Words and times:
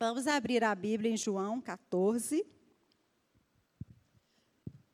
Vamos 0.00 0.28
abrir 0.28 0.62
a 0.62 0.72
Bíblia 0.76 1.10
em 1.10 1.16
João 1.16 1.60
14. 1.60 2.46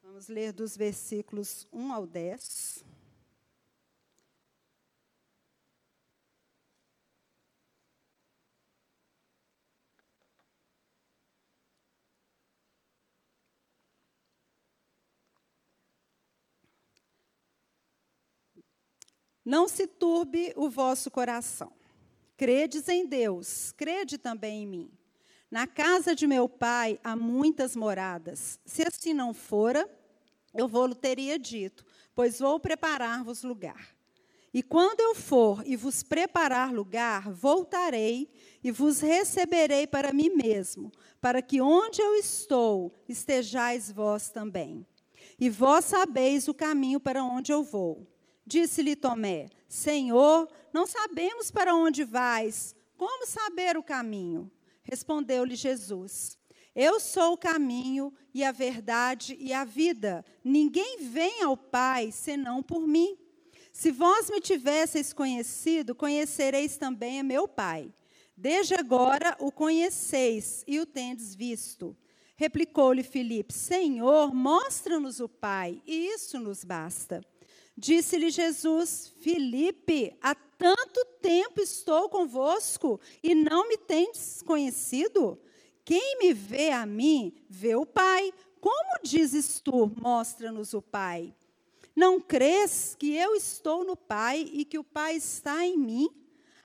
Vamos 0.03 0.29
ler 0.29 0.50
dos 0.50 0.79
versículos 0.79 1.69
1 1.71 1.92
ao 1.92 2.07
10. 2.07 2.82
Não 19.45 19.68
se 19.68 19.86
turbe 19.86 20.55
o 20.56 20.70
vosso 20.70 21.10
coração. 21.10 21.84
Credes 22.37 22.88
em 22.88 23.06
Deus, 23.06 23.73
crede 23.73 24.19
também 24.19 24.62
em 24.62 24.66
mim. 24.66 24.91
Na 25.50 25.66
casa 25.66 26.14
de 26.14 26.27
meu 26.27 26.48
pai 26.48 26.98
há 27.04 27.14
muitas 27.14 27.76
moradas. 27.76 28.59
Se 28.64 28.82
assim 28.82 29.14
não 29.14 29.32
fora, 29.32 29.88
eu 30.52 30.66
vou-lo 30.66 30.95
teria 30.95 31.38
dito, 31.38 31.84
pois 32.14 32.40
vou 32.40 32.59
preparar-vos 32.59 33.42
lugar. 33.45 33.95
E 34.52 34.62
quando 34.62 35.00
eu 35.00 35.14
for 35.14 35.62
e 35.66 35.76
vos 35.76 36.02
preparar 36.02 36.73
lugar, 36.73 37.28
voltarei 37.30 38.28
e 38.62 38.70
vos 38.70 39.01
receberei 39.01 39.87
para 39.87 40.12
mim 40.12 40.30
mesmo, 40.30 40.92
para 41.20 41.42
que 41.42 41.60
onde 41.60 42.01
eu 42.01 42.14
estou, 42.14 42.92
estejais 43.09 43.90
vós 43.90 44.30
também. 44.30 44.87
E 45.40 45.51
vós 45.51 45.84
sabeis 45.84 46.46
o 46.46 46.54
caminho 46.54 47.01
para 47.01 47.24
onde 47.24 47.52
eu 47.52 47.64
vou. 47.64 48.06
Disse-lhe 48.46 48.94
Tomé: 48.94 49.48
Senhor, 49.68 50.48
não 50.72 50.86
sabemos 50.86 51.50
para 51.50 51.74
onde 51.74 52.04
vais. 52.04 52.74
Como 52.96 53.26
saber 53.26 53.76
o 53.76 53.82
caminho? 53.82 54.50
Respondeu-lhe 54.82 55.56
Jesus: 55.56 56.38
Eu 56.74 57.00
sou 57.00 57.32
o 57.34 57.38
caminho 57.38 58.12
e 58.32 58.44
a 58.44 58.52
verdade 58.52 59.36
e 59.40 59.52
a 59.52 59.64
vida. 59.64 60.24
Ninguém 60.42 60.98
vem 61.01 61.42
ao 61.42 61.56
Pai 61.56 62.12
senão 62.12 62.62
por 62.62 62.86
mim. 62.86 63.16
Se 63.73 63.90
vós 63.90 64.31
me 64.31 64.41
tivesseis 64.41 65.12
conhecido, 65.12 65.95
conhecereis 65.95 66.77
também 66.77 67.23
meu 67.23 67.48
Pai. 67.48 67.92
Desde 68.36 68.75
agora 68.75 69.36
o 69.41 69.51
conheceis 69.51 70.64
e 70.67 70.79
o 70.81 70.86
tendes 70.86 71.34
visto. 71.34 71.97
Replicou-lhe 72.36 73.03
Filipe: 73.03 73.53
Senhor, 73.53 74.34
mostra-nos 74.34 75.20
o 75.20 75.29
Pai, 75.29 75.81
e 75.86 76.06
isso 76.08 76.39
nos 76.39 76.64
basta. 76.64 77.20
Disse-lhe 77.77 78.30
Jesus: 78.30 79.12
Filipe, 79.20 80.17
há 80.22 80.34
tanto 80.34 81.05
tempo 81.20 81.61
estou 81.61 82.08
convosco 82.08 83.00
e 83.22 83.34
não 83.34 83.69
me 83.69 83.77
tendes 83.77 84.42
conhecido? 84.42 85.39
Quem 85.84 86.19
me 86.19 86.33
vê 86.33 86.70
a 86.70 86.86
mim, 86.86 87.34
vê 87.48 87.75
o 87.75 87.84
Pai. 87.84 88.33
Como 88.61 89.02
dizes 89.02 89.61
tu, 89.61 89.92
mostra-nos 90.00 90.72
o 90.72 90.80
Pai? 90.80 91.34
Não 91.95 92.20
crês 92.20 92.97
que 92.98 93.14
eu 93.14 93.34
estou 93.34 93.84
no 93.84 93.97
Pai 93.97 94.48
e 94.52 94.64
que 94.64 94.78
o 94.78 94.84
Pai 94.84 95.17
está 95.17 95.64
em 95.67 95.77
mim? 95.77 96.08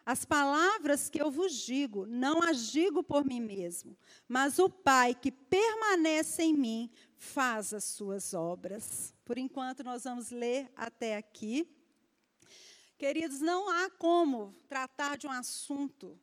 As 0.05 0.25
palavras 0.25 1.07
que 1.07 1.21
eu 1.21 1.29
vos 1.29 1.53
digo, 1.53 2.05
não 2.07 2.41
as 2.41 2.71
digo 2.71 3.03
por 3.03 3.23
mim 3.23 3.39
mesmo, 3.39 3.95
mas 4.27 4.57
o 4.57 4.67
Pai 4.67 5.13
que 5.13 5.31
permanece 5.31 6.41
em 6.41 6.53
mim 6.53 6.89
faz 7.19 7.73
as 7.73 7.83
suas 7.83 8.33
obras. 8.33 9.13
Por 9.25 9.37
enquanto, 9.37 9.83
nós 9.83 10.05
vamos 10.05 10.31
ler 10.31 10.71
até 10.75 11.17
aqui. 11.17 11.69
Queridos, 12.97 13.41
não 13.41 13.69
há 13.69 13.89
como 13.89 14.55
tratar 14.67 15.17
de 15.17 15.27
um 15.27 15.31
assunto 15.31 16.17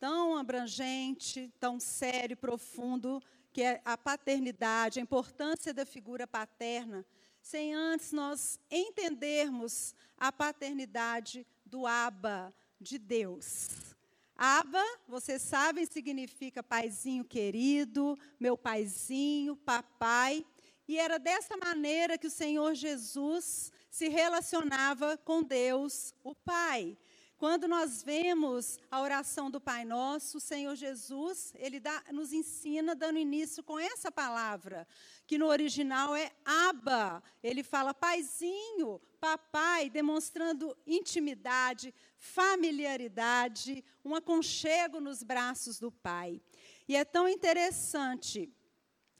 tão 0.00 0.36
abrangente, 0.36 1.52
tão 1.60 1.78
sério, 1.78 2.36
profundo, 2.36 3.22
que 3.52 3.62
é 3.62 3.80
a 3.84 3.96
paternidade, 3.96 4.98
a 4.98 5.02
importância 5.02 5.72
da 5.72 5.86
figura 5.86 6.26
paterna, 6.26 7.04
sem 7.40 7.74
antes 7.74 8.10
nós 8.10 8.58
entendermos 8.70 9.94
a 10.16 10.32
paternidade 10.32 11.46
do 11.64 11.86
Abba, 11.86 12.52
de 12.80 12.98
Deus. 12.98 13.91
Aba, 14.36 14.82
vocês 15.06 15.42
sabem, 15.42 15.86
significa 15.86 16.62
paizinho 16.62 17.24
querido, 17.24 18.18
meu 18.40 18.56
paizinho, 18.56 19.56
papai. 19.56 20.44
E 20.88 20.98
era 20.98 21.18
dessa 21.18 21.56
maneira 21.56 22.18
que 22.18 22.26
o 22.26 22.30
Senhor 22.30 22.74
Jesus 22.74 23.70
se 23.90 24.08
relacionava 24.08 25.16
com 25.18 25.42
Deus, 25.42 26.14
o 26.24 26.34
Pai. 26.34 26.96
Quando 27.42 27.66
nós 27.66 28.04
vemos 28.04 28.78
a 28.88 29.00
oração 29.00 29.50
do 29.50 29.60
Pai 29.60 29.84
Nosso, 29.84 30.38
o 30.38 30.40
Senhor 30.40 30.76
Jesus, 30.76 31.52
ele 31.56 31.80
dá, 31.80 32.00
nos 32.12 32.32
ensina 32.32 32.94
dando 32.94 33.18
início 33.18 33.64
com 33.64 33.80
essa 33.80 34.12
palavra, 34.12 34.86
que 35.26 35.36
no 35.36 35.46
original 35.48 36.14
é 36.14 36.30
Aba. 36.44 37.20
Ele 37.42 37.64
fala 37.64 37.92
paizinho, 37.92 39.00
papai, 39.20 39.90
demonstrando 39.90 40.76
intimidade, 40.86 41.92
familiaridade, 42.22 43.84
um 44.04 44.14
aconchego 44.14 45.00
nos 45.00 45.24
braços 45.24 45.80
do 45.80 45.90
Pai. 45.90 46.40
E 46.86 46.94
é 46.94 47.04
tão 47.04 47.28
interessante 47.28 48.48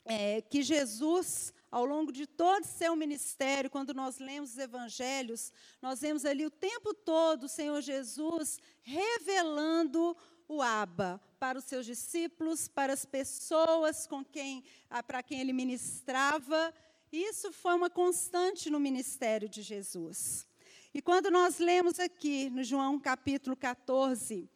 é, 0.04 0.40
que 0.40 0.62
Jesus, 0.62 1.52
ao 1.68 1.84
longo 1.84 2.12
de 2.12 2.28
todo 2.28 2.62
o 2.62 2.68
seu 2.68 2.94
ministério, 2.94 3.68
quando 3.68 3.92
nós 3.92 4.20
lemos 4.20 4.52
os 4.52 4.58
evangelhos, 4.58 5.52
nós 5.82 6.00
vemos 6.00 6.24
ali 6.24 6.46
o 6.46 6.50
tempo 6.50 6.94
todo 6.94 7.44
o 7.44 7.48
Senhor 7.48 7.80
Jesus 7.82 8.60
revelando 8.82 10.16
o 10.46 10.62
Abba 10.62 11.20
para 11.40 11.58
os 11.58 11.64
seus 11.64 11.84
discípulos, 11.84 12.68
para 12.68 12.92
as 12.92 13.04
pessoas 13.04 14.06
com 14.06 14.24
quem, 14.24 14.62
para 15.08 15.24
quem 15.24 15.40
ele 15.40 15.52
ministrava. 15.52 16.72
Isso 17.10 17.50
foi 17.50 17.74
uma 17.74 17.90
constante 17.90 18.70
no 18.70 18.78
ministério 18.78 19.48
de 19.48 19.60
Jesus. 19.60 20.46
E 20.94 21.00
quando 21.00 21.30
nós 21.30 21.58
lemos 21.58 21.98
aqui 21.98 22.50
no 22.50 22.62
João 22.62 23.00
capítulo 23.00 23.56
14, 23.56 24.46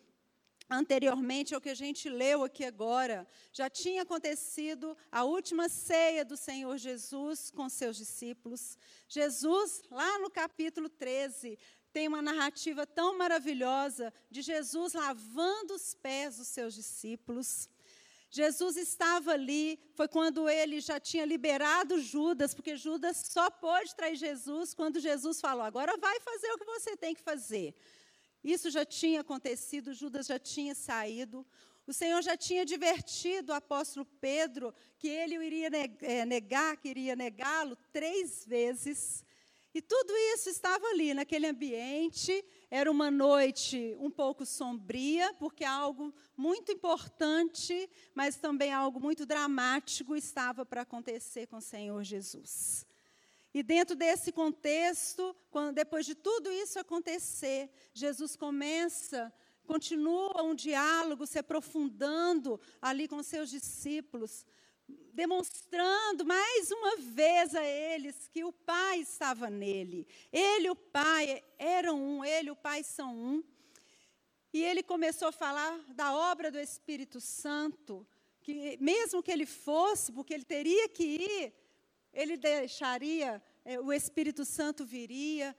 anteriormente 0.69 1.55
ao 1.55 1.61
que 1.63 1.71
a 1.71 1.75
gente 1.75 2.11
leu 2.11 2.45
aqui 2.45 2.63
agora, 2.63 3.27
já 3.51 3.71
tinha 3.71 4.03
acontecido 4.03 4.95
a 5.11 5.25
última 5.25 5.69
ceia 5.71 6.27
do 6.27 6.37
Senhor 6.37 6.77
Jesus 6.77 7.51
com 7.51 7.69
seus 7.71 7.97
discípulos. 7.97 8.77
Jesus, 9.09 9.83
lá 9.91 10.19
no 10.19 10.31
capítulo 10.31 10.91
13, 10.91 11.59
tem 11.91 12.07
uma 12.07 12.21
narrativa 12.21 12.87
tão 12.87 13.17
maravilhosa 13.17 14.13
de 14.31 14.43
Jesus 14.43 14.93
lavando 14.93 15.73
os 15.73 15.95
pés 15.95 16.37
dos 16.37 16.49
seus 16.49 16.75
discípulos. 16.75 17.67
Jesus 18.31 18.77
estava 18.77 19.33
ali, 19.33 19.79
foi 19.95 20.09
quando 20.09 20.49
ele 20.49 20.81
já 20.81 20.99
tinha 20.99 21.25
liberado 21.25 22.01
Judas, 22.01 22.55
porque 22.55 22.77
Judas 22.77 23.29
só 23.29 23.49
pôde 23.51 23.95
trair 23.95 24.17
Jesus 24.17 24.75
quando 24.75 25.01
Jesus 25.01 25.41
falou: 25.41 25.63
agora 25.63 25.97
vai 25.97 26.21
fazer 26.21 26.51
o 26.53 26.59
que 26.59 26.65
você 26.65 26.97
tem 26.97 27.15
que 27.15 27.23
fazer. 27.23 27.75
Isso 28.43 28.71
já 28.71 28.85
tinha 28.85 29.23
acontecido, 29.23 29.95
Judas 29.95 30.27
já 30.27 30.39
tinha 30.39 30.75
saído. 30.75 31.47
O 31.87 31.93
Senhor 31.93 32.21
já 32.21 32.37
tinha 32.37 32.65
divertido 32.65 33.53
o 33.53 33.55
apóstolo 33.55 34.05
Pedro 34.21 34.75
que 34.99 35.09
ele 35.09 35.37
iria 35.37 35.71
eh, 36.01 36.25
negar, 36.25 36.77
que 36.77 36.89
iria 36.89 37.15
negá-lo 37.15 37.77
três 37.93 38.45
vezes. 38.45 39.25
E 39.77 39.83
tudo 39.83 40.11
isso 40.33 40.49
estava 40.49 40.87
ali, 40.87 41.13
naquele 41.13 41.47
ambiente. 41.47 42.43
Era 42.71 42.91
uma 42.91 43.11
noite 43.11 43.95
um 44.01 44.11
pouco 44.11 44.47
sombria, 44.47 45.35
porque 45.35 45.65
algo 45.67 46.15
muito 46.35 46.73
importante, 46.73 47.87
mas 48.15 48.37
também 48.37 48.73
algo 48.73 48.99
muito 48.99 49.27
dramático 49.27 50.17
estava 50.17 50.65
para 50.65 50.81
acontecer 50.81 51.47
com 51.47 51.59
o 51.59 51.61
Senhor 51.61 52.03
Jesus. 52.03 52.87
E 53.53 53.63
dentro 53.63 53.95
desse 53.95 54.33
contexto, 54.33 55.37
quando, 55.51 55.75
depois 55.75 56.07
de 56.07 56.15
tudo 56.15 56.51
isso 56.51 56.79
acontecer, 56.79 57.71
Jesus 57.93 58.35
começa, 58.35 59.31
continua 59.67 60.43
um 60.43 60.55
diálogo 60.55 61.27
se 61.27 61.39
aprofundando 61.39 62.59
ali 62.81 63.07
com 63.07 63.23
seus 63.23 63.51
discípulos, 63.51 64.47
demonstrando 65.17 66.27
mais 66.27 66.71
uma 66.71 66.97
vez 66.99 67.55
a 67.55 67.65
eles 67.65 68.29
que 68.29 68.45
o 68.45 68.53
Pai 68.53 69.01
estava 69.01 69.49
nele. 69.49 70.07
Ele 70.31 70.67
e 70.67 70.71
o 70.71 70.77
Pai 70.77 71.43
eram 71.59 71.99
um, 71.99 72.23
ele 72.23 72.49
e 72.49 72.51
o 72.51 72.57
Pai 72.69 72.85
são 72.85 73.17
um. 73.17 73.43
E 74.53 74.63
ele 74.63 74.83
começou 74.83 75.29
a 75.29 75.33
falar 75.33 75.73
da 75.95 76.15
obra 76.15 76.51
do 76.51 76.61
Espírito 76.61 77.19
Santo, 77.19 78.07
que 78.43 78.77
mesmo 78.79 79.23
que 79.23 79.33
ele 79.33 79.47
fosse, 79.47 80.13
porque 80.13 80.35
ele 80.35 80.45
teria 80.45 80.87
que 80.87 81.05
ir, 81.05 81.55
ele 82.13 82.37
deixaria, 82.37 83.43
é, 83.65 83.81
o 83.81 83.91
Espírito 83.95 84.45
Santo 84.45 84.85
viria 84.85 85.57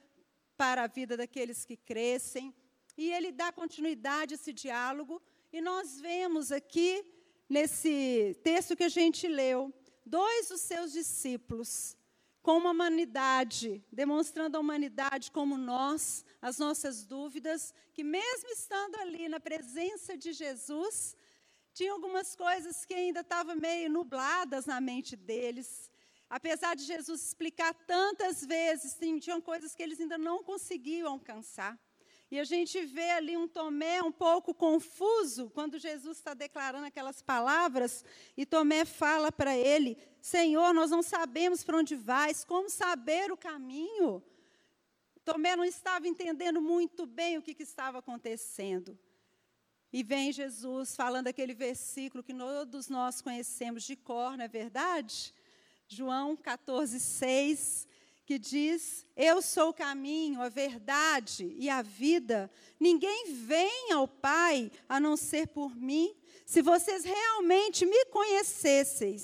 para 0.56 0.84
a 0.84 0.88
vida 0.88 1.18
daqueles 1.18 1.66
que 1.66 1.76
crescem. 1.76 2.54
E 2.96 3.12
ele 3.12 3.32
dá 3.32 3.52
continuidade 3.52 4.36
a 4.36 4.38
esse 4.38 4.54
diálogo, 4.54 5.20
e 5.52 5.62
nós 5.62 6.00
vemos 6.00 6.52
aqui 6.52 7.04
nesse 7.50 8.36
texto 8.44 8.76
que 8.76 8.84
a 8.84 8.90
gente 8.90 9.28
leu, 9.28 9.74
dois 10.06 10.50
dos 10.50 10.62
seus 10.62 10.92
discípulos, 10.92 11.96
com 12.42 12.58
uma 12.58 12.72
humanidade, 12.72 13.84
demonstrando 13.92 14.56
a 14.56 14.60
humanidade 14.60 15.32
como 15.32 15.58
nós, 15.58 16.24
as 16.42 16.58
nossas 16.58 17.06
dúvidas, 17.06 17.74
que 17.94 18.04
mesmo 18.04 18.50
estando 18.52 18.96
ali 18.98 19.28
na 19.28 19.40
presença 19.40 20.16
de 20.18 20.32
Jesus, 20.32 21.16
Tinha 21.78 21.92
algumas 21.92 22.36
coisas 22.36 22.84
que 22.86 22.94
ainda 22.96 23.20
estavam 23.20 23.56
meio 23.56 23.88
nubladas 23.88 24.66
na 24.66 24.82
mente 24.82 25.16
deles. 25.16 25.92
Apesar 26.28 26.76
de 26.76 26.82
Jesus 26.84 27.22
explicar 27.24 27.72
tantas 27.86 28.44
vezes, 28.44 28.98
tinham 29.22 29.40
coisas 29.40 29.76
que 29.76 29.84
eles 29.84 30.00
ainda 30.02 30.18
não 30.18 30.44
conseguiam 30.44 31.12
alcançar. 31.12 31.78
E 32.30 32.40
a 32.40 32.44
gente 32.44 32.86
vê 32.86 33.12
ali 33.12 33.38
um 33.38 33.48
Tomé 33.48 34.02
um 34.02 34.12
pouco 34.12 34.54
confuso 34.54 35.50
quando 35.52 35.80
Jesus 35.80 36.18
está 36.18 36.34
declarando 36.34 36.86
aquelas 36.86 37.22
palavras 37.22 38.04
e 38.36 38.46
Tomé 38.46 38.84
fala 38.84 39.32
para 39.32 39.56
ele: 39.56 39.98
Senhor, 40.20 40.74
nós 40.74 40.92
não 40.92 41.02
sabemos 41.02 41.64
para 41.64 41.78
onde 41.78 41.96
vais, 41.96 42.44
como 42.44 42.70
saber 42.70 43.32
o 43.32 43.38
caminho? 43.38 44.22
Tomé 45.24 45.56
não 45.56 45.64
estava 45.64 46.08
entendendo 46.08 46.62
muito 46.62 47.06
bem 47.06 47.38
o 47.38 47.42
que, 47.42 47.54
que 47.54 47.64
estava 47.64 48.00
acontecendo. 48.00 48.98
E 49.92 50.04
vem 50.04 50.34
Jesus 50.34 50.96
falando 50.96 51.28
aquele 51.28 51.54
versículo 51.54 52.24
que 52.24 52.34
todos 52.34 52.90
nós 52.90 53.22
conhecemos 53.22 53.84
de 53.84 53.96
cor, 53.96 54.38
não 54.38 54.44
é 54.44 54.48
verdade? 54.50 55.34
João 55.88 56.36
14, 56.36 57.00
6 57.00 57.88
que 58.28 58.38
diz: 58.38 59.06
Eu 59.16 59.42
sou 59.42 59.70
o 59.70 59.74
caminho, 59.74 60.42
a 60.42 60.50
verdade 60.50 61.56
e 61.58 61.70
a 61.70 61.82
vida. 61.82 62.52
Ninguém 62.78 63.34
vem 63.34 63.94
ao 63.94 64.06
Pai 64.06 64.70
a 64.88 65.00
não 65.00 65.16
ser 65.16 65.48
por 65.48 65.74
mim. 65.74 66.14
Se 66.46 66.62
vocês 66.62 67.06
realmente 67.06 67.86
me 67.86 68.06
conhecessem, 68.08 69.16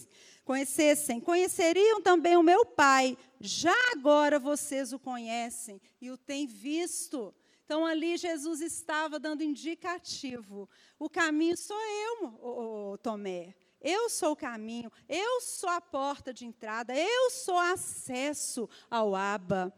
conhecessem, 0.45 1.19
conheceriam 1.19 2.01
também 2.01 2.37
o 2.37 2.41
meu 2.41 2.65
Pai. 2.65 3.17
Já 3.41 3.75
agora 3.91 4.39
vocês 4.39 4.93
o 4.93 4.99
conhecem 4.99 5.81
e 5.99 6.09
o 6.09 6.17
têm 6.17 6.47
visto. 6.47 7.35
Então 7.65 7.85
ali 7.85 8.15
Jesus 8.15 8.61
estava 8.61 9.19
dando 9.19 9.43
indicativo. 9.43 10.69
O 10.97 11.09
caminho 11.09 11.57
sou 11.57 11.77
eu, 11.77 12.97
Tomé. 13.03 13.53
Eu 13.83 14.09
sou 14.09 14.31
o 14.31 14.35
caminho, 14.35 14.89
eu 15.09 15.41
sou 15.41 15.69
a 15.69 15.81
porta 15.81 16.33
de 16.33 16.45
entrada, 16.45 16.95
eu 16.95 17.29
sou 17.29 17.57
acesso 17.57 18.69
ao 18.89 19.13
Aba. 19.13 19.73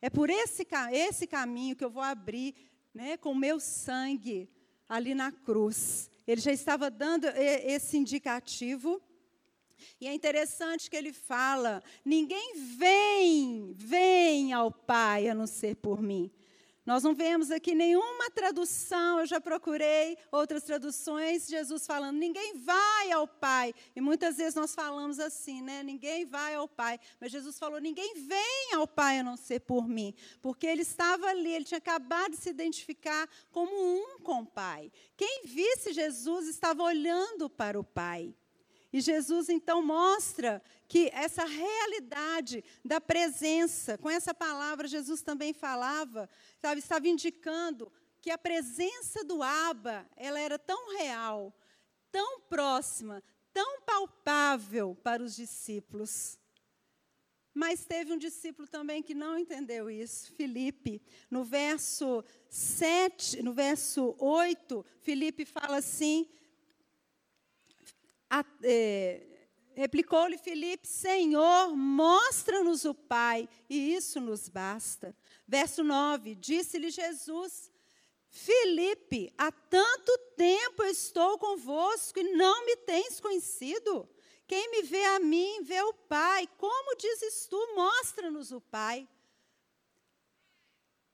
É 0.00 0.08
por 0.08 0.30
esse, 0.30 0.66
esse 0.92 1.26
caminho 1.26 1.76
que 1.76 1.84
eu 1.84 1.90
vou 1.90 2.02
abrir 2.02 2.54
né, 2.94 3.18
com 3.18 3.34
meu 3.34 3.60
sangue 3.60 4.48
ali 4.88 5.14
na 5.14 5.30
cruz. 5.30 6.10
Ele 6.26 6.40
já 6.40 6.52
estava 6.52 6.90
dando 6.90 7.26
esse 7.26 7.98
indicativo. 7.98 9.00
E 10.00 10.06
é 10.06 10.14
interessante 10.14 10.90
que 10.90 10.96
ele 10.96 11.12
fala: 11.12 11.82
ninguém 12.04 12.54
vem, 12.76 13.74
vem 13.76 14.52
ao 14.52 14.70
Pai 14.70 15.28
a 15.28 15.34
não 15.34 15.46
ser 15.46 15.76
por 15.76 16.00
mim. 16.00 16.30
Nós 16.84 17.02
não 17.02 17.14
vemos 17.14 17.50
aqui 17.50 17.74
nenhuma 17.74 18.30
tradução, 18.30 19.20
eu 19.20 19.26
já 19.26 19.40
procurei 19.40 20.16
outras 20.32 20.62
traduções, 20.62 21.46
Jesus 21.46 21.86
falando, 21.86 22.16
ninguém 22.16 22.58
vai 22.58 23.12
ao 23.12 23.28
Pai. 23.28 23.74
E 23.94 24.00
muitas 24.00 24.38
vezes 24.38 24.54
nós 24.54 24.74
falamos 24.74 25.20
assim, 25.20 25.60
né? 25.60 25.82
Ninguém 25.82 26.24
vai 26.24 26.54
ao 26.54 26.66
Pai. 26.66 26.98
Mas 27.20 27.30
Jesus 27.30 27.58
falou, 27.58 27.80
ninguém 27.80 28.14
vem 28.26 28.74
ao 28.74 28.86
Pai 28.86 29.18
a 29.18 29.22
não 29.22 29.36
ser 29.36 29.60
por 29.60 29.86
mim. 29.86 30.14
Porque 30.40 30.66
ele 30.66 30.82
estava 30.82 31.26
ali, 31.26 31.52
ele 31.52 31.64
tinha 31.64 31.78
acabado 31.78 32.30
de 32.30 32.38
se 32.38 32.48
identificar 32.48 33.28
como 33.50 33.70
um 33.72 34.20
com 34.20 34.40
o 34.40 34.46
Pai. 34.46 34.90
Quem 35.16 35.42
visse 35.44 35.92
Jesus 35.92 36.48
estava 36.48 36.82
olhando 36.82 37.50
para 37.50 37.78
o 37.78 37.84
Pai. 37.84 38.34
E 38.92 39.00
Jesus 39.00 39.48
então 39.48 39.82
mostra 39.82 40.62
que 40.88 41.10
essa 41.12 41.44
realidade 41.44 42.64
da 42.84 43.00
presença, 43.00 43.96
com 43.96 44.10
essa 44.10 44.34
palavra 44.34 44.88
Jesus 44.88 45.22
também 45.22 45.52
falava, 45.52 46.28
sabe, 46.58 46.80
estava 46.80 47.06
indicando 47.06 47.92
que 48.20 48.30
a 48.30 48.38
presença 48.38 49.24
do 49.24 49.42
Abba, 49.42 50.06
ela 50.16 50.38
era 50.38 50.58
tão 50.58 50.96
real, 50.96 51.54
tão 52.10 52.40
próxima, 52.40 53.22
tão 53.52 53.80
palpável 53.82 54.96
para 55.02 55.22
os 55.22 55.34
discípulos. 55.36 56.38
Mas 57.52 57.84
teve 57.84 58.12
um 58.12 58.18
discípulo 58.18 58.68
também 58.68 59.02
que 59.02 59.14
não 59.14 59.38
entendeu 59.38 59.90
isso, 59.90 60.32
Filipe. 60.34 61.02
No 61.28 61.44
verso 61.44 62.24
7, 62.48 63.42
no 63.42 63.52
verso 63.52 64.14
8, 64.18 64.84
Filipe 65.00 65.44
fala 65.44 65.78
assim: 65.78 66.28
é, 68.62 69.26
replicou-lhe 69.74 70.38
Filipe: 70.38 70.86
Senhor, 70.86 71.76
mostra-nos 71.76 72.84
o 72.84 72.94
Pai, 72.94 73.48
e 73.68 73.94
isso 73.94 74.20
nos 74.20 74.48
basta. 74.48 75.16
Verso 75.46 75.82
9: 75.82 76.34
Disse-lhe 76.36 76.90
Jesus: 76.90 77.70
Filipe, 78.28 79.32
há 79.36 79.50
tanto 79.50 80.16
tempo 80.36 80.84
estou 80.84 81.36
convosco 81.38 82.20
e 82.20 82.32
não 82.34 82.64
me 82.64 82.76
tens 82.76 83.20
conhecido. 83.20 84.08
Quem 84.46 84.70
me 84.70 84.82
vê 84.82 85.04
a 85.04 85.18
mim, 85.18 85.62
vê 85.62 85.80
o 85.82 85.92
Pai. 85.92 86.48
Como 86.56 86.96
dizes 86.96 87.46
tu, 87.46 87.74
mostra-nos 87.74 88.52
o 88.52 88.60
Pai. 88.60 89.08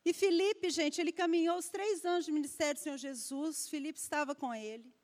E 0.04 0.12
Filipe, 0.12 0.70
gente, 0.70 1.00
ele 1.00 1.10
caminhou 1.10 1.58
os 1.58 1.68
três 1.68 2.04
anos 2.04 2.24
de 2.24 2.32
ministério 2.32 2.74
do 2.74 2.80
Senhor 2.80 2.96
Jesus. 2.96 3.68
Filipe 3.68 3.98
estava 3.98 4.34
com 4.34 4.54
ele. 4.54 4.94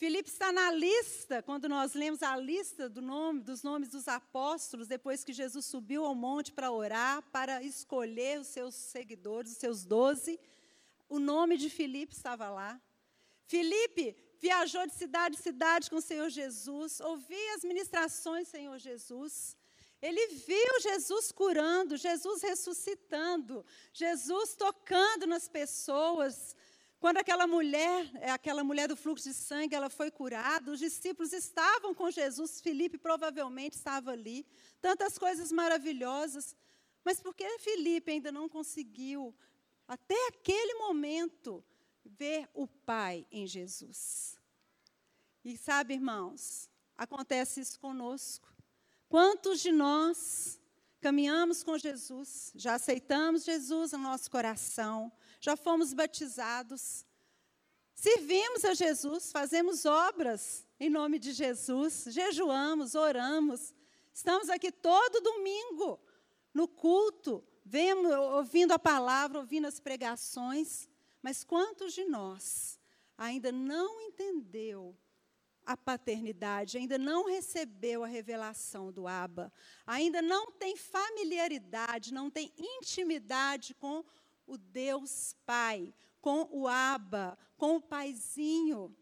Filipe 0.00 0.30
está 0.30 0.50
na 0.50 0.70
lista, 0.70 1.42
quando 1.42 1.68
nós 1.68 1.92
lemos 1.92 2.22
a 2.22 2.34
lista 2.34 2.88
do 2.88 3.02
nome, 3.02 3.42
dos 3.42 3.62
nomes 3.62 3.90
dos 3.90 4.08
apóstolos, 4.08 4.88
depois 4.88 5.22
que 5.22 5.30
Jesus 5.30 5.66
subiu 5.66 6.06
ao 6.06 6.14
monte 6.14 6.52
para 6.52 6.72
orar, 6.72 7.20
para 7.30 7.62
escolher 7.62 8.40
os 8.40 8.46
seus 8.46 8.74
seguidores, 8.74 9.52
os 9.52 9.58
seus 9.58 9.84
doze, 9.84 10.40
o 11.06 11.18
nome 11.18 11.58
de 11.58 11.68
Filipe 11.68 12.14
estava 12.14 12.48
lá. 12.48 12.80
Filipe 13.44 14.16
viajou 14.38 14.86
de 14.86 14.94
cidade 14.94 15.36
em 15.36 15.42
cidade 15.42 15.90
com 15.90 15.96
o 15.96 16.00
Senhor 16.00 16.30
Jesus, 16.30 16.98
ouvia 17.00 17.56
as 17.56 17.62
ministrações 17.62 18.48
do 18.48 18.52
Senhor 18.52 18.78
Jesus. 18.78 19.54
Ele 20.00 20.28
viu 20.28 20.80
Jesus 20.80 21.30
curando, 21.30 21.98
Jesus 21.98 22.40
ressuscitando, 22.40 23.62
Jesus 23.92 24.56
tocando 24.56 25.26
nas 25.26 25.46
pessoas, 25.46 26.56
quando 27.00 27.16
aquela 27.16 27.46
mulher, 27.46 28.10
é, 28.16 28.30
aquela 28.30 28.62
mulher 28.62 28.86
do 28.86 28.94
fluxo 28.94 29.26
de 29.26 29.34
sangue, 29.34 29.74
ela 29.74 29.88
foi 29.88 30.10
curada, 30.10 30.70
os 30.70 30.78
discípulos 30.78 31.32
estavam 31.32 31.94
com 31.94 32.10
Jesus, 32.10 32.60
Felipe 32.60 32.98
provavelmente 32.98 33.72
estava 33.72 34.10
ali. 34.10 34.46
Tantas 34.82 35.16
coisas 35.16 35.50
maravilhosas. 35.50 36.54
Mas 37.02 37.18
por 37.18 37.34
que 37.34 37.58
Felipe 37.58 38.12
ainda 38.12 38.30
não 38.30 38.50
conseguiu, 38.50 39.34
até 39.88 40.28
aquele 40.28 40.74
momento, 40.74 41.64
ver 42.04 42.46
o 42.52 42.66
Pai 42.66 43.26
em 43.32 43.46
Jesus? 43.46 44.38
E 45.42 45.56
sabe, 45.56 45.94
irmãos, 45.94 46.68
acontece 46.98 47.62
isso 47.62 47.80
conosco. 47.80 48.52
Quantos 49.08 49.60
de 49.60 49.72
nós 49.72 50.60
caminhamos 51.00 51.64
com 51.64 51.78
Jesus, 51.78 52.52
já 52.54 52.74
aceitamos 52.74 53.42
Jesus 53.42 53.92
no 53.92 53.98
nosso 53.98 54.30
coração, 54.30 55.10
já 55.40 55.56
fomos 55.56 55.94
batizados, 55.94 57.04
servimos 57.94 58.64
a 58.64 58.74
Jesus, 58.74 59.32
fazemos 59.32 59.86
obras 59.86 60.66
em 60.78 60.90
nome 60.90 61.18
de 61.18 61.32
Jesus, 61.32 62.04
jejuamos, 62.08 62.94
oramos, 62.94 63.74
estamos 64.12 64.50
aqui 64.50 64.70
todo 64.70 65.22
domingo 65.22 65.98
no 66.52 66.68
culto, 66.68 67.42
vemos, 67.64 68.12
ouvindo 68.12 68.72
a 68.72 68.78
palavra, 68.78 69.38
ouvindo 69.38 69.66
as 69.66 69.80
pregações, 69.80 70.88
mas 71.22 71.42
quantos 71.42 71.94
de 71.94 72.04
nós 72.04 72.78
ainda 73.16 73.50
não 73.50 74.00
entendeu 74.00 74.96
a 75.64 75.76
paternidade, 75.76 76.78
ainda 76.78 76.98
não 76.98 77.26
recebeu 77.26 78.02
a 78.02 78.06
revelação 78.06 78.90
do 78.90 79.06
Abba, 79.06 79.52
ainda 79.86 80.20
não 80.20 80.50
tem 80.50 80.76
familiaridade, 80.76 82.12
não 82.12 82.30
tem 82.30 82.52
intimidade 82.58 83.74
com 83.74 84.04
o 84.50 84.58
Deus 84.58 85.34
Pai, 85.46 85.94
com 86.20 86.48
o 86.50 86.66
Abba, 86.66 87.38
com 87.56 87.76
o 87.76 87.80
Paizinho. 87.80 88.94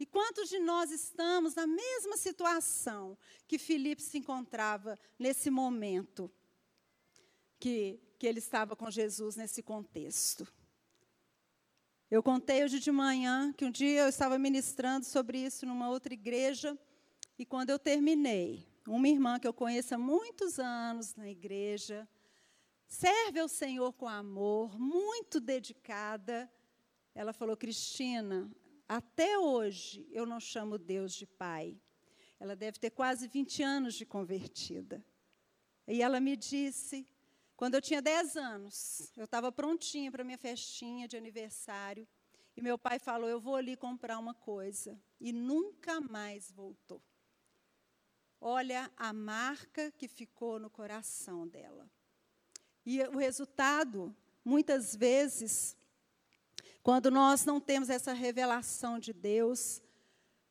E 0.00 0.06
quantos 0.06 0.48
de 0.48 0.58
nós 0.58 0.90
estamos 0.90 1.54
na 1.54 1.66
mesma 1.66 2.16
situação 2.16 3.18
que 3.46 3.58
Filipe 3.58 4.00
se 4.00 4.18
encontrava 4.18 4.98
nesse 5.18 5.50
momento 5.50 6.30
que, 7.58 8.00
que 8.18 8.26
ele 8.26 8.38
estava 8.38 8.74
com 8.74 8.90
Jesus 8.90 9.36
nesse 9.36 9.62
contexto? 9.62 10.46
Eu 12.10 12.22
contei 12.22 12.64
hoje 12.64 12.80
de 12.80 12.90
manhã 12.90 13.52
que 13.52 13.64
um 13.64 13.70
dia 13.70 14.02
eu 14.02 14.08
estava 14.08 14.38
ministrando 14.38 15.04
sobre 15.04 15.38
isso 15.44 15.66
numa 15.66 15.90
outra 15.90 16.14
igreja, 16.14 16.78
e 17.38 17.44
quando 17.44 17.70
eu 17.70 17.78
terminei, 17.78 18.66
uma 18.86 19.06
irmã 19.06 19.38
que 19.38 19.46
eu 19.46 19.52
conheço 19.52 19.94
há 19.94 19.98
muitos 19.98 20.58
anos 20.58 21.14
na 21.14 21.28
igreja, 21.28 22.08
serve 22.88 23.38
ao 23.38 23.48
Senhor 23.48 23.92
com 23.92 24.08
amor, 24.08 24.78
muito 24.80 25.38
dedicada. 25.38 26.50
Ela 27.14 27.32
falou: 27.32 27.56
Cristina, 27.56 28.50
até 28.88 29.38
hoje 29.38 30.08
eu 30.10 30.24
não 30.24 30.40
chamo 30.40 30.78
Deus 30.78 31.14
de 31.14 31.26
Pai. 31.26 31.78
Ela 32.40 32.56
deve 32.56 32.78
ter 32.78 32.90
quase 32.90 33.28
20 33.28 33.62
anos 33.62 33.94
de 33.94 34.06
convertida. 34.06 35.04
E 35.86 36.02
ela 36.02 36.20
me 36.20 36.36
disse, 36.36 37.06
quando 37.56 37.74
eu 37.74 37.82
tinha 37.82 38.00
10 38.00 38.36
anos, 38.36 39.10
eu 39.16 39.24
estava 39.24 39.50
prontinha 39.50 40.12
para 40.12 40.22
minha 40.22 40.38
festinha 40.38 41.08
de 41.08 41.16
aniversário, 41.16 42.06
E 42.56 42.62
meu 42.62 42.78
pai 42.78 42.98
falou: 42.98 43.28
Eu 43.28 43.40
vou 43.40 43.56
ali 43.56 43.76
comprar 43.76 44.18
uma 44.18 44.34
coisa. 44.34 45.00
E 45.20 45.32
nunca 45.32 46.00
mais 46.00 46.50
voltou. 46.50 47.02
Olha 48.40 48.90
a 48.96 49.12
marca 49.12 49.90
que 49.92 50.06
ficou 50.06 50.58
no 50.60 50.70
coração 50.70 51.46
dela. 51.46 51.90
E 52.90 53.02
o 53.02 53.18
resultado, 53.18 54.16
muitas 54.42 54.96
vezes, 54.96 55.76
quando 56.82 57.10
nós 57.10 57.44
não 57.44 57.60
temos 57.60 57.90
essa 57.90 58.14
revelação 58.14 58.98
de 58.98 59.12
Deus, 59.12 59.82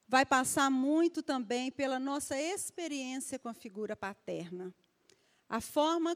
vai 0.08 0.24
passar 0.24 0.70
muito 0.70 1.24
também 1.24 1.72
pela 1.72 1.98
nossa 1.98 2.40
experiência 2.40 3.40
com 3.40 3.50
a 3.50 3.56
figura 3.56 3.96
paterna. 3.96 4.72
A 5.50 5.60
forma 5.60 6.16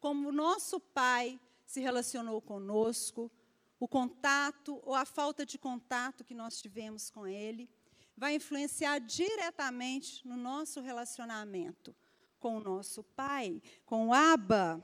como 0.00 0.30
o 0.30 0.32
nosso 0.32 0.80
pai 0.80 1.38
se 1.66 1.82
relacionou 1.82 2.40
conosco, 2.40 3.30
o 3.78 3.86
contato 3.86 4.80
ou 4.86 4.94
a 4.94 5.04
falta 5.04 5.44
de 5.44 5.58
contato 5.58 6.24
que 6.24 6.32
nós 6.32 6.62
tivemos 6.62 7.10
com 7.10 7.26
ele, 7.26 7.68
vai 8.16 8.36
influenciar 8.36 9.00
diretamente 9.00 10.26
no 10.26 10.38
nosso 10.38 10.80
relacionamento 10.80 11.94
com 12.40 12.56
o 12.56 12.60
nosso 12.60 13.04
pai, 13.04 13.60
com 13.84 14.08
o 14.08 14.14
Abba. 14.14 14.82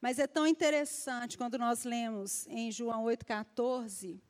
Mas 0.00 0.18
é 0.18 0.26
tão 0.26 0.46
interessante 0.46 1.36
quando 1.36 1.58
nós 1.58 1.84
lemos 1.84 2.46
em 2.46 2.70
João 2.70 3.04
8,14, 3.04 4.20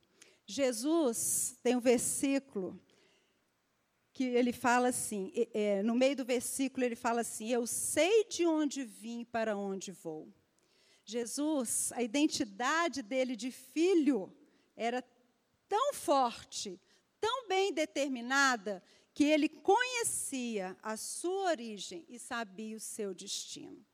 Jesus 0.47 1.59
tem 1.63 1.77
um 1.77 1.81
versículo 1.81 2.81
que 4.13 4.25
ele 4.25 4.53
fala 4.53 4.89
assim, 4.89 5.31
é, 5.55 5.83
no 5.83 5.95
meio 5.95 6.17
do 6.17 6.25
versículo 6.25 6.85
ele 6.85 6.97
fala 6.97 7.21
assim: 7.21 7.51
Eu 7.51 7.67
sei 7.67 8.25
de 8.25 8.47
onde 8.47 8.83
vim 8.83 9.25
para 9.25 9.57
onde 9.57 9.93
vou. 9.93 10.33
Jesus, 11.05 11.93
a 11.93 12.03
identidade 12.03 13.03
dele 13.03 13.37
de 13.37 13.51
filho 13.51 14.35
era 14.75 15.05
tão 15.69 15.95
forte, 15.95 16.81
tão 17.21 17.47
bem 17.47 17.73
determinada, 17.73 18.83
que 19.15 19.25
ele 19.25 19.49
conhecia 19.49 20.77
a 20.83 20.97
sua 20.97 21.51
origem 21.51 22.05
e 22.09 22.19
sabia 22.19 22.77
o 22.77 22.81
seu 22.81 23.15
destino. 23.15 23.85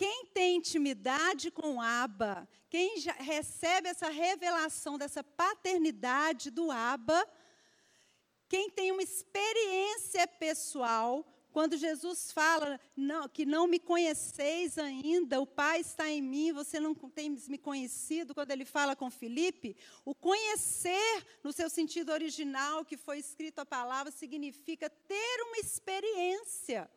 Quem 0.00 0.24
tem 0.32 0.56
intimidade 0.56 1.50
com 1.50 1.78
Abba, 1.78 2.48
quem 2.70 2.98
recebe 3.18 3.86
essa 3.86 4.08
revelação 4.08 4.96
dessa 4.96 5.22
paternidade 5.22 6.50
do 6.50 6.70
Abba, 6.70 7.22
quem 8.48 8.70
tem 8.70 8.92
uma 8.92 9.02
experiência 9.02 10.26
pessoal, 10.26 11.22
quando 11.52 11.76
Jesus 11.76 12.32
fala 12.32 12.80
não, 12.96 13.28
que 13.28 13.44
não 13.44 13.66
me 13.66 13.78
conheceis 13.78 14.78
ainda, 14.78 15.38
o 15.38 15.46
Pai 15.46 15.82
está 15.82 16.08
em 16.08 16.22
mim, 16.22 16.50
você 16.50 16.80
não 16.80 16.94
tem 16.94 17.28
me 17.28 17.58
conhecido, 17.58 18.34
quando 18.34 18.52
ele 18.52 18.64
fala 18.64 18.96
com 18.96 19.10
Filipe, 19.10 19.76
o 20.02 20.14
conhecer, 20.14 21.26
no 21.44 21.52
seu 21.52 21.68
sentido 21.68 22.10
original, 22.10 22.86
que 22.86 22.96
foi 22.96 23.18
escrito 23.18 23.58
a 23.58 23.66
palavra, 23.66 24.10
significa 24.10 24.88
ter 24.88 25.42
uma 25.42 25.58
experiência. 25.58 26.90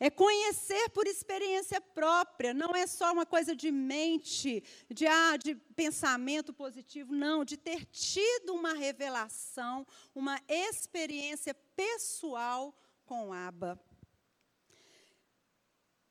É 0.00 0.10
conhecer 0.10 0.90
por 0.90 1.06
experiência 1.06 1.80
própria, 1.80 2.52
não 2.52 2.74
é 2.74 2.86
só 2.86 3.12
uma 3.12 3.24
coisa 3.24 3.54
de 3.54 3.70
mente, 3.70 4.62
de, 4.90 5.06
ah, 5.06 5.36
de 5.36 5.54
pensamento 5.54 6.52
positivo, 6.52 7.14
não, 7.14 7.44
de 7.44 7.56
ter 7.56 7.84
tido 7.86 8.54
uma 8.54 8.74
revelação, 8.74 9.86
uma 10.14 10.40
experiência 10.48 11.54
pessoal 11.76 12.76
com 13.06 13.32
Abba. 13.32 13.80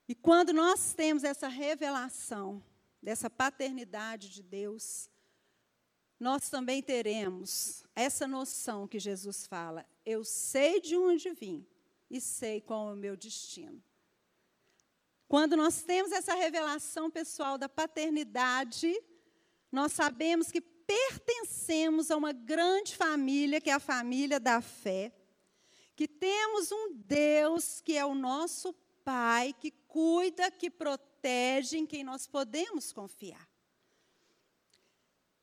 E 0.08 0.14
quando 0.14 0.52
nós 0.52 0.94
temos 0.94 1.22
essa 1.22 1.48
revelação 1.48 2.62
dessa 3.02 3.28
paternidade 3.28 4.30
de 4.30 4.42
Deus, 4.42 5.10
nós 6.18 6.48
também 6.48 6.82
teremos 6.82 7.84
essa 7.94 8.26
noção 8.26 8.88
que 8.88 8.98
Jesus 8.98 9.46
fala: 9.46 9.86
eu 10.04 10.24
sei 10.24 10.80
de 10.80 10.96
onde 10.96 11.30
vim 11.32 11.66
e 12.14 12.20
sei 12.20 12.60
qual 12.60 12.90
é 12.90 12.92
o 12.92 12.96
meu 12.96 13.16
destino. 13.16 13.82
Quando 15.26 15.56
nós 15.56 15.82
temos 15.82 16.12
essa 16.12 16.32
revelação 16.32 17.10
pessoal 17.10 17.58
da 17.58 17.68
paternidade, 17.68 18.94
nós 19.72 19.92
sabemos 19.92 20.52
que 20.52 20.60
pertencemos 20.60 22.12
a 22.12 22.16
uma 22.16 22.32
grande 22.32 22.94
família, 22.94 23.60
que 23.60 23.68
é 23.68 23.72
a 23.72 23.80
família 23.80 24.38
da 24.38 24.60
fé, 24.60 25.12
que 25.96 26.06
temos 26.06 26.70
um 26.70 26.92
Deus 26.92 27.80
que 27.80 27.96
é 27.96 28.04
o 28.04 28.14
nosso 28.14 28.72
Pai, 29.02 29.52
que 29.52 29.72
cuida, 29.88 30.52
que 30.52 30.70
protege, 30.70 31.78
em 31.78 31.84
quem 31.84 32.04
nós 32.04 32.28
podemos 32.28 32.92
confiar. 32.92 33.48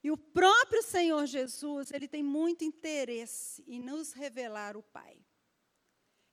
E 0.02 0.10
o 0.10 0.18
próprio 0.18 0.82
Senhor 0.82 1.26
Jesus, 1.26 1.92
ele 1.92 2.08
tem 2.08 2.24
muito 2.24 2.64
interesse 2.64 3.62
em 3.68 3.80
nos 3.82 4.14
revelar 4.14 4.78
o 4.78 4.82
Pai. 4.82 5.22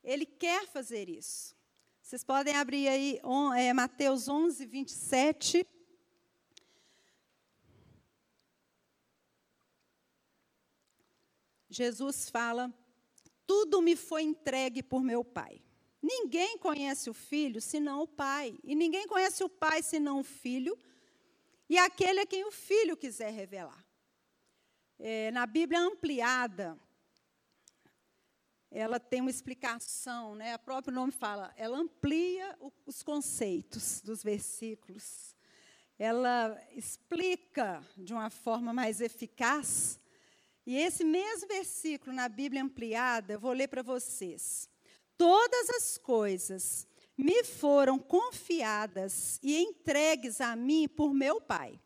Ele 0.02 0.26
quer 0.26 0.67
fazer 0.67 1.09
isso. 1.09 1.57
Vocês 2.02 2.25
podem 2.25 2.57
abrir 2.57 2.88
aí 2.88 3.21
é, 3.57 3.73
Mateus 3.73 4.28
11, 4.28 4.64
27. 4.64 5.67
Jesus 11.69 12.31
fala: 12.31 12.73
Tudo 13.47 13.83
me 13.83 13.95
foi 13.95 14.23
entregue 14.23 14.83
por 14.83 15.02
meu 15.02 15.23
Pai. 15.23 15.62
Ninguém 16.00 16.57
conhece 16.57 17.11
o 17.11 17.14
filho 17.14 17.61
senão 17.61 18.02
o 18.02 18.09
Pai. 18.09 18.59
E 18.64 18.75
ninguém 18.75 19.07
conhece 19.07 19.45
o 19.45 19.49
Pai 19.49 19.83
senão 19.83 20.21
o 20.21 20.25
filho. 20.25 20.78
E 21.69 21.76
aquele 21.76 22.21
a 22.21 22.26
quem 22.26 22.45
o 22.47 22.50
filho 22.50 22.97
quiser 22.97 23.31
revelar. 23.31 23.85
É, 24.99 25.31
na 25.31 25.45
Bíblia 25.45 25.81
ampliada, 25.81 26.78
ela 28.70 29.00
tem 29.00 29.20
uma 29.20 29.30
explicação, 29.30 30.34
né? 30.34 30.54
O 30.54 30.58
próprio 30.58 30.94
nome 30.94 31.12
fala, 31.12 31.52
ela 31.56 31.78
amplia 31.78 32.56
o, 32.60 32.70
os 32.84 33.02
conceitos 33.02 34.00
dos 34.02 34.22
versículos. 34.22 35.34
Ela 35.98 36.60
explica 36.72 37.82
de 37.96 38.12
uma 38.12 38.30
forma 38.30 38.72
mais 38.72 39.00
eficaz. 39.00 39.98
E 40.66 40.76
esse 40.76 41.02
mesmo 41.02 41.48
versículo 41.48 42.14
na 42.14 42.28
Bíblia 42.28 42.62
ampliada, 42.62 43.32
eu 43.32 43.40
vou 43.40 43.52
ler 43.52 43.68
para 43.68 43.82
vocês. 43.82 44.68
Todas 45.16 45.70
as 45.70 45.96
coisas 45.96 46.87
me 47.16 47.42
foram 47.42 47.98
confiadas 47.98 49.40
e 49.42 49.56
entregues 49.56 50.40
a 50.40 50.54
mim 50.54 50.87
por 50.87 51.12
meu 51.12 51.40
Pai. 51.40 51.80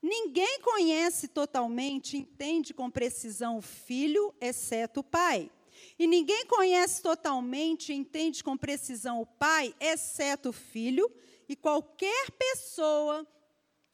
Ninguém 0.00 0.60
conhece 0.60 1.26
totalmente, 1.26 2.18
entende 2.18 2.72
com 2.72 2.88
precisão 2.88 3.56
o 3.56 3.62
Filho, 3.62 4.32
exceto 4.40 5.00
o 5.00 5.04
Pai. 5.04 5.50
E 5.98 6.06
ninguém 6.06 6.46
conhece 6.46 7.02
totalmente, 7.02 7.92
entende 7.92 8.42
com 8.42 8.56
precisão 8.56 9.20
o 9.20 9.26
Pai, 9.26 9.74
exceto 9.80 10.50
o 10.50 10.52
Filho, 10.52 11.10
e 11.48 11.54
qualquer 11.54 12.30
pessoa 12.32 13.26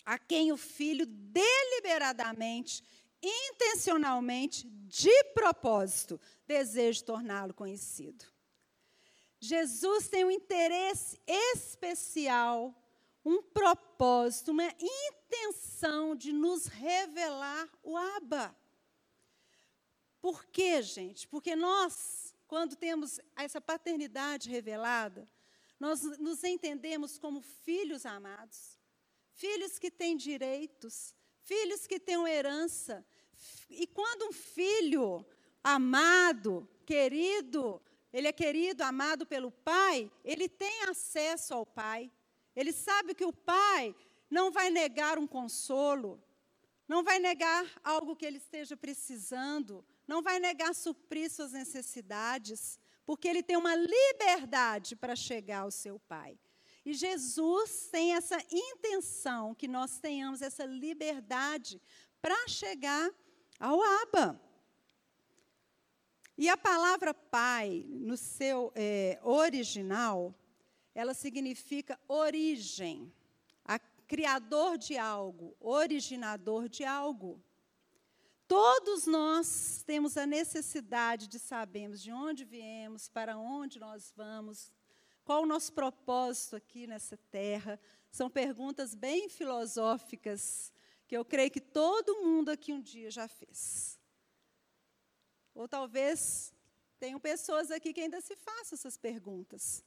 a 0.05 0.19
quem 0.19 0.53
o 0.53 0.57
Filho 0.57 1.07
deliberadamente, 1.07 2.83
intencionalmente, 3.23 4.69
de 4.69 5.25
propósito, 5.33 6.21
deseja 6.47 7.05
torná-lo 7.05 7.55
conhecido. 7.55 8.25
Jesus 9.41 10.09
tem 10.09 10.25
um 10.25 10.31
interesse 10.31 11.21
especial, 11.27 12.75
um 13.25 13.43
propósito, 13.43 14.51
uma 14.51 14.69
intenção 14.81 16.15
de 16.15 16.33
nos 16.33 16.67
revelar 16.67 17.69
o 17.83 17.97
Abba. 17.97 18.55
Por 20.23 20.47
quê, 20.47 20.81
gente? 20.81 21.27
Porque 21.27 21.57
nós, 21.57 22.33
quando 22.47 22.77
temos 22.77 23.19
essa 23.35 23.61
paternidade 23.61 24.49
revelada, 24.49 25.29
nós 25.81 26.01
nos 26.21 26.45
entendemos 26.45 27.19
como 27.19 27.41
filhos 27.41 28.07
amados, 28.07 28.79
filhos 29.33 29.81
que 29.81 29.91
têm 29.91 30.17
direitos, 30.17 31.13
filhos 31.41 31.89
que 31.89 31.99
têm 31.99 32.25
herança. 32.29 33.05
E 33.69 33.85
quando 33.85 34.29
um 34.29 34.33
filho 34.33 35.27
amado, 35.65 36.69
querido, 36.87 37.83
ele 38.13 38.29
é 38.29 38.33
querido, 38.33 38.85
amado 38.85 39.27
pelo 39.27 39.51
pai, 39.51 40.09
ele 40.25 40.49
tem 40.49 40.85
acesso 40.85 41.53
ao 41.53 41.67
pai. 41.67 42.13
Ele 42.55 42.73
sabe 42.73 43.13
que 43.13 43.25
o 43.25 43.33
pai 43.33 43.93
não 44.31 44.53
vai 44.53 44.71
negar 44.71 45.19
um 45.19 45.27
consolo, 45.27 46.23
não 46.87 47.03
vai 47.03 47.19
negar 47.19 47.67
algo 47.83 48.15
que 48.15 48.25
ele 48.25 48.37
esteja 48.37 48.77
precisando, 48.77 49.85
não 50.07 50.23
vai 50.23 50.39
negar 50.39 50.75
suprir 50.75 51.31
suas 51.31 51.53
necessidades, 51.53 52.79
porque 53.05 53.29
ele 53.29 53.43
tem 53.43 53.57
uma 53.57 53.75
liberdade 53.75 54.97
para 54.97 55.17
chegar 55.17 55.61
ao 55.61 55.71
seu 55.71 55.99
Pai. 56.01 56.39
E 56.85 56.93
Jesus 56.93 57.89
tem 57.93 58.15
essa 58.15 58.39
intenção 58.51 59.55
que 59.55 59.69
nós 59.69 59.99
tenhamos 59.99 60.43
essa 60.43 60.65
liberdade 60.65 61.81
para 62.21 62.49
chegar 62.49 63.11
ao 63.59 63.81
Abba. 63.81 64.41
E 66.37 66.49
a 66.49 66.57
palavra 66.57 67.15
pai, 67.15 67.85
no 67.89 68.17
seu 68.17 68.73
é, 68.75 69.21
original, 69.23 70.35
ela 70.95 71.15
significa 71.15 71.99
origem, 72.09 73.13
a 73.65 73.79
criador 73.79 74.77
de 74.77 74.99
algo, 74.99 75.55
originador 75.61 76.69
de 76.69 76.85
algo. 76.85 77.41
Todos 78.53 79.07
nós 79.07 79.83
temos 79.87 80.19
a 80.19 80.27
necessidade 80.27 81.27
de 81.27 81.39
sabermos 81.39 82.03
de 82.03 82.13
onde 82.13 82.45
viemos, 82.45 83.09
para 83.09 83.39
onde 83.39 83.81
nós 83.81 84.13
vamos, 84.15 84.71
qual 85.25 85.45
o 85.45 85.47
nosso 85.47 85.73
propósito 85.73 86.57
aqui 86.57 86.87
nessa 86.87 87.17
terra. 87.31 87.81
São 88.11 88.29
perguntas 88.29 88.95
bem 88.95 89.27
filosóficas 89.31 90.71
que 91.09 91.17
eu 91.17 91.25
creio 91.25 91.51
que 91.51 91.63
todo 91.63 92.21
mundo 92.21 92.51
aqui 92.51 92.75
um 92.75 92.83
dia 92.83 93.11
já 93.11 93.27
fez. 93.27 93.99
Ou 95.55 95.67
talvez 95.67 96.53
tenham 97.01 97.19
pessoas 97.19 97.71
aqui 97.71 97.91
que 97.91 98.03
ainda 98.03 98.21
se 98.21 98.37
façam 98.37 98.77
essas 98.77 98.99
perguntas. 98.99 99.83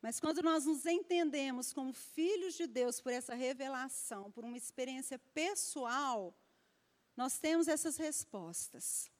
Mas 0.00 0.18
quando 0.18 0.42
nós 0.42 0.64
nos 0.64 0.86
entendemos 0.86 1.70
como 1.70 1.92
filhos 1.92 2.54
de 2.54 2.66
Deus 2.66 2.98
por 2.98 3.12
essa 3.12 3.34
revelação, 3.34 4.32
por 4.32 4.42
uma 4.42 4.56
experiência 4.56 5.18
pessoal, 5.34 6.34
nós 7.16 7.38
temos 7.38 7.68
essas 7.68 7.96
respostas. 7.96 9.10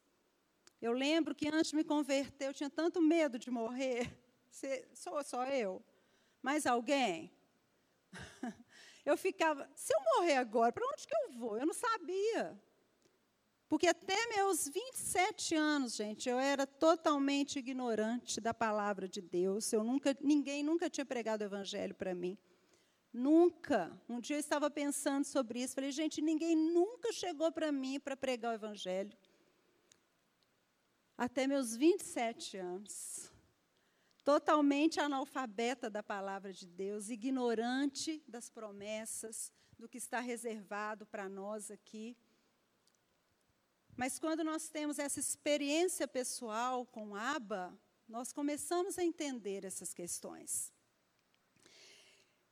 Eu 0.81 0.93
lembro 0.93 1.35
que 1.35 1.49
antes 1.49 1.71
de 1.71 1.77
me 1.77 1.85
converter, 1.85 2.49
eu 2.49 2.55
tinha 2.55 2.71
tanto 2.71 3.01
medo 3.01 3.39
de 3.39 3.51
morrer. 3.51 4.19
Sou 4.95 5.23
só 5.23 5.45
eu? 5.47 5.83
Mais 6.43 6.67
alguém? 6.67 7.33
Eu 9.05 9.17
ficava, 9.17 9.69
se 9.75 9.93
eu 9.93 9.99
morrer 10.15 10.37
agora, 10.37 10.71
para 10.71 10.87
onde 10.87 11.09
que 11.09 11.15
eu 11.17 11.33
vou? 11.33 11.59
Eu 11.59 11.67
não 11.67 11.75
sabia. 11.75 12.57
Porque 13.69 13.89
até 13.89 14.29
meus 14.29 14.69
27 14.69 15.57
anos, 15.57 15.97
gente, 15.97 16.29
eu 16.29 16.39
era 16.39 16.67
totalmente 16.67 17.59
ignorante 17.59 18.41
da 18.41 18.55
palavra 18.55 19.09
de 19.09 19.21
Deus. 19.21 19.73
Eu 19.73 19.83
nunca, 19.83 20.17
ninguém 20.21 20.63
nunca 20.63 20.89
tinha 20.89 21.05
pregado 21.05 21.41
o 21.41 21.47
evangelho 21.47 21.95
para 21.95 22.15
mim. 22.15 22.39
Nunca. 23.13 23.93
Um 24.09 24.21
dia 24.21 24.37
eu 24.37 24.41
estava 24.41 24.71
pensando 24.71 25.25
sobre 25.25 25.63
isso. 25.63 25.75
Falei, 25.75 25.93
gente, 25.93 26.23
ninguém 26.23 26.57
nunca 26.57 27.13
chegou 27.13 27.53
para 27.53 27.71
mim 27.71 28.01
para 28.01 28.17
pregar 28.17 28.53
o 28.53 28.55
Evangelho. 28.55 29.17
Até 31.17 31.47
meus 31.47 31.77
27 31.77 32.57
anos. 32.57 33.31
Totalmente 34.25 34.99
analfabeta 34.99 35.91
da 35.91 36.03
palavra 36.03 36.53
de 36.53 36.67
Deus, 36.67 37.11
ignorante 37.11 38.23
das 38.27 38.49
promessas, 38.49 39.53
do 39.79 39.89
que 39.89 39.99
está 39.99 40.21
reservado 40.21 41.05
para 41.05 41.29
nós 41.29 41.71
aqui. 41.71 42.17
Mas 43.97 44.19
quando 44.19 44.43
nós 44.43 44.71
temos 44.71 44.99
essa 44.99 45.21
experiência 45.21 46.09
pessoal 46.09 46.87
com 46.87 47.15
Aba, 47.15 47.79
nós 48.09 48.33
começamos 48.33 48.99
a 48.99 49.05
entender 49.05 49.65
essas 49.65 49.93
questões. 49.93 50.72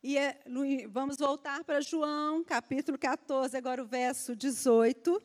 E 0.03 0.17
é, 0.17 0.43
vamos 0.89 1.19
voltar 1.19 1.63
para 1.63 1.83
João, 1.83 2.43
capítulo 2.43 2.99
14, 2.99 3.55
agora 3.55 3.83
o 3.83 3.87
verso 3.87 4.35
18. 4.35 5.23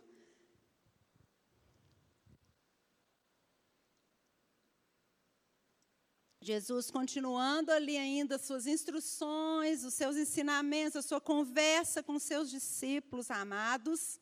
Jesus 6.41 6.91
continuando 6.91 7.72
ali 7.72 7.98
ainda 7.98 8.38
suas 8.38 8.67
instruções, 8.67 9.84
os 9.84 9.94
seus 9.94 10.17
ensinamentos, 10.17 10.98
a 10.98 11.01
sua 11.01 11.22
conversa 11.22 12.03
com 12.03 12.20
seus 12.20 12.50
discípulos 12.50 13.32
amados. 13.32 14.20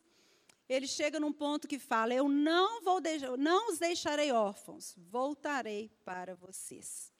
Ele 0.68 0.86
chega 0.86 1.20
num 1.20 1.32
ponto 1.32 1.68
que 1.68 1.80
fala: 1.80 2.14
Eu 2.14 2.28
não 2.28 2.82
vou 2.82 3.00
deixar, 3.00 3.36
não 3.36 3.70
os 3.70 3.78
deixarei 3.78 4.30
órfãos, 4.30 4.94
voltarei 4.96 5.90
para 6.04 6.34
vocês. 6.36 7.13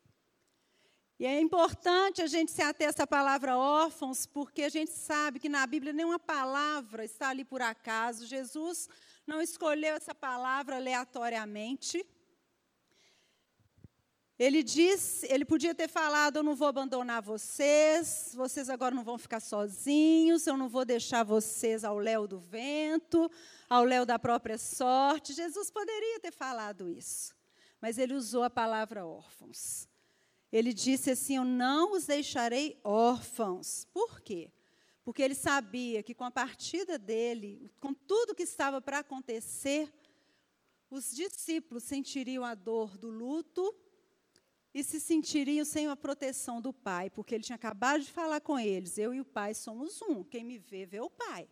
E 1.19 1.25
é 1.25 1.41
importante 1.41 2.23
a 2.23 2.27
gente 2.27 2.51
se 2.51 2.61
ater 2.61 2.89
a 2.89 2.91
essa 2.91 3.07
palavra 3.07 3.57
órfãos, 3.57 4.27
porque 4.27 4.65
a 4.65 4.69
gente 4.69 4.91
sabe 4.91 5.39
que 5.39 5.49
na 5.49 5.65
Bíblia 5.65 5.93
nenhuma 5.93 6.19
palavra 6.19 7.05
está 7.05 7.29
ali 7.29 7.45
por 7.45 7.63
acaso. 7.63 8.27
Jesus 8.27 8.89
não 9.25 9.41
escolheu 9.41 9.95
essa 9.95 10.15
palavra 10.15 10.77
aleatoriamente. 10.77 12.05
Ele 14.37 14.65
disse, 14.65 15.25
ele 15.31 15.45
podia 15.45 15.73
ter 15.73 15.89
falado: 15.89 16.39
Eu 16.39 16.43
não 16.43 16.57
vou 16.57 16.67
abandonar 16.67 17.23
vocês, 17.23 18.33
vocês 18.35 18.69
agora 18.69 18.93
não 18.93 19.05
vão 19.05 19.17
ficar 19.17 19.39
sozinhos, 19.39 20.45
eu 20.49 20.57
não 20.57 20.69
vou 20.69 20.85
deixar 20.85 21.23
vocês 21.23 21.85
ao 21.85 21.97
léu 21.97 22.27
do 22.27 22.41
vento, 22.41 23.31
ao 23.71 23.85
léu 23.85 24.05
da 24.05 24.19
própria 24.19 24.59
sorte. 24.59 25.33
Jesus 25.33 25.71
poderia 25.71 26.19
ter 26.19 26.33
falado 26.33 26.89
isso, 26.89 27.33
mas 27.81 27.99
ele 27.99 28.15
usou 28.15 28.43
a 28.43 28.51
palavra 28.51 29.07
órfãos. 29.07 29.94
Ele 30.55 30.73
disse 30.73 31.11
assim: 31.11 31.35
Eu 31.35 31.45
não 31.45 31.95
os 31.95 32.07
deixarei 32.07 32.79
órfãos. 32.85 33.89
Por 33.93 34.21
quê? 34.21 34.53
Porque 35.03 35.21
ele 35.21 35.35
sabia 35.35 36.01
que 36.01 36.15
com 36.15 36.23
a 36.23 36.31
partida 36.31 36.97
dele, 36.97 37.73
com 37.81 37.93
tudo 37.93 38.37
que 38.37 38.45
estava 38.45 38.81
para 38.81 39.01
acontecer, 39.01 39.93
os 40.89 41.11
discípulos 41.11 41.83
sentiriam 41.83 42.45
a 42.45 42.55
dor 42.55 42.97
do 42.97 43.11
luto 43.11 43.75
e 44.73 44.85
se 44.85 45.01
sentiriam 45.01 45.65
sem 45.65 45.89
a 45.89 45.97
proteção 45.97 46.61
do 46.61 46.73
Pai, 46.73 47.11
porque 47.11 47.35
ele 47.35 47.43
tinha 47.43 47.57
acabado 47.57 48.05
de 48.05 48.13
falar 48.13 48.41
com 48.41 48.57
eles: 48.57 48.97
Eu 48.97 49.13
e 49.13 49.21
o 49.21 49.25
Pai 49.25 49.55
somos 49.55 50.01
um, 50.03 50.23
quem 50.23 50.45
me 50.45 50.57
vê, 50.57 50.87
vê 50.87 51.01
o 51.01 51.11
Pai. 51.11 51.49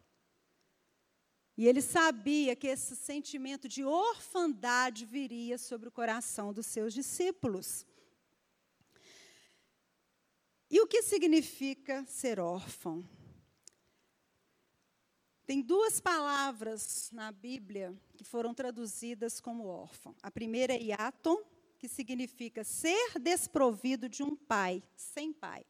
E 1.57 1.67
ele 1.67 1.83
sabia 1.83 2.55
que 2.55 2.69
esse 2.69 2.95
sentimento 2.95 3.69
de 3.69 3.85
orfandade 3.85 5.05
viria 5.05 5.59
sobre 5.59 5.88
o 5.88 5.93
coração 5.93 6.53
dos 6.53 6.67
seus 6.67 6.95
discípulos. 6.95 7.85
E 10.72 10.80
o 10.80 10.87
que 10.87 11.02
significa 11.02 12.02
ser 12.06 12.40
órfão? 12.40 13.06
Tem 15.44 15.61
duas 15.61 16.00
palavras 16.00 17.11
na 17.12 17.30
Bíblia 17.30 17.94
que 18.16 18.24
foram 18.24 18.54
traduzidas 18.54 19.38
como 19.38 19.66
órfão. 19.66 20.16
A 20.22 20.30
primeira 20.30 20.72
é 20.72 20.80
iaton, 20.80 21.42
que 21.78 21.87
significa 21.87 22.64
ser 22.64 23.18
desprovido 23.20 24.08
de 24.08 24.22
um 24.22 24.35
pai, 24.35 24.82
sem 24.96 25.30
pai. 25.30 25.66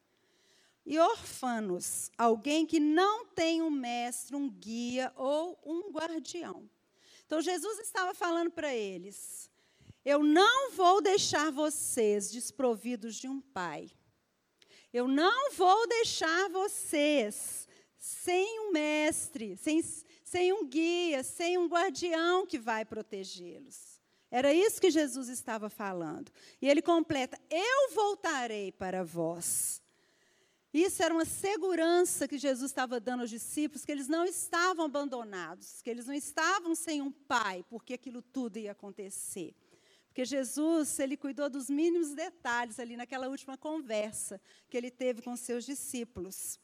E 0.86 0.96
orfanos, 1.00 2.12
alguém 2.16 2.64
que 2.64 2.78
não 2.78 3.26
tem 3.26 3.60
um 3.60 3.70
mestre, 3.70 4.36
um 4.36 4.48
guia 4.48 5.12
ou 5.16 5.60
um 5.66 5.90
guardião. 5.90 6.70
Então 7.26 7.40
Jesus 7.40 7.80
estava 7.80 8.14
falando 8.14 8.52
para 8.52 8.72
eles: 8.72 9.50
Eu 10.04 10.22
não 10.22 10.70
vou 10.70 11.02
deixar 11.02 11.50
vocês 11.50 12.30
desprovidos 12.30 13.16
de 13.16 13.26
um 13.26 13.40
pai. 13.40 13.90
Eu 14.92 15.09
não 15.09 15.50
vou 15.52 15.88
deixar 15.88 16.50
vocês 16.50 17.66
sem 17.96 18.61
um 18.61 18.72
mestre, 18.72 19.57
sem, 19.57 19.83
sem 20.22 20.52
um 20.52 20.66
guia, 20.66 21.22
sem 21.22 21.57
um 21.57 21.66
guardião 21.66 22.46
que 22.46 22.59
vai 22.59 22.85
protegê-los. 22.85 24.00
Era 24.31 24.52
isso 24.52 24.81
que 24.81 24.90
Jesus 24.90 25.28
estava 25.28 25.68
falando. 25.68 26.33
E 26.61 26.68
ele 26.68 26.83
completa: 26.83 27.38
Eu 27.50 27.90
voltarei 27.94 28.72
para 28.72 29.05
vós. 29.05 29.83
Isso 30.72 31.02
era 31.02 31.12
uma 31.12 31.26
segurança 31.26 32.26
que 32.26 32.38
Jesus 32.38 32.70
estava 32.70 32.98
dando 32.98 33.20
aos 33.20 33.31
discípulos, 33.31 33.85
que 33.85 33.92
eles 33.92 34.09
não 34.09 34.24
estavam 34.24 34.87
abandonados, 34.87 35.83
que 35.83 35.90
eles 35.90 36.07
não 36.07 36.14
estavam 36.14 36.74
sem 36.74 37.02
um 37.02 37.11
pai, 37.11 37.62
porque 37.68 37.92
aquilo 37.92 38.22
tudo 38.22 38.57
ia 38.59 38.72
acontecer. 38.72 39.55
Porque 40.12 40.27
Jesus, 40.27 40.98
ele 40.98 41.16
cuidou 41.16 41.48
dos 41.48 41.70
mínimos 41.70 42.12
detalhes 42.12 42.79
ali 42.79 42.98
naquela 42.98 43.29
última 43.29 43.57
conversa 43.57 44.38
que 44.68 44.77
ele 44.77 44.90
teve 44.90 45.22
com 45.22 45.35
seus 45.35 45.64
discípulos. 45.64 46.61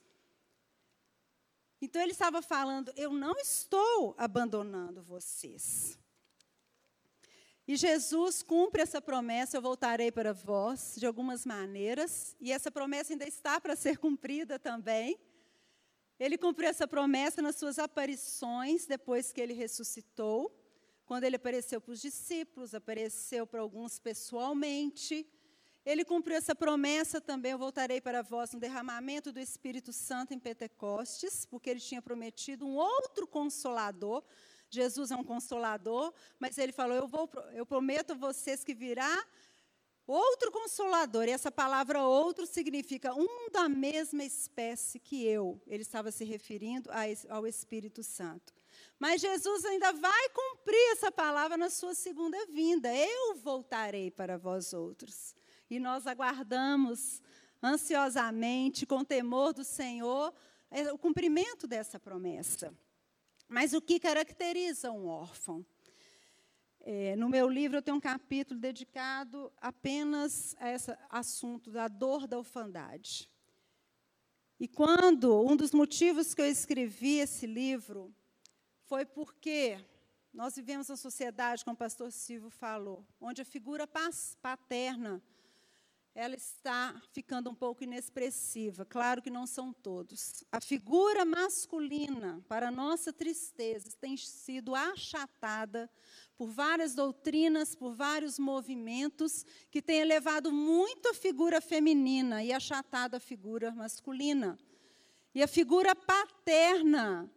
Então 1.81 2.03
ele 2.03 2.13
estava 2.13 2.43
falando: 2.43 2.93
Eu 2.95 3.11
não 3.11 3.39
estou 3.39 4.15
abandonando 4.19 5.03
vocês. 5.03 5.99
E 7.67 7.75
Jesus 7.75 8.43
cumpre 8.43 8.83
essa 8.83 9.01
promessa, 9.01 9.57
eu 9.57 9.63
voltarei 9.63 10.13
para 10.13 10.35
vós, 10.35 10.97
de 10.99 11.07
algumas 11.07 11.47
maneiras, 11.47 12.37
e 12.39 12.53
essa 12.53 12.71
promessa 12.71 13.15
ainda 13.15 13.27
está 13.27 13.59
para 13.59 13.75
ser 13.75 13.97
cumprida 13.97 14.59
também. 14.59 15.19
Ele 16.21 16.37
cumpriu 16.37 16.69
essa 16.69 16.87
promessa 16.87 17.41
nas 17.41 17.57
suas 17.57 17.79
aparições, 17.79 18.85
depois 18.85 19.33
que 19.33 19.41
ele 19.41 19.55
ressuscitou 19.55 20.55
quando 21.09 21.25
ele 21.25 21.37
apareceu 21.37 21.81
para 21.81 21.93
os 21.93 22.03
discípulos, 22.03 22.75
apareceu 22.75 23.47
para 23.47 23.63
alguns 23.63 23.99
pessoalmente. 23.99 25.27
Ele 25.83 26.05
cumpriu 26.05 26.37
essa 26.37 26.55
promessa 26.55 27.19
também, 27.19 27.53
eu 27.53 27.59
voltarei 27.59 27.99
para 27.99 28.21
vós 28.21 28.53
no 28.53 28.61
derramamento 28.61 29.33
do 29.33 29.41
Espírito 29.41 29.91
Santo 29.91 30.35
em 30.35 30.39
Pentecostes, 30.39 31.47
porque 31.47 31.71
ele 31.71 31.81
tinha 31.81 32.03
prometido 32.03 32.67
um 32.67 32.77
outro 32.77 33.27
consolador. 33.27 34.23
Jesus 34.69 35.11
é 35.11 35.17
um 35.17 35.25
consolador, 35.25 36.13
mas 36.39 36.59
ele 36.59 36.73
falou: 36.73 36.95
Eu, 36.95 37.09
vou, 37.09 37.27
eu 37.55 37.65
prometo 37.65 38.11
a 38.11 38.15
vocês 38.15 38.63
que 38.63 38.75
virá 38.75 39.27
outro 40.07 40.53
consolador. 40.53 41.25
E 41.25 41.31
essa 41.31 41.51
palavra 41.51 42.03
outro 42.03 42.47
significa 42.47 43.15
um 43.15 43.51
da 43.51 43.67
mesma 43.67 44.25
espécie 44.25 44.99
que 44.99 45.25
eu. 45.25 45.59
Ele 45.67 45.85
estava 45.85 46.11
se 46.11 46.23
referindo 46.23 46.91
ao 47.31 47.47
Espírito 47.47 48.03
Santo. 48.03 48.58
Mas 48.99 49.21
Jesus 49.21 49.65
ainda 49.65 49.93
vai 49.93 50.29
cumprir 50.31 50.93
essa 50.93 51.13
palavra 51.13 51.57
na 51.57 51.71
sua 51.71 51.95
segunda 51.95 52.47
vinda. 52.47 52.95
Eu 52.95 53.37
voltarei 53.37 54.11
para 54.11 54.37
vós 54.37 54.73
outros. 54.73 55.35
E 55.71 55.79
nós 55.79 56.07
aguardamos 56.07 57.23
ansiosamente, 57.63 58.87
com 58.87 59.05
temor 59.05 59.53
do 59.53 59.63
Senhor, 59.63 60.35
é, 60.71 60.93
o 60.93 60.99
cumprimento 60.99 61.67
dessa 61.67 61.99
promessa. 61.99 62.75
Mas 63.49 63.73
o 63.73 63.81
que 63.81 64.01
caracteriza 64.01 64.91
um 64.91 65.07
órfão? 65.07 65.65
É, 66.81 67.15
no 67.17 67.29
meu 67.29 67.49
livro 67.49 67.79
eu 67.79 67.83
tenho 67.83 67.97
um 67.97 68.01
capítulo 68.01 68.59
dedicado 68.59 69.53
apenas 69.61 70.57
a 70.59 70.71
esse 70.73 70.97
assunto 71.09 71.71
da 71.71 71.87
dor 71.87 72.27
da 72.27 72.39
orfandade. 72.39 73.31
E 74.59 74.67
quando 74.67 75.41
um 75.41 75.55
dos 75.55 75.73
motivos 75.73 76.35
que 76.35 76.43
eu 76.43 76.47
escrevi 76.47 77.19
esse 77.19 77.47
livro 77.47 78.13
foi 78.89 79.05
porque 79.05 79.79
nós 80.33 80.57
vivemos 80.57 80.89
uma 80.89 80.97
sociedade, 80.97 81.63
como 81.65 81.75
o 81.75 81.79
pastor 81.79 82.11
Silvio 82.11 82.49
falou, 82.49 83.07
onde 83.21 83.43
a 83.43 83.45
figura 83.45 83.87
paterna 84.41 85.23
ela 86.15 86.35
está 86.35 87.01
ficando 87.13 87.49
um 87.51 87.55
pouco 87.55 87.85
inexpressiva. 87.85 88.85
Claro 88.85 89.23
que 89.23 89.31
não 89.31 89.47
são 89.47 89.73
todos. 89.73 90.43
A 90.51 90.61
figura 90.61 91.25
masculina, 91.25 92.43
para 92.49 92.71
nossa 92.71 93.13
tristeza, 93.13 93.97
tem 94.01 94.17
sido 94.17 94.75
achatada 94.75 95.89
por 96.37 96.49
várias 96.49 96.95
doutrinas, 96.95 97.75
por 97.77 97.95
vários 97.95 98.39
movimentos 98.39 99.45
que 99.71 99.83
têm 99.83 100.01
elevado 100.01 100.51
muito 100.51 101.11
a 101.11 101.15
figura 101.15 101.61
feminina 101.61 102.43
e 102.43 102.53
achatado 102.53 103.15
a 103.15 103.21
figura 103.21 103.71
masculina. 103.71 104.59
E 105.35 105.43
a 105.43 105.47
figura 105.47 105.95
paterna, 105.95 107.31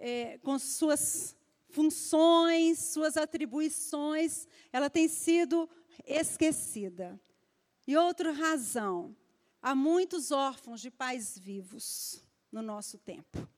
é, 0.00 0.38
com 0.38 0.58
suas 0.58 1.36
funções, 1.68 2.78
suas 2.78 3.16
atribuições, 3.16 4.48
ela 4.72 4.90
tem 4.90 5.06
sido 5.06 5.68
esquecida. 6.04 7.20
E 7.86 7.96
outra 7.96 8.32
razão, 8.32 9.14
há 9.62 9.74
muitos 9.74 10.30
órfãos 10.30 10.80
de 10.80 10.90
pais 10.90 11.38
vivos 11.38 12.24
no 12.50 12.62
nosso 12.62 12.98
tempo. 12.98 13.48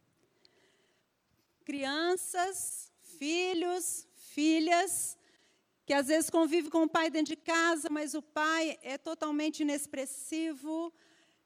Crianças, 1.65 2.93
filhos, 3.19 4.07
filhas, 4.15 5.17
que 5.87 5.95
às 5.95 6.09
vezes 6.09 6.29
convivem 6.29 6.71
com 6.71 6.83
o 6.83 6.89
pai 6.89 7.09
dentro 7.09 7.35
de 7.35 7.41
casa, 7.41 7.89
mas 7.89 8.15
o 8.15 8.23
pai 8.23 8.79
é 8.83 8.99
totalmente 8.99 9.61
inexpressivo, 9.61 10.93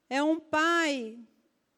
é 0.09 0.23
um 0.23 0.41
pai 0.41 1.19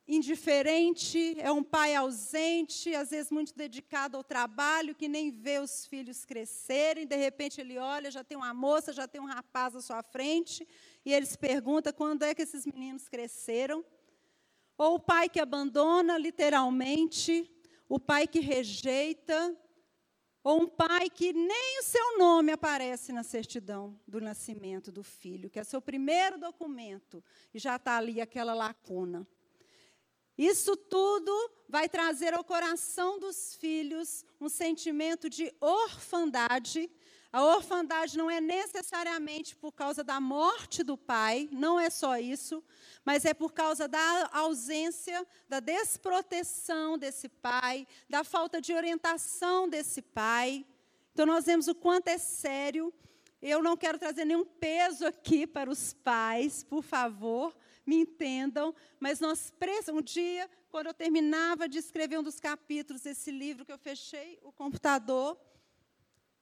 indiferente, 0.08 1.36
é 1.38 1.52
um 1.52 1.62
pai 1.62 1.94
ausente, 1.94 2.94
às 2.94 3.10
vezes 3.10 3.30
muito 3.30 3.54
dedicado 3.54 4.16
ao 4.16 4.24
trabalho, 4.24 4.94
que 4.94 5.06
nem 5.06 5.30
vê 5.30 5.58
os 5.58 5.86
filhos 5.86 6.24
crescerem, 6.24 7.06
de 7.06 7.14
repente 7.16 7.60
ele 7.60 7.76
olha, 7.76 8.10
já 8.10 8.24
tem 8.24 8.36
uma 8.36 8.54
moça, 8.54 8.90
já 8.90 9.06
tem 9.06 9.20
um 9.20 9.26
rapaz 9.26 9.76
à 9.76 9.82
sua 9.82 10.02
frente, 10.02 10.66
e 11.04 11.12
ele 11.12 11.26
se 11.26 11.36
pergunta 11.36 11.92
quando 11.92 12.22
é 12.22 12.34
que 12.34 12.40
esses 12.40 12.64
meninos 12.64 13.06
cresceram. 13.06 13.84
Ou 14.78 14.94
o 14.94 15.00
pai 15.00 15.28
que 15.28 15.40
abandona 15.40 16.16
literalmente, 16.16 17.50
o 17.86 18.00
pai 18.00 18.26
que 18.26 18.40
rejeita, 18.40 19.54
ou 20.42 20.62
um 20.62 20.66
pai 20.66 21.10
que 21.10 21.34
nem 21.34 21.80
o 21.80 21.82
seu 21.82 22.16
nome 22.16 22.52
aparece 22.52 23.12
na 23.12 23.22
certidão 23.22 24.00
do 24.06 24.20
nascimento 24.20 24.90
do 24.90 25.02
filho, 25.02 25.50
que 25.50 25.58
é 25.58 25.64
seu 25.64 25.82
primeiro 25.82 26.38
documento, 26.38 27.22
e 27.52 27.58
já 27.58 27.76
está 27.76 27.98
ali 27.98 28.22
aquela 28.22 28.54
lacuna. 28.54 29.28
Isso 30.38 30.76
tudo 30.76 31.32
vai 31.68 31.88
trazer 31.88 32.32
ao 32.32 32.44
coração 32.44 33.18
dos 33.18 33.56
filhos 33.56 34.24
um 34.40 34.48
sentimento 34.48 35.28
de 35.28 35.52
orfandade. 35.60 36.88
A 37.32 37.44
orfandade 37.44 38.16
não 38.16 38.30
é 38.30 38.40
necessariamente 38.40 39.56
por 39.56 39.72
causa 39.72 40.04
da 40.04 40.20
morte 40.20 40.84
do 40.84 40.96
pai, 40.96 41.48
não 41.50 41.78
é 41.78 41.90
só 41.90 42.16
isso, 42.16 42.64
mas 43.04 43.24
é 43.24 43.34
por 43.34 43.52
causa 43.52 43.88
da 43.88 44.30
ausência, 44.32 45.26
da 45.48 45.58
desproteção 45.58 46.96
desse 46.96 47.28
pai, 47.28 47.86
da 48.08 48.22
falta 48.22 48.60
de 48.60 48.72
orientação 48.72 49.68
desse 49.68 50.00
pai. 50.00 50.64
Então, 51.12 51.26
nós 51.26 51.46
vemos 51.46 51.66
o 51.66 51.74
quanto 51.74 52.08
é 52.08 52.16
sério. 52.16 52.94
Eu 53.42 53.60
não 53.60 53.76
quero 53.76 53.98
trazer 53.98 54.24
nenhum 54.24 54.44
peso 54.44 55.04
aqui 55.04 55.46
para 55.48 55.68
os 55.68 55.92
pais, 55.92 56.62
por 56.62 56.82
favor, 56.82 57.54
me 57.88 58.02
entendam, 58.02 58.74
mas 59.00 59.18
nós 59.18 59.50
precisamos. 59.58 60.00
Um 60.00 60.04
dia, 60.04 60.48
quando 60.70 60.88
eu 60.88 60.94
terminava 60.94 61.68
de 61.68 61.78
escrever 61.78 62.18
um 62.18 62.22
dos 62.22 62.38
capítulos 62.38 63.02
desse 63.02 63.30
livro, 63.30 63.64
que 63.64 63.72
eu 63.72 63.78
fechei 63.78 64.38
o 64.42 64.52
computador, 64.52 65.40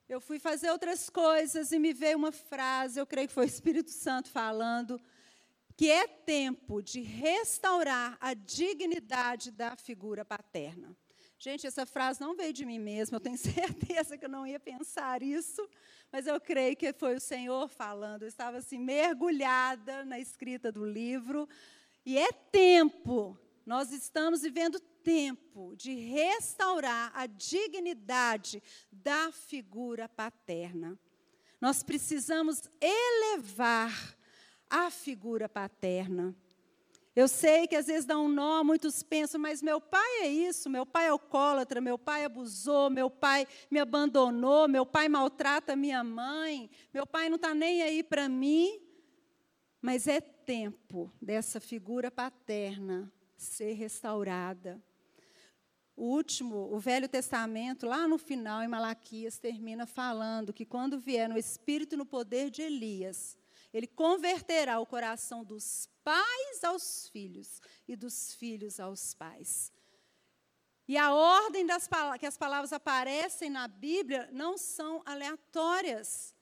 eu 0.08 0.20
fui 0.20 0.38
fazer 0.38 0.70
outras 0.70 1.08
coisas 1.08 1.70
e 1.70 1.78
me 1.78 1.92
veio 1.92 2.18
uma 2.18 2.32
frase, 2.32 2.98
eu 2.98 3.06
creio 3.06 3.28
que 3.28 3.34
foi 3.34 3.44
o 3.44 3.48
Espírito 3.48 3.90
Santo 3.90 4.28
falando, 4.28 5.00
que 5.76 5.90
é 5.90 6.06
tempo 6.08 6.82
de 6.82 7.00
restaurar 7.00 8.16
a 8.20 8.34
dignidade 8.34 9.50
da 9.50 9.76
figura 9.76 10.24
paterna. 10.24 10.96
Gente, 11.38 11.66
essa 11.66 11.84
frase 11.84 12.20
não 12.20 12.34
veio 12.34 12.52
de 12.52 12.64
mim 12.64 12.78
mesma, 12.78 13.16
eu 13.16 13.20
tenho 13.20 13.36
certeza 13.38 14.16
que 14.16 14.24
eu 14.24 14.28
não 14.28 14.46
ia 14.46 14.58
pensar 14.58 15.22
isso, 15.22 15.68
mas 16.10 16.26
eu 16.26 16.40
creio 16.40 16.76
que 16.76 16.92
foi 16.92 17.16
o 17.16 17.20
Senhor 17.20 17.68
falando. 17.68 18.22
Eu 18.22 18.28
estava 18.28 18.58
assim, 18.58 18.78
mergulhada 18.78 20.04
na 20.04 20.18
escrita 20.18 20.72
do 20.72 20.84
livro, 20.84 21.48
e 22.04 22.16
é 22.16 22.32
tempo, 22.32 23.38
nós 23.66 23.90
estamos 23.90 24.42
vivendo 24.42 24.78
tempo 24.78 25.74
de 25.76 25.94
restaurar 25.94 27.10
a 27.14 27.26
dignidade 27.26 28.62
da 28.90 29.30
figura 29.32 30.08
paterna. 30.08 30.98
Nós 31.60 31.82
precisamos 31.82 32.62
elevar 32.80 34.16
a 34.70 34.90
figura 34.90 35.48
paterna. 35.48 36.34
Eu 37.16 37.26
sei 37.26 37.66
que 37.66 37.74
às 37.74 37.86
vezes 37.86 38.04
dá 38.04 38.18
um 38.18 38.28
nó, 38.28 38.62
muitos 38.62 39.02
pensam, 39.02 39.40
mas 39.40 39.62
meu 39.62 39.80
pai 39.80 40.20
é 40.20 40.28
isso, 40.28 40.68
meu 40.68 40.84
pai 40.84 41.06
é 41.06 41.08
alcoólatra, 41.08 41.80
meu 41.80 41.96
pai 41.96 42.26
abusou, 42.26 42.90
meu 42.90 43.08
pai 43.08 43.48
me 43.70 43.80
abandonou, 43.80 44.68
meu 44.68 44.84
pai 44.84 45.08
maltrata 45.08 45.74
minha 45.74 46.04
mãe, 46.04 46.68
meu 46.92 47.06
pai 47.06 47.30
não 47.30 47.36
está 47.36 47.54
nem 47.54 47.82
aí 47.82 48.02
para 48.02 48.28
mim. 48.28 48.78
Mas 49.80 50.06
é 50.06 50.20
tempo 50.20 51.10
dessa 51.20 51.58
figura 51.58 52.10
paterna 52.10 53.10
ser 53.34 53.72
restaurada. 53.72 54.78
O 55.96 56.04
último, 56.04 56.68
o 56.70 56.78
Velho 56.78 57.08
Testamento, 57.08 57.86
lá 57.86 58.06
no 58.06 58.18
final, 58.18 58.62
em 58.62 58.68
Malaquias, 58.68 59.38
termina 59.38 59.86
falando 59.86 60.52
que 60.52 60.66
quando 60.66 60.98
vier 60.98 61.30
no 61.30 61.38
espírito 61.38 61.94
e 61.94 61.96
no 61.96 62.04
poder 62.04 62.50
de 62.50 62.60
Elias, 62.60 63.38
ele 63.72 63.86
converterá 63.86 64.78
o 64.80 64.86
coração 64.86 65.44
dos 65.44 65.88
pais 66.02 66.64
aos 66.64 67.08
filhos 67.08 67.60
e 67.86 67.96
dos 67.96 68.34
filhos 68.34 68.78
aos 68.80 69.14
pais. 69.14 69.72
E 70.88 70.96
a 70.96 71.12
ordem 71.12 71.66
das 71.66 71.88
que 72.18 72.26
as 72.26 72.36
palavras 72.36 72.72
aparecem 72.72 73.50
na 73.50 73.66
Bíblia 73.66 74.28
não 74.32 74.56
são 74.56 75.02
aleatórias. 75.04 76.34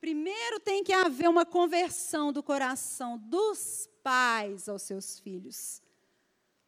Primeiro 0.00 0.58
tem 0.60 0.82
que 0.82 0.92
haver 0.92 1.28
uma 1.28 1.46
conversão 1.46 2.32
do 2.32 2.42
coração 2.42 3.16
dos 3.16 3.88
pais 4.02 4.68
aos 4.68 4.82
seus 4.82 5.18
filhos, 5.18 5.80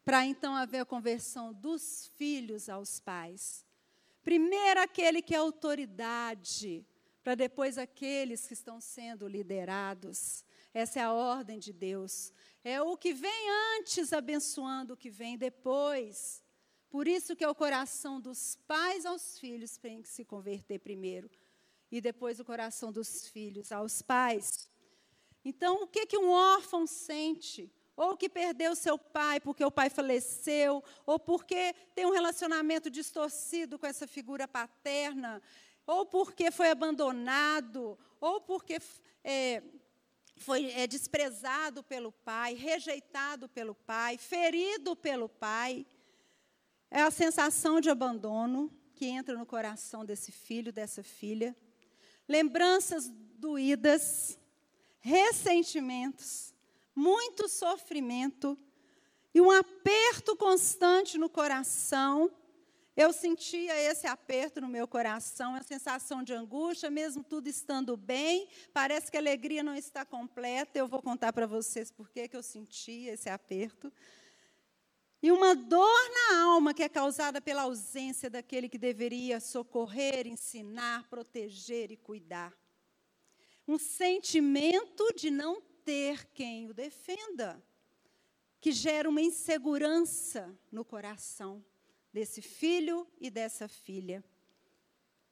para 0.03 0.25
então 0.25 0.55
haver 0.55 0.79
a 0.79 0.85
conversão 0.85 1.53
dos 1.53 2.07
filhos 2.17 2.69
aos 2.69 2.99
pais. 2.99 3.65
Primeiro 4.23 4.81
aquele 4.81 5.21
que 5.21 5.35
é 5.35 5.37
autoridade, 5.37 6.85
para 7.27 7.35
depois 7.35 7.77
aqueles 7.77 8.47
que 8.47 8.53
estão 8.53 8.79
sendo 8.79 9.27
liderados. 9.27 10.45
Essa 10.73 11.01
é 11.01 11.03
a 11.03 11.11
ordem 11.11 11.59
de 11.59 11.73
Deus. 11.73 12.31
É 12.63 12.81
o 12.81 12.95
que 12.95 13.13
vem 13.13 13.49
antes 13.77 14.13
abençoando 14.13 14.93
o 14.93 14.97
que 14.97 15.09
vem 15.09 15.37
depois. 15.37 16.41
Por 16.89 17.05
isso 17.05 17.35
que 17.35 17.43
é 17.43 17.49
o 17.49 17.53
coração 17.53 18.21
dos 18.21 18.55
pais 18.65 19.05
aos 19.05 19.37
filhos 19.37 19.75
tem 19.75 20.01
que 20.01 20.07
se 20.07 20.23
converter 20.23 20.79
primeiro 20.79 21.29
e 21.91 21.99
depois 21.99 22.39
o 22.39 22.45
coração 22.45 22.93
dos 22.93 23.27
filhos 23.27 23.73
aos 23.73 24.01
pais. 24.01 24.71
Então, 25.43 25.83
o 25.83 25.87
que 25.87 26.05
que 26.05 26.17
um 26.17 26.29
órfão 26.29 26.87
sente? 26.87 27.69
Ou 27.97 28.15
que 28.15 28.29
perdeu 28.29 28.73
seu 28.73 28.97
pai 28.97 29.41
porque 29.41 29.65
o 29.65 29.71
pai 29.71 29.89
faleceu, 29.89 30.81
ou 31.05 31.19
porque 31.19 31.75
tem 31.93 32.05
um 32.05 32.11
relacionamento 32.11 32.89
distorcido 32.89 33.77
com 33.77 33.85
essa 33.85 34.07
figura 34.07 34.47
paterna, 34.47 35.41
ou 35.87 36.05
porque 36.05 36.51
foi 36.51 36.69
abandonado, 36.69 37.97
ou 38.19 38.41
porque 38.41 38.77
é, 39.23 39.63
foi 40.35 40.69
é, 40.71 40.85
desprezado 40.85 41.81
pelo 41.81 42.11
pai, 42.11 42.53
rejeitado 42.53 43.47
pelo 43.47 43.73
pai, 43.73 44.17
ferido 44.17 44.97
pelo 44.97 45.29
pai. 45.29 45.87
É 46.91 47.01
a 47.01 47.09
sensação 47.09 47.79
de 47.79 47.89
abandono 47.89 48.69
que 48.93 49.05
entra 49.05 49.37
no 49.37 49.45
coração 49.45 50.03
desse 50.03 50.31
filho, 50.31 50.73
dessa 50.73 51.01
filha. 51.01 51.55
Lembranças 52.27 53.09
doídas, 53.37 54.37
ressentimentos, 54.99 56.53
muito 56.93 57.47
sofrimento 57.47 58.57
e 59.33 59.39
um 59.39 59.51
aperto 59.51 60.35
constante 60.35 61.17
no 61.17 61.29
coração 61.29 62.31
eu 62.97 63.13
sentia 63.13 63.79
esse 63.79 64.07
aperto 64.07 64.59
no 64.59 64.67
meu 64.67 64.87
coração, 64.87 65.53
a 65.53 65.61
sensação 65.61 66.23
de 66.23 66.33
angústia, 66.33 66.89
mesmo 66.89 67.23
tudo 67.23 67.47
estando 67.47 67.95
bem, 67.95 68.49
parece 68.73 69.11
que 69.11 69.17
a 69.17 69.19
alegria 69.19 69.61
não 69.61 69.75
está 69.75 70.03
completa. 70.03 70.79
Eu 70.79 70.87
vou 70.87 70.99
contar 70.99 71.31
para 71.31 71.45
vocês 71.45 71.91
por 71.91 72.09
que 72.09 72.27
eu 72.33 72.41
sentia 72.41 73.13
esse 73.13 73.29
aperto. 73.29 73.93
E 75.21 75.31
uma 75.31 75.55
dor 75.55 76.09
na 76.09 76.41
alma 76.41 76.73
que 76.73 76.81
é 76.81 76.89
causada 76.89 77.39
pela 77.39 77.61
ausência 77.61 78.31
daquele 78.31 78.67
que 78.67 78.79
deveria 78.79 79.39
socorrer, 79.39 80.25
ensinar, 80.25 81.07
proteger 81.07 81.91
e 81.91 81.97
cuidar. 81.97 82.51
Um 83.67 83.77
sentimento 83.77 85.13
de 85.15 85.29
não 85.29 85.61
ter 85.85 86.25
quem 86.33 86.67
o 86.67 86.73
defenda, 86.73 87.63
que 88.59 88.71
gera 88.71 89.07
uma 89.07 89.21
insegurança 89.21 90.51
no 90.71 90.83
coração 90.83 91.63
desse 92.11 92.41
filho 92.41 93.07
e 93.19 93.29
dessa 93.29 93.67
filha. 93.67 94.23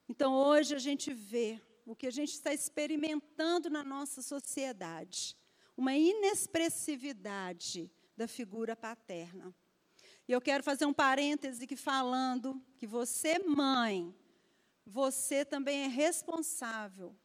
Então, 0.08 0.34
hoje 0.36 0.76
a 0.76 0.80
gente 0.80 1.14
vê 1.14 1.60
o 1.86 1.96
que 1.96 2.08
a 2.08 2.12
gente 2.12 2.32
está 2.32 2.54
experimentando 2.54 3.70
na 3.70 3.84
nossa 3.84 4.22
sociedade, 4.22 5.36
uma 5.76 5.96
inexpressividade 5.96 7.92
da 8.16 8.28
figura 8.28 8.76
paterna. 8.76 9.54
E 10.28 10.32
eu 10.32 10.42
quero 10.42 10.64
fazer 10.64 10.86
um 10.86 10.94
parêntese 10.94 11.64
aqui 11.64 11.76
falando 11.76 12.60
que 12.78 12.88
você, 12.88 13.38
mãe, 13.40 14.16
você 14.86 15.46
também 15.46 15.84
é 15.84 15.88
responsável 15.88 17.16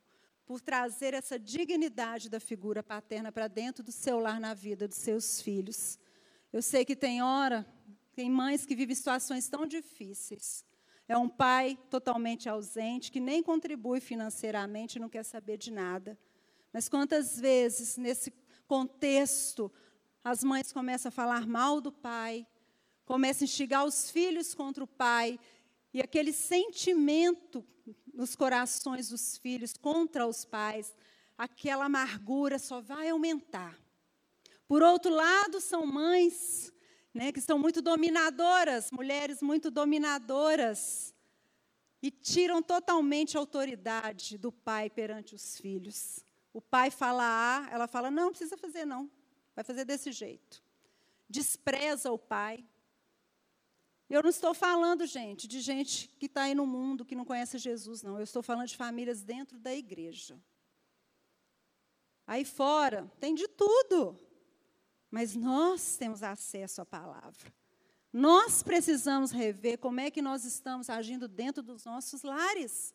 por 0.45 0.61
trazer 0.61 1.15
essa 1.15 1.39
dignidade 1.39 2.29
da 2.29 2.41
figura 2.41 2.83
paterna 2.83 3.31
para 3.31 3.47
dentro 3.47 3.85
do 3.85 3.93
seu 3.93 4.19
lar 4.19 4.41
na 4.41 4.53
vida 4.53 4.89
dos 4.89 4.99
seus 4.99 5.41
filhos. 5.41 5.99
Eu 6.53 6.61
sei 6.61 6.85
que 6.85 6.97
tem 6.97 7.23
hora, 7.23 7.65
tem 8.21 8.31
mães 8.31 8.67
que 8.67 8.77
vivem 8.77 8.95
situações 8.95 9.49
tão 9.49 9.65
difíceis. 9.65 10.63
É 11.09 11.17
um 11.17 11.27
pai 11.27 11.79
totalmente 11.89 12.51
ausente, 12.51 13.11
que 13.11 13.19
nem 13.19 13.43
contribui 13.43 13.99
financeiramente, 13.99 14.99
não 14.99 15.09
quer 15.09 15.23
saber 15.23 15.57
de 15.57 15.71
nada. 15.71 16.19
Mas 16.71 16.87
quantas 16.87 17.41
vezes, 17.41 17.97
nesse 17.97 18.31
contexto, 18.69 19.73
as 20.23 20.45
mães 20.45 20.71
começam 20.71 21.09
a 21.09 21.11
falar 21.11 21.47
mal 21.47 21.81
do 21.81 21.91
pai, 21.91 22.47
começa 23.07 23.43
a 23.43 23.47
instigar 23.47 23.87
os 23.87 24.11
filhos 24.11 24.55
contra 24.55 24.85
o 24.85 24.87
pai, 24.87 25.41
e 25.95 26.03
aquele 26.03 26.35
sentimento 26.35 27.67
nos 28.13 28.37
corações 28.37 29.09
dos 29.09 29.39
filhos 29.39 29.73
contra 29.73 30.27
os 30.27 30.45
pais, 30.45 30.95
aquela 31.39 31.87
amargura 31.87 32.59
só 32.59 32.83
vai 32.83 33.09
aumentar. 33.09 33.79
Por 34.69 34.83
outro 34.83 35.11
lado, 35.11 35.59
são 35.59 35.87
mães 35.87 36.71
né, 37.13 37.33
que 37.33 37.41
são 37.41 37.59
muito 37.59 37.83
dominadoras, 37.83 38.91
mulheres 38.91 39.43
muito 39.43 39.71
dominadoras, 39.71 41.15
e 42.03 42.11
tiram 42.11 42.63
totalmente 42.63 43.37
a 43.37 43.41
autoridade 43.41 44.39
do 44.39 44.51
pai 44.51 44.89
perante 44.89 45.35
os 45.35 45.59
filhos. 45.59 46.25
O 46.53 46.61
pai 46.61 46.91
fala 46.91 47.23
A, 47.23 47.71
ela 47.71 47.87
fala: 47.87 48.11
não, 48.11 48.25
não 48.25 48.31
precisa 48.31 48.57
fazer, 48.57 48.85
não, 48.85 49.11
vai 49.55 49.65
fazer 49.65 49.85
desse 49.85 50.11
jeito. 50.13 50.63
Despreza 51.29 52.11
o 52.11 52.19
pai, 52.19 52.65
eu 54.11 54.25
não 54.25 54.31
estou 54.31 54.53
falando, 54.53 55.07
gente, 55.07 55.47
de 55.47 55.61
gente 55.61 56.09
que 56.19 56.27
está 56.27 56.43
aí 56.43 56.55
no 56.55 56.67
mundo, 56.67 57.05
que 57.05 57.15
não 57.15 57.25
conhece 57.25 57.59
Jesus, 57.59 58.03
não. 58.03 58.17
Eu 58.17 58.25
estou 58.25 58.43
falando 58.43 58.67
de 58.67 58.77
famílias 58.77 59.23
dentro 59.23 59.57
da 59.57 59.73
igreja. 59.73 60.37
Aí 62.27 62.45
fora, 62.45 63.09
tem 63.21 63.37
de 63.37 63.47
tudo. 63.47 64.19
Mas 65.11 65.35
nós 65.35 65.97
temos 65.97 66.23
acesso 66.23 66.81
à 66.81 66.87
palavra. 66.87 67.53
Nós 68.13 68.63
precisamos 68.63 69.31
rever 69.31 69.79
como 69.79 70.01
é 70.01 70.11
que 70.11 70.23
nós 70.23 70.45
estamos 70.45 70.89
agindo 70.89 71.27
dentro 71.27 71.63
dos 71.63 71.85
nossos 71.85 72.23
lares. 72.23 72.95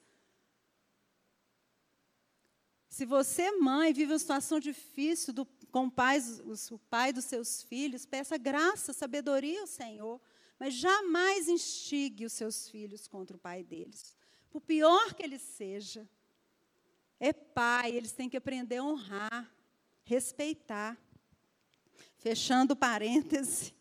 Se 2.89 3.06
você, 3.06 3.51
mãe, 3.51 3.93
vive 3.93 4.13
uma 4.13 4.19
situação 4.19 4.60
difícil 4.60 5.34
do, 5.34 5.45
com 5.71 5.88
o 5.88 5.91
pai, 5.91 6.19
o 6.71 6.80
pai 6.80 7.12
dos 7.12 7.25
seus 7.25 7.63
filhos, 7.63 8.06
peça 8.06 8.38
graça, 8.38 8.93
sabedoria 8.93 9.62
ao 9.62 9.67
Senhor 9.67 10.21
mas 10.60 10.73
jamais 10.73 11.47
instigue 11.47 12.25
os 12.25 12.34
seus 12.34 12.69
filhos 12.69 13.08
contra 13.08 13.36
o 13.36 13.39
pai 13.39 13.63
deles. 13.63 14.15
Por 14.49 14.62
pior 14.62 15.13
que 15.13 15.23
ele 15.23 15.38
seja, 15.38 16.08
é 17.19 17.34
pai, 17.34 17.91
eles 17.91 18.13
têm 18.13 18.30
que 18.30 18.38
aprender 18.38 18.78
a 18.78 18.84
honrar, 18.84 19.54
respeitar. 20.04 20.97
Fechando 22.18 22.76
parêntese. 22.76 23.74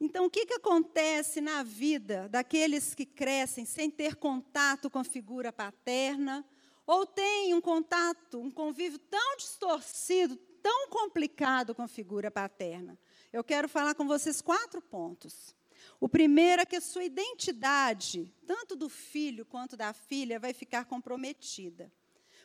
Então, 0.00 0.24
o 0.24 0.30
que, 0.30 0.46
que 0.46 0.54
acontece 0.54 1.42
na 1.42 1.62
vida 1.62 2.26
daqueles 2.30 2.94
que 2.94 3.04
crescem 3.04 3.66
sem 3.66 3.90
ter 3.90 4.16
contato 4.16 4.88
com 4.88 4.98
a 4.98 5.04
figura 5.04 5.52
paterna, 5.52 6.44
ou 6.86 7.04
têm 7.04 7.52
um 7.52 7.60
contato, 7.60 8.40
um 8.40 8.50
convívio 8.50 8.98
tão 8.98 9.36
distorcido, 9.36 10.36
tão 10.62 10.88
complicado 10.88 11.74
com 11.74 11.82
a 11.82 11.88
figura 11.88 12.30
paterna? 12.30 12.98
Eu 13.30 13.44
quero 13.44 13.68
falar 13.68 13.94
com 13.94 14.06
vocês 14.06 14.40
quatro 14.40 14.80
pontos. 14.80 15.54
O 16.00 16.08
primeiro 16.08 16.62
é 16.62 16.66
que 16.66 16.76
a 16.76 16.80
sua 16.80 17.04
identidade, 17.04 18.32
tanto 18.46 18.74
do 18.74 18.88
filho 18.88 19.44
quanto 19.44 19.76
da 19.76 19.92
filha, 19.92 20.40
vai 20.40 20.54
ficar 20.54 20.86
comprometida. 20.86 21.92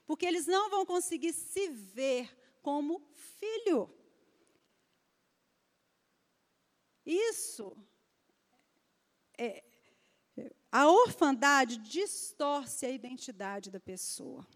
Porque 0.06 0.26
eles 0.26 0.46
não 0.46 0.70
vão 0.70 0.86
conseguir 0.86 1.32
se 1.32 1.70
ver 1.70 2.30
como 2.65 2.99
filho. 3.13 3.88
Isso 7.06 7.78
é, 9.38 9.63
a 10.71 10.89
orfandade 10.89 11.78
distorce 11.78 12.88
a 12.88 12.89
identidade 12.89 13.69
da 13.69 13.80
pessoa. 13.80 14.47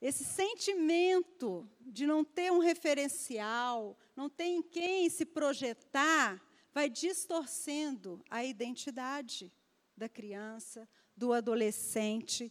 Esse 0.00 0.24
sentimento 0.24 1.70
de 1.78 2.06
não 2.06 2.24
ter 2.24 2.50
um 2.50 2.58
referencial, 2.58 3.98
não 4.16 4.30
ter 4.30 4.44
em 4.44 4.62
quem 4.62 5.10
se 5.10 5.26
projetar, 5.26 6.42
vai 6.72 6.88
distorcendo 6.88 8.24
a 8.30 8.42
identidade 8.42 9.52
da 9.94 10.08
criança, 10.08 10.88
do 11.14 11.34
adolescente. 11.34 12.50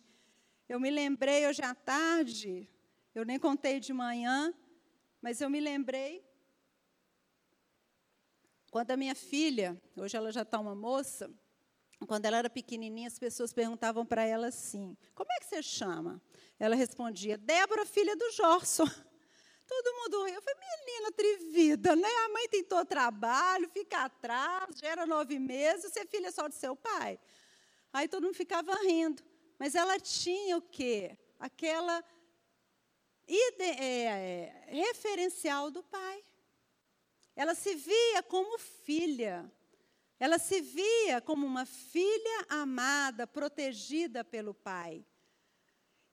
Eu 0.68 0.80
me 0.80 0.92
lembrei 0.92 1.48
hoje 1.48 1.64
à 1.64 1.74
tarde, 1.74 2.70
eu 3.14 3.26
nem 3.26 3.40
contei 3.40 3.80
de 3.80 3.94
manhã, 3.94 4.54
mas 5.22 5.42
eu 5.42 5.50
me 5.50 5.60
lembrei 5.60 6.24
quando 8.72 8.92
a 8.92 8.98
minha 8.98 9.16
filha, 9.16 9.82
hoje 9.98 10.16
ela 10.16 10.32
já 10.32 10.44
está 10.44 10.60
uma 10.60 10.76
moça, 10.76 11.30
quando 12.08 12.26
ela 12.26 12.38
era 12.38 12.50
pequenininha, 12.50 13.08
as 13.08 13.18
pessoas 13.18 13.52
perguntavam 13.52 14.06
para 14.06 14.24
ela 14.24 14.48
assim: 14.48 14.96
Como 15.16 15.32
é 15.32 15.40
que 15.40 15.48
você 15.48 15.62
chama? 15.62 16.22
Ela 16.60 16.76
respondia: 16.76 17.38
Débora, 17.38 17.86
filha 17.86 18.16
do 18.16 18.32
Jorson. 18.32 18.86
Todo 19.68 19.96
mundo 19.96 20.24
riu. 20.24 20.36
Eu 20.36 20.42
falei: 20.42 20.60
Menina 20.86 21.08
atrevida, 21.10 21.96
né? 21.96 22.08
A 22.26 22.30
mãe 22.30 22.48
tentou 22.48 22.86
trabalho, 22.86 23.70
fica 23.70 24.06
atrás, 24.06 24.78
gera 24.78 25.06
nove 25.06 25.40
meses, 25.40 25.92
você 25.92 26.02
é 26.02 26.06
filha 26.06 26.32
só 26.32 26.48
do 26.48 26.54
seu 26.54 26.76
pai. 26.76 27.20
Aí 27.92 28.08
todo 28.08 28.24
mundo 28.24 28.36
ficava 28.36 28.74
rindo. 28.84 29.24
Mas 29.58 29.76
ela 29.76 30.00
tinha 30.00 30.58
o 30.58 30.62
quê? 30.62 31.18
Aquela 31.40 32.04
ide, 33.30 33.64
é, 33.64 34.04
é, 34.06 34.66
referencial 34.68 35.70
do 35.70 35.84
pai. 35.84 36.24
Ela 37.36 37.56
se 37.56 37.76
via 37.76 38.24
como 38.24 38.58
filha. 38.58 39.50
Ela 40.20 40.38
se 40.38 40.60
via 40.60 41.22
como 41.22 41.46
uma 41.46 41.66
filha 41.66 42.46
amada, 42.50 43.26
protegida 43.26 44.24
pelo 44.24 44.54
pai. 44.54 45.06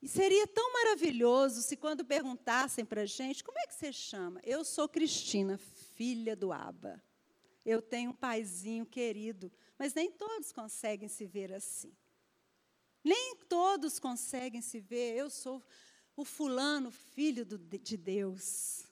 E 0.01 0.07
seria 0.07 0.45
tão 0.47 0.71
maravilhoso 0.71 1.61
se, 1.63 1.75
quando 1.75 2.05
perguntassem 2.05 2.85
para 2.85 3.01
a 3.01 3.05
gente, 3.05 3.43
como 3.43 3.59
é 3.59 3.65
que 3.65 3.73
você 3.73 3.91
chama? 3.91 4.39
Eu 4.43 4.63
sou 4.63 4.87
Cristina, 4.87 5.57
filha 5.57 6.35
do 6.35 6.53
Aba. 6.53 7.03
Eu 7.65 7.81
tenho 7.81 8.11
um 8.11 8.13
paizinho 8.13 8.85
querido. 8.85 9.51
Mas 9.77 9.93
nem 9.93 10.11
todos 10.11 10.51
conseguem 10.51 11.09
se 11.09 11.25
ver 11.25 11.51
assim. 11.51 11.91
Nem 13.03 13.35
todos 13.49 13.99
conseguem 13.99 14.61
se 14.61 14.79
ver. 14.79 15.17
Eu 15.17 15.29
sou 15.29 15.63
o 16.17 16.25
fulano, 16.25 16.89
filho 16.89 17.45
do, 17.45 17.59
de 17.59 17.95
Deus. 17.95 18.83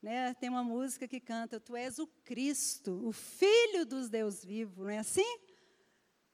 Né? 0.00 0.34
Tem 0.34 0.50
uma 0.50 0.62
música 0.62 1.08
que 1.08 1.18
canta: 1.18 1.58
Tu 1.58 1.74
és 1.74 1.98
o 1.98 2.06
Cristo, 2.06 3.00
o 3.02 3.10
Filho 3.10 3.86
dos 3.86 4.10
Deus 4.10 4.44
vivo, 4.44 4.84
não 4.84 4.90
é 4.90 4.98
assim? 4.98 5.38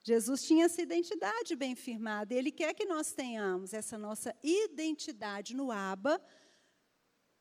Jesus 0.03 0.43
tinha 0.43 0.65
essa 0.65 0.81
identidade 0.81 1.55
bem 1.55 1.75
firmada, 1.75 2.33
Ele 2.33 2.51
quer 2.51 2.73
que 2.73 2.85
nós 2.85 3.13
tenhamos 3.13 3.73
essa 3.73 3.97
nossa 3.97 4.35
identidade 4.43 5.55
no 5.55 5.71
Abba, 5.71 6.19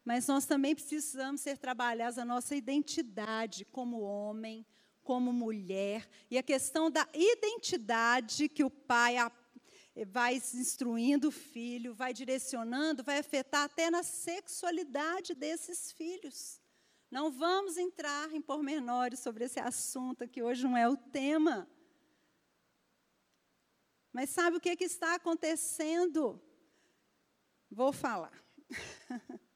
mas 0.05 0.29
nós 0.29 0.47
também 0.47 0.75
precisamos 0.75 1.41
ser 1.41 1.59
trabalhados 1.59 2.19
a 2.19 2.25
nossa 2.25 2.55
identidade 2.55 3.65
como 3.65 4.01
homem, 4.01 4.65
como 5.03 5.33
mulher, 5.33 6.09
e 6.31 6.39
a 6.39 6.43
questão 6.43 6.91
da 6.91 7.09
identidade 7.15 8.49
que 8.49 8.63
o 8.63 8.71
pai 8.71 9.17
vai 10.07 10.37
instruindo 10.37 11.29
o 11.29 11.33
filho, 11.33 11.94
vai 11.94 12.12
direcionando, 12.12 13.03
vai 13.03 13.18
afetar 13.18 13.64
até 13.64 13.90
na 13.90 14.03
sexualidade 14.03 15.35
desses 15.35 15.92
filhos. 15.92 16.61
Não 17.11 17.31
vamos 17.31 17.76
entrar 17.76 18.33
em 18.33 18.40
pormenores 18.40 19.18
sobre 19.20 19.44
esse 19.44 19.59
assunto, 19.59 20.29
que 20.29 20.42
hoje 20.42 20.62
não 20.62 20.76
é 20.76 20.88
o 20.88 20.96
tema. 20.96 21.68
Mas 24.12 24.31
sabe 24.31 24.57
o 24.57 24.61
que, 24.61 24.76
que 24.76 24.85
está 24.85 25.14
acontecendo? 25.16 26.40
Vou 27.70 27.92
falar. 27.92 28.33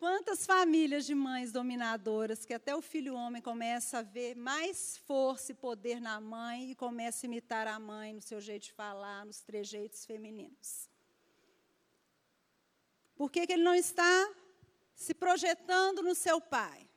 Quantas 0.00 0.46
famílias 0.46 1.04
de 1.04 1.14
mães 1.14 1.52
dominadoras 1.52 2.46
que 2.46 2.54
até 2.54 2.74
o 2.74 2.80
filho 2.80 3.14
homem 3.14 3.42
começa 3.42 3.98
a 3.98 4.02
ver 4.02 4.34
mais 4.34 4.96
força 4.96 5.52
e 5.52 5.54
poder 5.54 6.00
na 6.00 6.18
mãe 6.18 6.70
e 6.70 6.74
começa 6.74 7.26
a 7.26 7.28
imitar 7.28 7.66
a 7.66 7.78
mãe 7.78 8.14
no 8.14 8.22
seu 8.22 8.40
jeito 8.40 8.62
de 8.62 8.72
falar, 8.72 9.26
nos 9.26 9.42
trejeitos 9.42 10.06
femininos. 10.06 10.88
Por 13.14 13.30
que, 13.30 13.46
que 13.46 13.52
ele 13.52 13.62
não 13.62 13.74
está 13.74 14.32
se 14.94 15.12
projetando 15.12 16.02
no 16.02 16.14
seu 16.14 16.40
pai? 16.40 16.88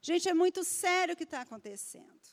Gente, 0.00 0.30
é 0.30 0.32
muito 0.32 0.64
sério 0.64 1.12
o 1.12 1.16
que 1.16 1.24
está 1.24 1.42
acontecendo. 1.42 2.26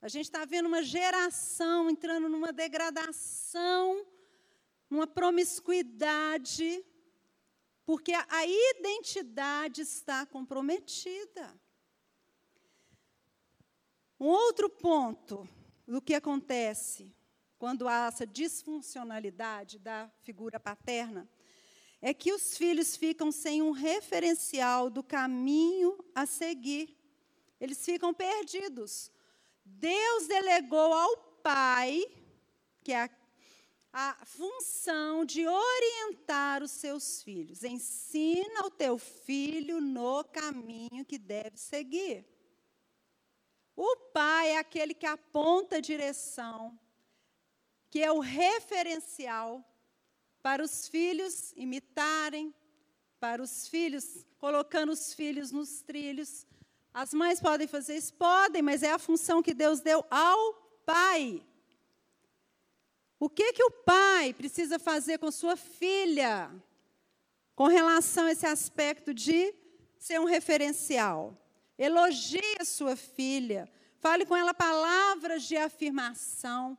A 0.00 0.06
gente 0.06 0.26
está 0.26 0.44
vendo 0.44 0.66
uma 0.66 0.84
geração 0.84 1.90
entrando 1.90 2.28
numa 2.28 2.52
degradação, 2.52 4.06
numa 4.88 5.08
promiscuidade 5.08 6.86
porque 7.84 8.12
a 8.12 8.46
identidade 8.46 9.82
está 9.82 10.24
comprometida. 10.24 11.58
Um 14.18 14.26
outro 14.26 14.70
ponto 14.70 15.48
do 15.86 16.00
que 16.00 16.14
acontece 16.14 17.14
quando 17.58 17.86
há 17.86 18.06
essa 18.06 18.26
disfuncionalidade 18.26 19.78
da 19.78 20.10
figura 20.22 20.58
paterna 20.58 21.28
é 22.00 22.12
que 22.12 22.32
os 22.32 22.56
filhos 22.56 22.96
ficam 22.96 23.32
sem 23.32 23.62
um 23.62 23.70
referencial 23.70 24.90
do 24.90 25.02
caminho 25.02 25.98
a 26.14 26.26
seguir. 26.26 26.94
Eles 27.58 27.82
ficam 27.84 28.12
perdidos. 28.12 29.10
Deus 29.64 30.26
delegou 30.26 30.92
ao 30.92 31.16
pai, 31.42 32.04
que 32.82 32.92
é 32.92 33.08
a 33.96 34.16
função 34.24 35.24
de 35.24 35.46
orientar 35.46 36.64
os 36.64 36.72
seus 36.72 37.22
filhos. 37.22 37.62
Ensina 37.62 38.66
o 38.66 38.70
teu 38.70 38.98
filho 38.98 39.80
no 39.80 40.24
caminho 40.24 41.04
que 41.04 41.16
deve 41.16 41.56
seguir. 41.56 42.26
O 43.76 43.96
pai 44.12 44.50
é 44.50 44.58
aquele 44.58 44.94
que 44.94 45.06
aponta 45.06 45.76
a 45.76 45.80
direção, 45.80 46.76
que 47.88 48.02
é 48.02 48.10
o 48.10 48.18
referencial 48.18 49.64
para 50.42 50.60
os 50.64 50.88
filhos 50.88 51.52
imitarem, 51.52 52.52
para 53.20 53.40
os 53.40 53.68
filhos, 53.68 54.26
colocando 54.38 54.90
os 54.90 55.14
filhos 55.14 55.52
nos 55.52 55.82
trilhos. 55.82 56.44
As 56.92 57.14
mães 57.14 57.40
podem 57.40 57.68
fazer 57.68 57.96
isso? 57.96 58.12
Podem, 58.14 58.60
mas 58.60 58.82
é 58.82 58.90
a 58.90 58.98
função 58.98 59.40
que 59.40 59.54
Deus 59.54 59.78
deu 59.78 60.04
ao 60.10 60.52
pai. 60.84 61.46
O 63.24 63.28
que, 63.30 63.54
que 63.54 63.64
o 63.64 63.70
pai 63.70 64.34
precisa 64.34 64.78
fazer 64.78 65.16
com 65.16 65.30
sua 65.30 65.56
filha 65.56 66.50
com 67.56 67.68
relação 67.68 68.26
a 68.26 68.32
esse 68.32 68.44
aspecto 68.44 69.14
de 69.14 69.54
ser 69.98 70.20
um 70.20 70.26
referencial? 70.26 71.34
Elogie 71.78 72.58
a 72.60 72.66
sua 72.66 72.94
filha, 72.96 73.66
fale 73.98 74.26
com 74.26 74.36
ela 74.36 74.52
palavras 74.52 75.44
de 75.44 75.56
afirmação, 75.56 76.76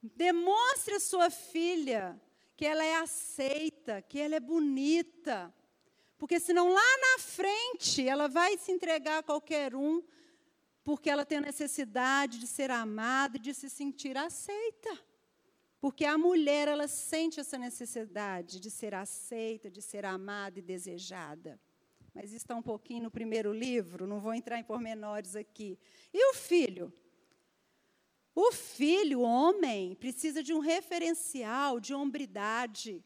demonstre 0.00 0.94
a 0.94 1.00
sua 1.00 1.30
filha 1.30 2.16
que 2.56 2.64
ela 2.64 2.84
é 2.84 2.94
aceita, 2.94 4.00
que 4.00 4.20
ela 4.20 4.36
é 4.36 4.40
bonita. 4.40 5.52
Porque 6.16 6.38
senão 6.38 6.72
lá 6.72 6.96
na 7.00 7.18
frente 7.18 8.06
ela 8.06 8.28
vai 8.28 8.56
se 8.56 8.70
entregar 8.70 9.18
a 9.18 9.22
qualquer 9.24 9.74
um, 9.74 10.00
porque 10.84 11.10
ela 11.10 11.26
tem 11.26 11.38
a 11.38 11.40
necessidade 11.50 12.38
de 12.38 12.46
ser 12.46 12.70
amada 12.70 13.36
e 13.36 13.40
de 13.40 13.52
se 13.52 13.68
sentir 13.68 14.16
aceita. 14.16 15.07
Porque 15.80 16.04
a 16.04 16.18
mulher, 16.18 16.66
ela 16.66 16.88
sente 16.88 17.38
essa 17.38 17.56
necessidade 17.56 18.58
de 18.58 18.70
ser 18.70 18.94
aceita, 18.94 19.70
de 19.70 19.80
ser 19.80 20.04
amada 20.04 20.58
e 20.58 20.62
desejada. 20.62 21.60
Mas 22.12 22.32
está 22.32 22.56
um 22.56 22.62
pouquinho 22.62 23.04
no 23.04 23.10
primeiro 23.10 23.52
livro, 23.52 24.06
não 24.06 24.18
vou 24.18 24.34
entrar 24.34 24.58
em 24.58 24.64
pormenores 24.64 25.36
aqui. 25.36 25.78
E 26.12 26.30
o 26.30 26.34
filho? 26.34 26.92
O 28.34 28.50
filho, 28.52 29.20
o 29.20 29.22
homem, 29.22 29.94
precisa 29.94 30.42
de 30.42 30.52
um 30.52 30.58
referencial 30.58 31.78
de 31.78 31.94
hombridade, 31.94 33.04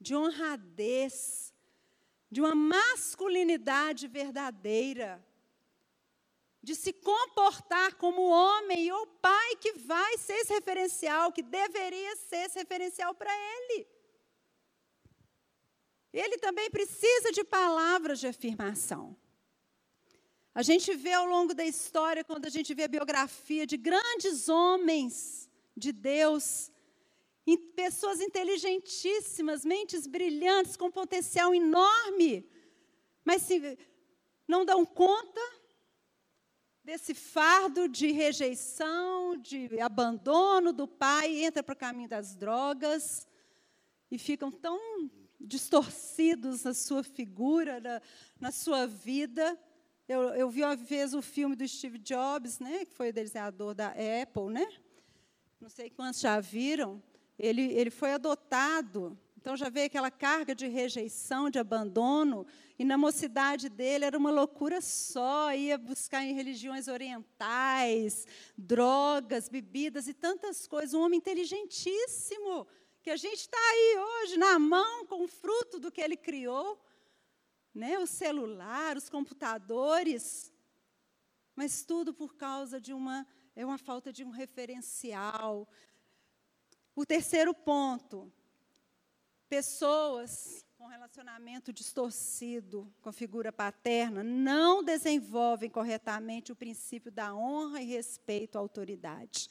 de 0.00 0.14
honradez, 0.14 1.52
de 2.30 2.40
uma 2.40 2.54
masculinidade 2.54 4.06
verdadeira 4.08 5.24
de 6.68 6.74
se 6.74 6.92
comportar 6.92 7.94
como 7.94 8.28
homem 8.28 8.80
e 8.86 8.92
o 8.92 9.06
pai 9.28 9.56
que 9.56 9.72
vai 9.72 10.18
ser 10.18 10.34
esse 10.34 10.52
referencial, 10.52 11.32
que 11.32 11.42
deveria 11.42 12.14
ser 12.16 12.40
esse 12.46 12.58
referencial 12.58 13.14
para 13.14 13.32
ele. 13.52 13.78
Ele 16.12 16.36
também 16.36 16.68
precisa 16.70 17.32
de 17.32 17.42
palavras 17.42 18.20
de 18.20 18.26
afirmação. 18.26 19.16
A 20.54 20.62
gente 20.62 20.94
vê 20.94 21.14
ao 21.14 21.24
longo 21.24 21.54
da 21.54 21.64
história, 21.64 22.22
quando 22.22 22.44
a 22.44 22.50
gente 22.50 22.74
vê 22.74 22.82
a 22.84 22.94
biografia 22.96 23.66
de 23.66 23.78
grandes 23.78 24.50
homens 24.50 25.48
de 25.74 25.90
Deus, 25.90 26.70
pessoas 27.74 28.20
inteligentíssimas, 28.20 29.64
mentes 29.64 30.06
brilhantes, 30.06 30.76
com 30.76 30.90
potencial 30.90 31.54
enorme, 31.54 32.46
mas 33.24 33.40
se 33.40 33.56
não 34.46 34.66
dão 34.66 34.84
conta 34.84 35.57
desse 36.88 37.12
fardo 37.12 37.86
de 37.86 38.10
rejeição, 38.12 39.36
de 39.36 39.78
abandono 39.78 40.72
do 40.72 40.88
pai, 40.88 41.44
entra 41.44 41.62
para 41.62 41.74
o 41.74 41.76
caminho 41.76 42.08
das 42.08 42.34
drogas 42.34 43.28
e 44.10 44.16
ficam 44.16 44.50
tão 44.50 44.80
distorcidos 45.38 46.64
na 46.64 46.72
sua 46.72 47.02
figura, 47.02 47.78
na, 47.78 48.00
na 48.40 48.50
sua 48.50 48.86
vida. 48.86 49.60
Eu, 50.08 50.30
eu, 50.30 50.48
vi 50.48 50.62
uma 50.62 50.74
vez 50.76 51.12
o 51.12 51.20
filme 51.20 51.54
do 51.54 51.68
Steve 51.68 51.98
Jobs, 51.98 52.58
né, 52.58 52.86
que 52.86 52.94
foi 52.94 53.10
o 53.10 53.12
desenhador 53.12 53.74
da 53.74 53.88
Apple, 53.88 54.50
né? 54.50 54.66
Não 55.60 55.68
sei 55.68 55.90
quantos 55.90 56.20
já 56.20 56.40
viram. 56.40 57.02
Ele, 57.38 57.70
ele 57.70 57.90
foi 57.90 58.12
adotado 58.14 59.14
então 59.48 59.56
já 59.56 59.70
veio 59.70 59.86
aquela 59.86 60.10
carga 60.10 60.54
de 60.54 60.66
rejeição, 60.66 61.48
de 61.48 61.58
abandono, 61.58 62.46
e 62.78 62.84
na 62.84 62.98
mocidade 62.98 63.70
dele 63.70 64.04
era 64.04 64.18
uma 64.18 64.30
loucura 64.30 64.78
só, 64.82 65.54
ia 65.54 65.78
buscar 65.78 66.22
em 66.22 66.34
religiões 66.34 66.86
orientais, 66.86 68.26
drogas, 68.58 69.48
bebidas 69.48 70.06
e 70.06 70.12
tantas 70.12 70.66
coisas. 70.66 70.92
Um 70.92 71.00
homem 71.00 71.16
inteligentíssimo, 71.16 72.66
que 73.02 73.08
a 73.08 73.16
gente 73.16 73.38
está 73.38 73.56
aí 73.56 73.96
hoje 73.98 74.36
na 74.36 74.58
mão 74.58 75.06
com 75.06 75.24
o 75.24 75.26
fruto 75.26 75.80
do 75.80 75.90
que 75.90 76.02
ele 76.02 76.18
criou, 76.18 76.78
né? 77.74 77.98
o 77.98 78.06
celular, 78.06 78.98
os 78.98 79.08
computadores, 79.08 80.52
mas 81.56 81.86
tudo 81.86 82.12
por 82.12 82.34
causa 82.34 82.78
de 82.78 82.92
uma 82.92 83.26
é 83.56 83.64
uma 83.64 83.78
falta 83.78 84.12
de 84.12 84.22
um 84.22 84.30
referencial. 84.30 85.66
O 86.94 87.06
terceiro 87.06 87.54
ponto, 87.54 88.30
Pessoas 89.48 90.62
com 90.76 90.86
relacionamento 90.86 91.72
distorcido 91.72 92.92
com 93.00 93.08
a 93.08 93.12
figura 93.12 93.50
paterna 93.50 94.22
não 94.22 94.84
desenvolvem 94.84 95.70
corretamente 95.70 96.52
o 96.52 96.56
princípio 96.56 97.10
da 97.10 97.34
honra 97.34 97.80
e 97.80 97.86
respeito 97.86 98.56
à 98.56 98.60
autoridade. 98.60 99.48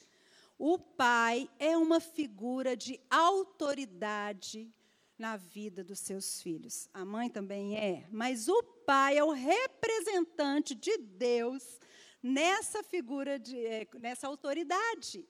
O 0.56 0.78
pai 0.78 1.50
é 1.58 1.76
uma 1.76 1.98
figura 1.98 2.76
de 2.76 3.00
autoridade 3.10 4.72
na 5.18 5.36
vida 5.36 5.82
dos 5.82 5.98
seus 5.98 6.40
filhos. 6.40 6.88
A 6.94 7.04
mãe 7.04 7.28
também 7.28 7.76
é, 7.76 8.06
mas 8.10 8.48
o 8.48 8.62
pai 8.62 9.18
é 9.18 9.24
o 9.24 9.32
representante 9.32 10.76
de 10.76 10.96
Deus 10.96 11.80
nessa 12.22 12.84
figura 12.84 13.36
de 13.36 13.58
eh, 13.66 13.88
nessa 14.00 14.28
autoridade. 14.28 15.28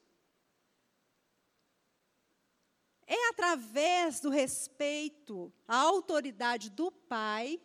É 3.10 3.30
através 3.30 4.20
do 4.20 4.28
respeito 4.28 5.50
à 5.66 5.78
autoridade 5.78 6.68
do 6.68 6.92
pai 6.92 7.58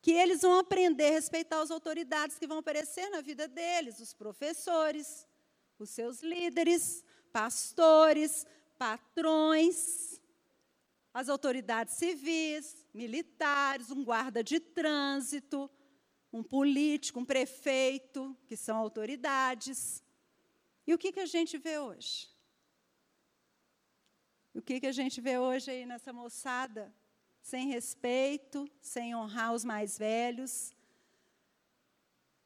que 0.00 0.12
eles 0.12 0.42
vão 0.42 0.56
aprender 0.56 1.08
a 1.08 1.14
respeitar 1.14 1.60
as 1.60 1.72
autoridades 1.72 2.38
que 2.38 2.46
vão 2.46 2.58
aparecer 2.58 3.10
na 3.10 3.20
vida 3.20 3.48
deles, 3.48 3.98
os 3.98 4.14
professores, 4.14 5.26
os 5.80 5.90
seus 5.90 6.22
líderes, 6.22 7.04
pastores, 7.32 8.46
patrões, 8.78 10.20
as 11.12 11.28
autoridades 11.28 11.94
civis, 11.94 12.86
militares, 12.94 13.90
um 13.90 14.04
guarda 14.04 14.44
de 14.44 14.60
trânsito, 14.60 15.68
um 16.32 16.44
político, 16.44 17.18
um 17.18 17.24
prefeito, 17.24 18.36
que 18.46 18.56
são 18.56 18.76
autoridades. 18.76 20.04
E 20.86 20.94
o 20.94 20.98
que, 20.98 21.10
que 21.10 21.20
a 21.20 21.26
gente 21.26 21.58
vê 21.58 21.80
hoje? 21.80 22.37
O 24.58 24.62
que, 24.62 24.80
que 24.80 24.86
a 24.86 24.92
gente 24.92 25.20
vê 25.20 25.38
hoje 25.38 25.70
aí 25.70 25.86
nessa 25.86 26.12
moçada? 26.12 26.92
Sem 27.40 27.68
respeito, 27.68 28.68
sem 28.80 29.14
honrar 29.14 29.54
os 29.54 29.64
mais 29.64 29.96
velhos. 29.96 30.74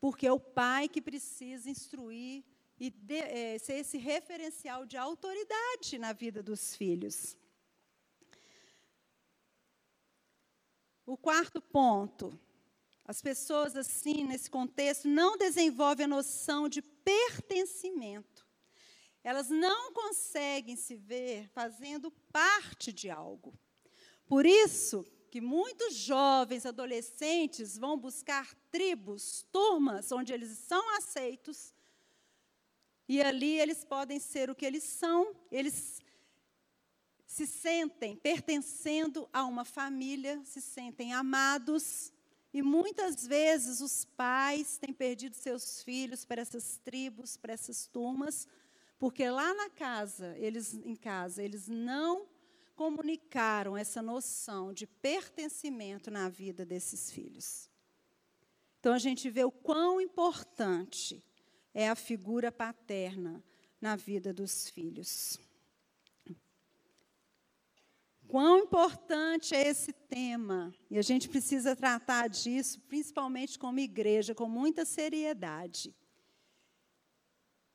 Porque 0.01 0.27
é 0.27 0.33
o 0.33 0.39
pai 0.39 0.89
que 0.89 1.01
precisa 1.01 1.69
instruir 1.69 2.45
e 2.79 2.91
de, 2.91 3.17
é, 3.17 3.59
ser 3.59 3.75
esse 3.75 3.99
referencial 3.99 4.85
de 4.87 4.97
autoridade 4.97 5.99
na 5.99 6.13
vida 6.13 6.43
dos 6.43 6.77
filhos. 6.77 7.37
o 11.13 11.17
quarto 11.17 11.61
ponto. 11.61 12.39
As 13.05 13.21
pessoas, 13.21 13.77
assim, 13.77 14.25
nesse 14.25 14.49
contexto, 14.49 15.09
não 15.09 15.37
desenvolvem 15.37 16.05
a 16.05 16.09
noção 16.09 16.69
de 16.69 16.81
pertencimento. 16.81 18.32
Elas 19.25 19.49
não 19.49 19.93
conseguem 19.93 20.77
se 20.77 20.97
ver 20.97 21.49
fazendo 21.51 22.11
parte 22.33 22.93
de 22.93 23.09
algo. 23.09 23.53
Por 24.27 24.45
isso 24.45 25.07
que 25.31 25.41
muitos 25.41 25.95
jovens, 25.95 26.67
adolescentes 26.67 27.79
vão 27.79 27.97
buscar 27.97 28.55
tribos, 28.71 29.47
turmas, 29.51 30.13
onde 30.13 30.33
eles 30.33 30.59
são 30.59 30.97
aceitos, 30.97 31.73
e 33.09 33.21
ali 33.23 33.59
eles 33.59 33.85
podem 33.85 34.19
ser 34.19 34.51
o 34.51 34.55
que 34.55 34.67
eles 34.67 34.85
são, 34.85 35.35
eles 35.51 36.01
se 37.27 37.47
sentem 37.47 38.17
pertencendo 38.17 39.29
a 39.33 39.45
uma 39.45 39.65
família, 39.65 40.41
se 40.45 40.61
sentem 40.61 41.15
amados, 41.15 42.13
e 42.53 42.61
muitas 42.61 43.27
vezes 43.27 43.81
os 43.81 44.05
pais 44.05 44.77
têm 44.77 44.93
perdido 44.93 45.35
seus 45.35 45.83
filhos 45.83 46.27
para 46.27 46.43
essas 46.43 46.77
tribos, 46.85 47.39
para 47.39 47.55
essas 47.55 47.87
turmas, 47.87 48.47
porque 49.03 49.29
lá 49.29 49.53
na 49.53 49.69
casa, 49.69 50.39
eles 50.39 50.75
em 50.75 50.95
casa, 50.95 51.43
eles 51.43 51.67
não 51.67 52.29
comunicaram 52.77 53.77
essa 53.77 54.01
noção 54.01 54.73
de 54.73 54.87
pertencimento 54.87 56.09
na 56.09 56.29
vida 56.29 56.65
desses 56.65 57.11
filhos. 57.11 57.69
Então 58.79 58.93
a 58.95 59.01
gente 59.01 59.29
vê 59.29 59.43
o 59.43 59.51
quão 59.51 60.01
importante 60.01 61.21
é 61.75 61.89
a 61.89 61.97
figura 61.97 62.53
paterna 62.53 63.43
na 63.81 63.97
vida 63.97 64.33
dos 64.33 64.69
filhos. 64.69 65.37
Quão 68.29 68.59
importante 68.59 69.53
é 69.53 69.67
esse 69.67 69.93
tema, 69.93 70.73
e 70.89 70.97
a 70.97 71.03
gente 71.03 71.29
precisa 71.29 71.75
tratar 71.75 72.29
disso, 72.29 72.81
principalmente 72.83 73.59
como 73.59 73.81
igreja, 73.81 74.33
com 74.33 74.49
muita 74.49 74.85
seriedade. 74.85 75.93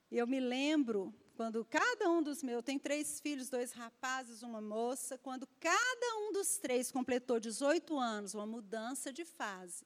Eu 0.09 0.25
me 0.25 0.39
lembro 0.39 1.13
quando 1.35 1.63
cada 1.65 2.09
um 2.09 2.23
dos 2.23 2.41
meus, 2.41 2.55
eu 2.55 2.63
tenho 2.63 2.79
três 2.79 3.19
filhos, 3.19 3.49
dois 3.49 3.71
rapazes, 3.71 4.41
uma 4.41 4.61
moça, 4.61 5.17
quando 5.17 5.45
cada 5.59 6.17
um 6.19 6.31
dos 6.31 6.57
três 6.57 6.91
completou 6.91 7.39
18 7.39 7.97
anos, 7.97 8.33
uma 8.33 8.45
mudança 8.45 9.11
de 9.11 9.23
fase. 9.23 9.85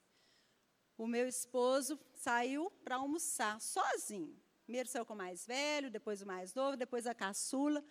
O 0.97 1.07
meu 1.07 1.27
esposo 1.27 1.99
saiu 2.13 2.71
para 2.83 2.95
almoçar 2.97 3.59
sozinho. 3.59 4.39
Primeiro 4.63 4.87
saiu 4.87 5.05
com 5.05 5.13
o 5.13 5.17
mais 5.17 5.45
velho, 5.45 5.89
depois 5.89 6.21
o 6.21 6.25
mais 6.25 6.53
novo, 6.53 6.77
depois 6.77 7.07
a 7.07 7.13
caçula. 7.13 7.83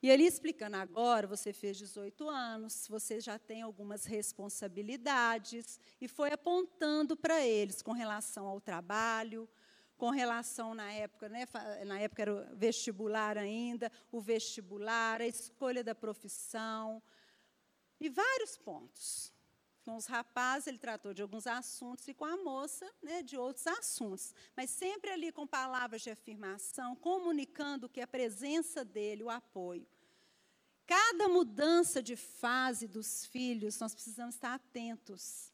E 0.00 0.08
ele 0.08 0.24
explicando, 0.24 0.76
agora 0.76 1.26
você 1.26 1.52
fez 1.52 1.76
18 1.76 2.28
anos, 2.28 2.86
você 2.88 3.20
já 3.20 3.38
tem 3.38 3.62
algumas 3.62 4.04
responsabilidades, 4.04 5.78
e 6.00 6.08
foi 6.08 6.32
apontando 6.32 7.16
para 7.16 7.44
eles 7.44 7.82
com 7.82 7.92
relação 7.92 8.46
ao 8.46 8.60
trabalho, 8.60 9.48
com 10.02 10.10
relação 10.10 10.74
na 10.74 10.90
época, 10.92 11.28
né, 11.28 11.46
na 11.86 12.00
época 12.00 12.22
era 12.22 12.34
o 12.34 12.56
vestibular 12.56 13.38
ainda, 13.38 13.88
o 14.10 14.20
vestibular, 14.20 15.20
a 15.20 15.28
escolha 15.28 15.84
da 15.84 15.94
profissão, 15.94 17.00
e 18.00 18.08
vários 18.08 18.58
pontos. 18.58 19.32
Com 19.84 19.94
os 19.94 20.06
rapazes, 20.06 20.66
ele 20.66 20.78
tratou 20.78 21.14
de 21.14 21.22
alguns 21.22 21.46
assuntos, 21.46 22.08
e 22.08 22.14
com 22.14 22.24
a 22.24 22.36
moça, 22.36 22.84
né, 23.00 23.22
de 23.22 23.36
outros 23.36 23.64
assuntos. 23.68 24.34
Mas 24.56 24.70
sempre 24.70 25.08
ali 25.08 25.30
com 25.30 25.46
palavras 25.46 26.02
de 26.02 26.10
afirmação, 26.10 26.96
comunicando 26.96 27.88
que 27.88 28.00
a 28.00 28.06
presença 28.08 28.84
dele, 28.84 29.22
o 29.22 29.30
apoio. 29.30 29.86
Cada 30.84 31.28
mudança 31.28 32.02
de 32.02 32.16
fase 32.16 32.88
dos 32.88 33.24
filhos, 33.26 33.78
nós 33.78 33.94
precisamos 33.94 34.34
estar 34.34 34.54
atentos. 34.54 35.51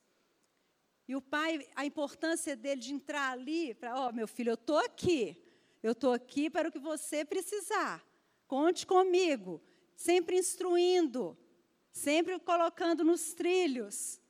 E 1.08 1.16
o 1.16 1.22
pai, 1.22 1.66
a 1.74 1.86
importância 1.86 2.54
dele 2.54 2.82
de 2.82 2.92
entrar 2.92 3.32
ali, 3.32 3.72
para, 3.74 3.98
ó, 3.98 4.08
oh, 4.08 4.12
meu 4.12 4.28
filho, 4.28 4.50
eu 4.50 4.54
estou 4.54 4.76
aqui. 4.76 5.42
Eu 5.82 5.92
estou 5.92 6.12
aqui 6.12 6.50
para 6.50 6.68
o 6.68 6.72
que 6.72 6.78
você 6.78 7.24
precisar. 7.24 8.06
Conte 8.46 8.86
comigo. 8.86 9.60
Sempre 9.96 10.36
instruindo, 10.36 11.36
sempre 11.90 12.38
colocando 12.38 13.02
nos 13.02 13.32
trilhos. 13.32 14.20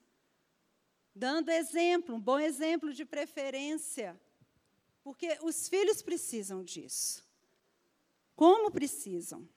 Dando 1.12 1.50
exemplo, 1.50 2.14
um 2.14 2.20
bom 2.20 2.38
exemplo 2.38 2.94
de 2.94 3.04
preferência. 3.04 4.18
Porque 5.02 5.36
os 5.42 5.68
filhos 5.68 6.00
precisam 6.00 6.62
disso. 6.62 7.26
Como 8.36 8.70
precisam? 8.70 9.48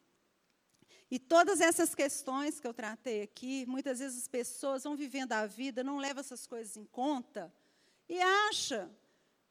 E 1.12 1.20
todas 1.20 1.60
essas 1.60 1.94
questões 1.94 2.58
que 2.58 2.66
eu 2.66 2.74
tratei 2.74 3.22
aqui, 3.22 3.66
muitas 3.66 4.00
vezes 4.00 4.18
as 4.18 4.28
pessoas 4.30 4.86
vão 4.86 4.96
vivendo 4.96 5.34
a 5.34 5.46
vida, 5.46 5.84
não 5.84 5.98
levam 5.98 6.22
essas 6.22 6.48
coisas 6.48 6.78
em 6.78 6.86
conta 6.86 7.54
e 8.08 8.18
acha 8.22 8.90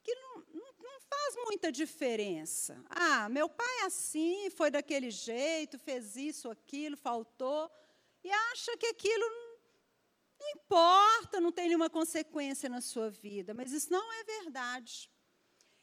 que 0.02 0.14
não, 0.14 0.36
não, 0.54 0.72
não 0.78 1.00
faz 1.00 1.36
muita 1.44 1.70
diferença. 1.70 2.82
Ah, 2.88 3.28
meu 3.28 3.46
pai 3.46 3.80
é 3.82 3.84
assim, 3.84 4.48
foi 4.48 4.70
daquele 4.70 5.10
jeito, 5.10 5.78
fez 5.78 6.16
isso, 6.16 6.50
aquilo, 6.50 6.96
faltou, 6.96 7.70
e 8.24 8.30
acha 8.30 8.74
que 8.78 8.86
aquilo 8.86 9.24
não 10.40 10.48
importa, 10.54 11.42
não 11.42 11.52
tem 11.52 11.66
nenhuma 11.66 11.90
consequência 11.90 12.70
na 12.70 12.80
sua 12.80 13.10
vida. 13.10 13.52
Mas 13.52 13.70
isso 13.70 13.92
não 13.92 14.12
é 14.14 14.24
verdade. 14.24 15.10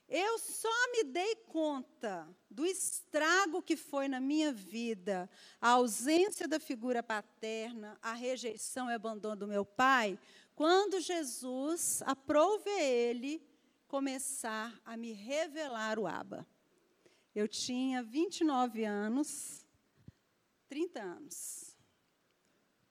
Eu 0.09 0.39
só 0.39 0.91
me 0.91 1.03
dei 1.03 1.35
conta 1.35 2.27
do 2.49 2.65
estrago 2.65 3.61
que 3.61 3.75
foi 3.75 4.07
na 4.07 4.21
minha 4.21 4.53
vida. 4.53 5.29
A 5.59 5.71
ausência 5.71 6.47
da 6.47 6.59
figura 6.59 7.03
paterna, 7.03 7.97
a 8.01 8.13
rejeição 8.13 8.89
e 8.89 8.93
abandono 8.93 9.35
do 9.35 9.47
meu 9.47 9.65
pai, 9.65 10.17
quando 10.55 11.01
Jesus 11.01 12.01
aprove 12.03 12.69
ele 12.69 13.45
começar 13.87 14.79
a 14.85 14.95
me 14.95 15.11
revelar 15.11 15.99
o 15.99 16.07
Abba. 16.07 16.47
Eu 17.35 17.47
tinha 17.47 18.01
29 18.01 18.85
anos, 18.85 19.65
30 20.69 21.01
anos, 21.01 21.77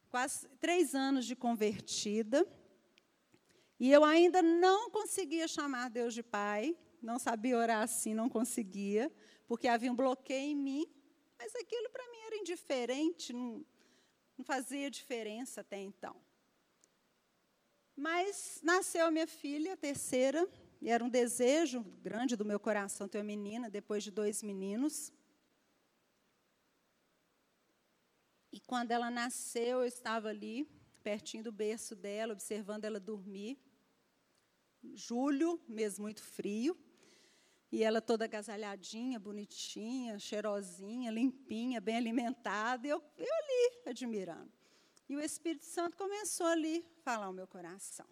quase 0.09 0.49
três 0.61 0.95
anos 0.95 1.27
de 1.27 1.35
convertida, 1.35 2.47
e 3.81 3.91
eu 3.91 4.05
ainda 4.05 4.41
não 4.43 4.91
conseguia 4.91 5.49
chamar 5.49 5.91
Deus 5.91 6.15
de 6.15 6.23
Pai, 6.23 6.77
não 7.07 7.19
sabia 7.19 7.57
orar 7.57 7.83
assim, 7.83 8.13
não 8.13 8.29
conseguia, 8.29 9.11
porque 9.47 9.69
havia 9.69 9.91
um 9.91 9.97
bloqueio 9.97 10.51
em 10.51 10.57
mim, 10.57 10.87
mas 11.39 11.55
aquilo 11.55 11.89
para 11.91 12.11
mim 12.11 12.19
era 12.27 12.37
indiferente, 12.37 13.33
não, 13.33 13.65
não 14.37 14.45
fazia 14.45 14.91
diferença 14.91 15.61
até 15.61 15.79
então. 15.79 16.21
Mas 17.95 18.61
nasceu 18.63 19.11
minha 19.11 19.27
filha, 19.27 19.75
a 19.75 19.77
terceira, 19.77 20.47
e 20.83 20.91
era 20.91 21.03
um 21.03 21.09
desejo 21.09 21.81
grande 22.03 22.37
do 22.37 22.45
meu 22.45 22.59
coração 22.61 23.09
ter 23.09 23.19
uma 23.19 23.25
menina, 23.25 23.71
depois 23.71 24.03
de 24.03 24.11
dois 24.11 24.43
meninos. 24.43 25.13
E 28.53 28.61
quando 28.61 28.91
ela 28.91 29.11
nasceu, 29.11 29.81
eu 29.81 29.87
estava 29.87 30.29
ali, 30.29 30.69
pertinho 31.03 31.45
do 31.45 31.53
berço 31.53 31.95
dela, 31.95 32.33
observando 32.33 32.85
ela 32.85 32.99
dormir. 32.99 33.59
Julho, 34.95 35.61
mês 35.69 35.99
muito 35.99 36.23
frio. 36.23 36.77
E 37.71 37.83
ela 37.83 38.01
toda 38.01 38.25
agasalhadinha, 38.25 39.19
bonitinha, 39.19 40.19
cheirosinha, 40.19 41.11
limpinha, 41.11 41.81
bem 41.81 41.97
alimentada. 41.97 42.87
Eu, 42.87 43.03
eu 43.19 43.35
ali, 43.35 43.83
admirando. 43.87 44.53
E 45.09 45.17
o 45.17 45.21
Espírito 45.21 45.65
Santo 45.65 45.97
começou 45.97 46.47
ali 46.47 46.85
a 46.99 47.03
falar 47.03 47.29
o 47.29 47.33
meu 47.33 47.47
coração. 47.47 48.07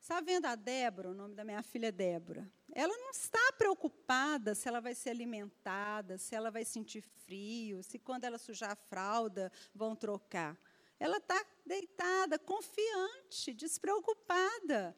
Está 0.00 0.20
vendo 0.20 0.46
a 0.46 0.54
Débora, 0.54 1.10
o 1.10 1.14
nome 1.14 1.34
da 1.34 1.44
minha 1.44 1.62
filha 1.62 1.88
é 1.88 1.92
Débora? 1.92 2.50
Ela 2.72 2.96
não 2.96 3.10
está 3.10 3.52
preocupada 3.58 4.54
se 4.54 4.68
ela 4.68 4.80
vai 4.80 4.94
ser 4.94 5.10
alimentada, 5.10 6.16
se 6.16 6.34
ela 6.34 6.50
vai 6.50 6.64
sentir 6.64 7.02
frio, 7.02 7.82
se 7.82 7.98
quando 7.98 8.24
ela 8.24 8.38
sujar 8.38 8.70
a 8.70 8.76
fralda 8.76 9.52
vão 9.74 9.94
trocar. 9.94 10.56
Ela 10.98 11.18
está 11.18 11.44
deitada, 11.64 12.38
confiante, 12.38 13.52
despreocupada. 13.52 14.96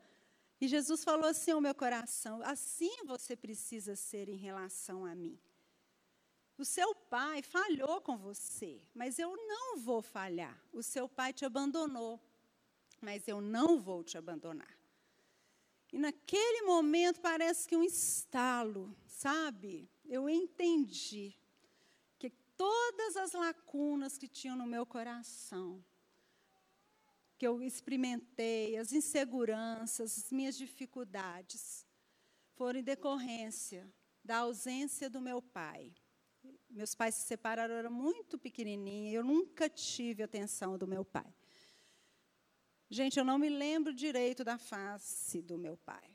E 0.61 0.69
Jesus 0.69 1.03
falou 1.03 1.27
assim 1.27 1.53
ao 1.53 1.61
meu 1.61 1.75
coração: 1.75 2.43
assim 2.45 3.05
você 3.05 3.35
precisa 3.35 3.97
ser 3.97 4.29
em 4.29 4.37
relação 4.37 5.07
a 5.07 5.15
mim. 5.15 5.39
O 6.59 6.65
seu 6.65 6.95
pai 6.95 7.41
falhou 7.41 8.03
com 8.03 8.19
você, 8.19 8.83
mas 8.95 9.19
eu 9.19 9.35
não 9.35 9.79
vou 9.79 10.03
falhar. 10.03 10.63
O 10.71 10.83
seu 10.83 11.09
pai 11.09 11.33
te 11.33 11.43
abandonou, 11.43 12.21
mas 13.01 13.27
eu 13.27 13.41
não 13.41 13.81
vou 13.81 14.05
te 14.05 14.19
abandonar. 14.19 14.79
E 15.91 15.99
naquele 15.99 16.63
momento 16.63 17.21
parece 17.21 17.67
que 17.67 17.75
um 17.75 17.83
estalo, 17.83 18.95
sabe? 19.07 19.89
Eu 20.05 20.29
entendi 20.29 21.35
que 22.19 22.31
todas 22.57 23.17
as 23.17 23.33
lacunas 23.33 24.19
que 24.19 24.29
tinham 24.29 24.55
no 24.55 24.67
meu 24.67 24.85
coração, 24.85 25.83
que 27.41 27.47
eu 27.47 27.63
experimentei, 27.63 28.77
as 28.77 28.93
inseguranças, 28.93 30.19
as 30.19 30.31
minhas 30.31 30.59
dificuldades, 30.59 31.87
foram 32.53 32.81
em 32.81 32.83
decorrência 32.83 33.91
da 34.23 34.41
ausência 34.41 35.09
do 35.09 35.23
meu 35.23 35.41
pai. 35.41 35.91
Meus 36.69 36.95
pais 36.95 37.15
se 37.15 37.23
separaram, 37.23 37.73
eu 37.73 37.79
era 37.79 37.89
muito 37.89 38.39
pequenininha, 38.39 39.15
eu 39.15 39.25
nunca 39.25 39.71
tive 39.71 40.23
atenção 40.23 40.77
do 40.77 40.87
meu 40.87 41.03
pai. 41.03 41.33
Gente, 42.91 43.19
eu 43.19 43.25
não 43.25 43.39
me 43.39 43.49
lembro 43.49 43.95
direito 43.95 44.45
da 44.45 44.59
face 44.59 45.41
do 45.41 45.57
meu 45.57 45.79
pai. 45.79 46.11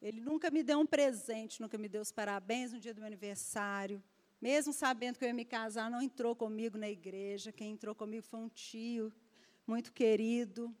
Ele 0.00 0.20
nunca 0.20 0.52
me 0.52 0.62
deu 0.62 0.78
um 0.78 0.86
presente, 0.86 1.60
nunca 1.60 1.76
me 1.76 1.88
deu 1.88 2.00
os 2.00 2.12
parabéns 2.12 2.72
no 2.72 2.78
dia 2.78 2.94
do 2.94 3.00
meu 3.00 3.08
aniversário. 3.08 4.00
Mesmo 4.40 4.72
sabendo 4.72 5.18
que 5.18 5.24
eu 5.24 5.30
ia 5.30 5.34
me 5.34 5.44
casar, 5.44 5.90
não 5.90 6.00
entrou 6.00 6.36
comigo 6.36 6.78
na 6.78 6.88
igreja. 6.88 7.50
Quem 7.50 7.72
entrou 7.72 7.92
comigo 7.92 8.22
foi 8.22 8.38
um 8.38 8.48
tio, 8.48 9.12
muito 9.70 9.92
querido. 9.92 10.76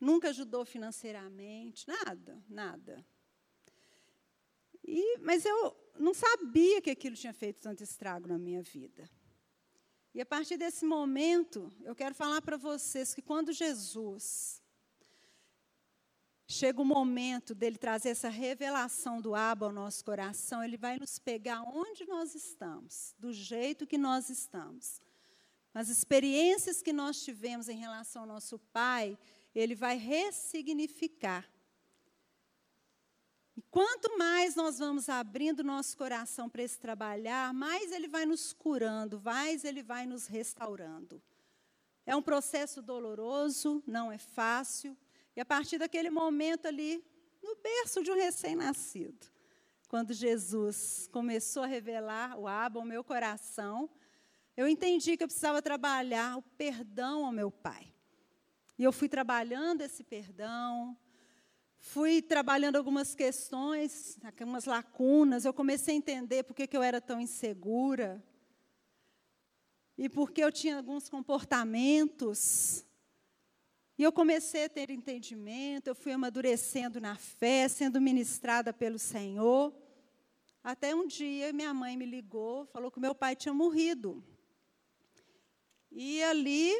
Nunca 0.00 0.30
ajudou 0.30 0.64
financeiramente, 0.64 1.86
nada, 1.86 2.42
nada. 2.48 3.06
E, 4.82 5.18
mas 5.18 5.44
eu 5.44 5.76
não 5.98 6.14
sabia 6.14 6.80
que 6.80 6.90
aquilo 6.90 7.14
tinha 7.14 7.34
feito 7.34 7.60
tanto 7.60 7.82
estrago 7.82 8.26
na 8.26 8.38
minha 8.38 8.62
vida. 8.62 9.08
E 10.14 10.20
a 10.20 10.24
partir 10.24 10.56
desse 10.56 10.86
momento, 10.86 11.70
eu 11.82 11.94
quero 11.94 12.14
falar 12.14 12.40
para 12.40 12.56
vocês 12.56 13.14
que 13.14 13.20
quando 13.20 13.52
Jesus 13.52 14.62
chega 16.46 16.80
o 16.80 16.86
momento 16.86 17.54
dele 17.54 17.76
trazer 17.76 18.10
essa 18.10 18.30
revelação 18.30 19.20
do 19.20 19.34
Abba 19.34 19.66
ao 19.66 19.72
nosso 19.72 20.02
coração, 20.04 20.64
ele 20.64 20.78
vai 20.78 20.98
nos 20.98 21.18
pegar 21.18 21.62
onde 21.62 22.06
nós 22.06 22.34
estamos, 22.34 23.14
do 23.18 23.30
jeito 23.30 23.86
que 23.86 23.98
nós 23.98 24.30
estamos. 24.30 25.02
As 25.74 25.88
experiências 25.88 26.80
que 26.80 26.92
nós 26.92 27.24
tivemos 27.24 27.68
em 27.68 27.76
relação 27.76 28.22
ao 28.22 28.28
nosso 28.28 28.60
Pai, 28.72 29.18
ele 29.52 29.74
vai 29.74 29.96
ressignificar. 29.96 31.44
E 33.56 33.62
quanto 33.62 34.16
mais 34.16 34.54
nós 34.54 34.78
vamos 34.78 35.08
abrindo 35.08 35.64
nosso 35.64 35.96
coração 35.96 36.48
para 36.48 36.62
esse 36.62 36.78
trabalhar, 36.78 37.52
mais 37.52 37.90
ele 37.90 38.06
vai 38.06 38.24
nos 38.24 38.52
curando, 38.52 39.20
mais 39.20 39.64
ele 39.64 39.82
vai 39.82 40.06
nos 40.06 40.28
restaurando. 40.28 41.20
É 42.06 42.14
um 42.14 42.22
processo 42.22 42.80
doloroso, 42.80 43.82
não 43.86 44.12
é 44.12 44.18
fácil, 44.18 44.96
e 45.34 45.40
a 45.40 45.44
partir 45.44 45.78
daquele 45.78 46.10
momento 46.10 46.66
ali, 46.66 47.04
no 47.42 47.56
berço 47.56 48.02
de 48.02 48.12
um 48.12 48.14
recém-nascido, 48.14 49.26
quando 49.88 50.12
Jesus 50.12 51.08
começou 51.12 51.62
a 51.62 51.66
revelar 51.66 52.38
o 52.38 52.46
Abba 52.46 52.80
ao 52.80 52.86
meu 52.86 53.02
coração, 53.02 53.90
eu 54.56 54.68
entendi 54.68 55.16
que 55.16 55.24
eu 55.24 55.28
precisava 55.28 55.60
trabalhar 55.60 56.36
o 56.36 56.42
perdão 56.42 57.26
ao 57.26 57.32
meu 57.32 57.50
pai. 57.50 57.92
E 58.78 58.84
eu 58.84 58.92
fui 58.92 59.08
trabalhando 59.08 59.82
esse 59.82 60.02
perdão, 60.02 60.96
fui 61.78 62.20
trabalhando 62.22 62.76
algumas 62.76 63.14
questões, 63.14 64.18
algumas 64.22 64.64
lacunas. 64.64 65.44
Eu 65.44 65.52
comecei 65.52 65.94
a 65.94 65.98
entender 65.98 66.42
por 66.44 66.54
que, 66.54 66.68
eu 66.76 66.82
era 66.82 67.00
tão 67.00 67.20
insegura 67.20 68.22
e 69.96 70.08
por 70.08 70.32
que 70.32 70.42
eu 70.42 70.50
tinha 70.50 70.76
alguns 70.76 71.08
comportamentos 71.08 72.84
e 73.96 74.02
eu 74.02 74.10
comecei 74.10 74.64
a 74.64 74.68
ter 74.68 74.90
entendimento, 74.90 75.86
eu 75.86 75.94
fui 75.94 76.10
amadurecendo 76.10 77.00
na 77.00 77.14
fé, 77.14 77.68
sendo 77.68 78.00
ministrada 78.00 78.72
pelo 78.72 78.98
Senhor. 78.98 79.72
Até 80.64 80.94
um 80.94 81.06
dia 81.06 81.52
minha 81.52 81.72
mãe 81.72 81.96
me 81.96 82.04
ligou, 82.04 82.66
falou 82.66 82.90
que 82.90 82.98
meu 82.98 83.14
pai 83.14 83.36
tinha 83.36 83.54
morrido. 83.54 84.24
E 85.96 86.20
ali 86.24 86.74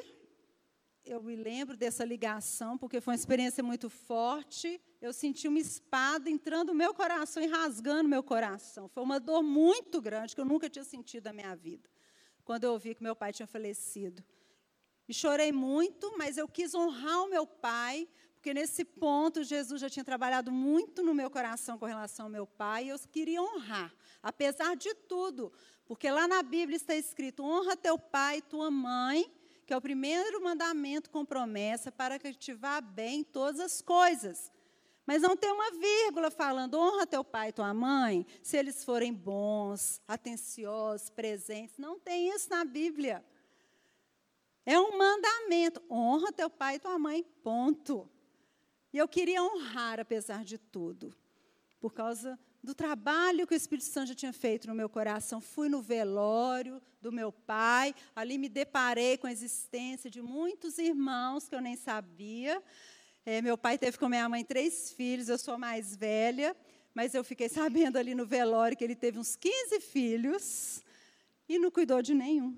eu 1.05 1.23
me 1.23 1.37
lembro 1.37 1.77
dessa 1.77 2.05
ligação, 2.05 2.77
porque 2.77 3.01
foi 3.01 3.13
uma 3.13 3.17
experiência 3.17 3.63
muito 3.63 3.89
forte. 3.89 4.81
Eu 5.01 5.13
senti 5.13 5.47
uma 5.47 5.61
espada 5.61 6.29
entrando 6.29 6.69
no 6.69 6.75
meu 6.75 6.93
coração 6.93 7.41
e 7.41 7.47
rasgando 7.47 8.09
meu 8.09 8.25
coração. 8.25 8.89
Foi 8.89 9.05
uma 9.05 9.21
dor 9.21 9.41
muito 9.41 10.03
grande 10.03 10.35
que 10.35 10.41
eu 10.41 10.45
nunca 10.45 10.69
tinha 10.69 10.85
sentido 10.85 11.27
na 11.27 11.33
minha 11.33 11.55
vida, 11.55 11.89
quando 12.45 12.65
eu 12.65 12.73
ouvi 12.73 12.93
que 12.93 13.05
meu 13.05 13.15
pai 13.15 13.33
tinha 13.33 13.47
falecido. 13.47 14.25
E 15.09 15.15
chorei 15.15 15.53
muito, 15.53 16.13
mas 16.19 16.37
eu 16.37 16.49
quis 16.49 16.75
honrar 16.75 17.23
o 17.23 17.29
meu 17.29 17.47
pai, 17.47 18.09
porque 18.35 18.53
nesse 18.53 18.85
ponto 18.85 19.45
Jesus 19.45 19.81
já 19.81 19.89
tinha 19.89 20.05
trabalhado 20.05 20.51
muito 20.51 21.05
no 21.05 21.15
meu 21.15 21.31
coração 21.31 21.79
com 21.79 21.87
relação 21.87 22.27
ao 22.27 22.33
meu 22.33 22.47
pai, 22.47 22.87
e 22.87 22.89
eu 22.89 22.99
queria 23.13 23.41
honrar, 23.41 23.95
apesar 24.25 24.75
de 24.75 24.95
tudo, 24.95 25.53
porque 25.85 26.11
lá 26.11 26.27
na 26.27 26.43
Bíblia 26.43 26.77
está 26.77 26.97
escrito: 26.97 27.45
honra 27.45 27.77
teu 27.77 27.99
pai 27.99 28.39
e 28.39 28.43
tua 28.43 28.71
mãe, 28.71 29.31
que 29.67 29.73
é 29.73 29.77
o 29.77 29.83
primeiro 29.83 30.43
mandamento 30.43 31.11
com 31.11 31.25
promessa 31.25 31.93
para 31.93 32.19
que 32.19 32.33
te 32.33 32.55
vá 32.55 32.81
bem 32.81 33.21
em 33.21 33.25
todas 33.25 33.61
as 33.61 33.83
coisas. 33.83 34.51
Mas 35.07 35.21
não 35.21 35.37
tem 35.37 35.53
uma 35.53 35.71
vírgula 35.73 36.31
falando, 36.31 36.79
honra 36.79 37.07
teu 37.07 37.23
pai 37.23 37.51
e 37.51 37.53
tua 37.53 37.75
mãe, 37.75 38.27
se 38.43 38.57
eles 38.57 38.83
forem 38.83 39.13
bons, 39.13 40.01
atenciosos, 40.09 41.11
presentes. 41.11 41.77
Não 41.77 42.01
tem 42.01 42.31
isso 42.31 42.49
na 42.49 42.65
Bíblia. 42.65 43.23
É 44.65 44.81
um 44.81 44.97
mandamento. 44.97 45.83
Honra 45.91 46.33
teu 46.33 46.49
pai 46.49 46.77
e 46.77 46.79
tua 46.79 46.99
mãe, 46.99 47.23
ponto. 47.43 48.09
E 48.95 48.97
eu 48.97 49.07
queria 49.07 49.43
honrar, 49.43 50.01
apesar 50.01 50.43
de 50.43 50.57
tudo, 50.57 51.15
por 51.85 51.93
causa 51.93 52.39
do 52.63 52.75
trabalho 52.75 53.47
que 53.47 53.53
o 53.53 53.55
Espírito 53.55 53.85
Santo 53.85 54.09
já 54.09 54.15
tinha 54.15 54.33
feito 54.33 54.67
no 54.67 54.75
meu 54.75 54.89
coração. 54.89 55.39
Fui 55.39 55.69
no 55.69 55.83
velório 55.83 56.81
do 56.99 57.13
meu 57.13 57.31
pai, 57.31 57.95
ali 58.17 58.39
me 58.39 58.49
deparei 58.49 59.19
com 59.19 59.27
a 59.27 59.31
existência 59.33 60.09
de 60.09 60.23
muitos 60.23 60.79
irmãos 60.79 61.47
que 61.47 61.55
eu 61.55 61.61
nem 61.61 61.77
sabia. 61.77 62.63
É, 63.27 63.43
meu 63.43 63.59
pai 63.59 63.77
teve 63.77 63.99
com 63.99 64.09
minha 64.09 64.27
mãe 64.31 64.43
três 64.43 64.95
filhos, 64.95 65.29
eu 65.29 65.37
sou 65.37 65.59
mais 65.59 65.95
velha, 65.95 66.57
mas 66.95 67.13
eu 67.13 67.23
fiquei 67.23 67.51
sabendo 67.51 67.99
ali 67.99 68.15
no 68.15 68.25
velório 68.25 68.79
que 68.79 68.83
ele 68.83 68.97
teve 68.97 69.19
uns 69.19 69.37
15 69.37 69.79
filhos 69.81 70.83
e 71.47 71.59
não 71.59 71.71
cuidou 71.71 72.01
de 72.01 72.15
nenhum. 72.15 72.57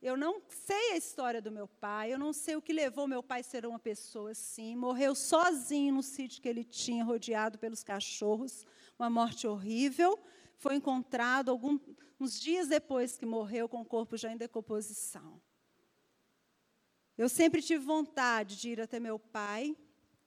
Eu 0.00 0.16
não 0.16 0.40
sei 0.48 0.92
a 0.92 0.96
história 0.96 1.42
do 1.42 1.50
meu 1.50 1.66
pai, 1.66 2.12
eu 2.12 2.18
não 2.18 2.32
sei 2.32 2.54
o 2.54 2.62
que 2.62 2.72
levou 2.72 3.08
meu 3.08 3.22
pai 3.22 3.40
a 3.40 3.42
ser 3.42 3.66
uma 3.66 3.78
pessoa 3.78 4.30
assim. 4.30 4.76
Morreu 4.76 5.14
sozinho 5.14 5.94
no 5.94 6.02
sítio 6.02 6.40
que 6.40 6.48
ele 6.48 6.62
tinha, 6.62 7.04
rodeado 7.04 7.58
pelos 7.58 7.82
cachorros, 7.82 8.64
uma 8.98 9.10
morte 9.10 9.46
horrível. 9.46 10.18
Foi 10.56 10.76
encontrado 10.76 11.50
alguns 11.50 11.80
uns 12.20 12.40
dias 12.40 12.68
depois 12.68 13.16
que 13.16 13.24
morreu, 13.24 13.68
com 13.68 13.80
o 13.80 13.84
corpo 13.84 14.16
já 14.16 14.32
em 14.32 14.36
decomposição. 14.36 15.40
Eu 17.16 17.28
sempre 17.28 17.62
tive 17.62 17.84
vontade 17.84 18.56
de 18.56 18.70
ir 18.70 18.80
até 18.80 18.98
meu 19.00 19.18
pai, 19.18 19.76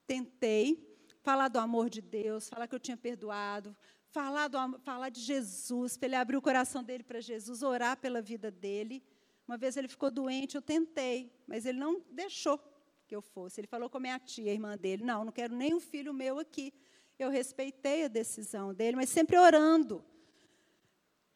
tentei 0.06 0.92
falar 1.22 1.48
do 1.48 1.58
amor 1.58 1.88
de 1.88 2.00
Deus, 2.00 2.48
falar 2.48 2.66
que 2.66 2.74
eu 2.74 2.80
tinha 2.80 2.96
perdoado, 2.96 3.76
falar, 4.10 4.48
do, 4.48 4.58
falar 4.80 5.08
de 5.08 5.20
Jesus, 5.20 5.96
para 5.96 6.06
ele 6.06 6.16
abrir 6.16 6.36
o 6.36 6.42
coração 6.42 6.82
dele 6.82 7.02
para 7.02 7.20
Jesus, 7.20 7.62
orar 7.62 7.96
pela 7.96 8.20
vida 8.20 8.50
dele. 8.50 9.02
Uma 9.46 9.56
vez 9.56 9.76
ele 9.76 9.88
ficou 9.88 10.10
doente, 10.10 10.56
eu 10.56 10.62
tentei, 10.62 11.32
mas 11.46 11.66
ele 11.66 11.78
não 11.78 12.00
deixou 12.10 12.58
que 13.06 13.14
eu 13.14 13.20
fosse. 13.20 13.60
Ele 13.60 13.66
falou 13.66 13.90
com 13.90 13.98
a 13.98 14.00
minha 14.00 14.18
tia, 14.18 14.50
a 14.50 14.54
irmã 14.54 14.76
dele: 14.76 15.04
Não, 15.04 15.24
não 15.24 15.32
quero 15.32 15.54
nenhum 15.54 15.80
filho 15.80 16.14
meu 16.14 16.38
aqui. 16.38 16.72
Eu 17.18 17.30
respeitei 17.30 18.04
a 18.04 18.08
decisão 18.08 18.72
dele, 18.72 18.96
mas 18.96 19.10
sempre 19.10 19.36
orando. 19.36 20.04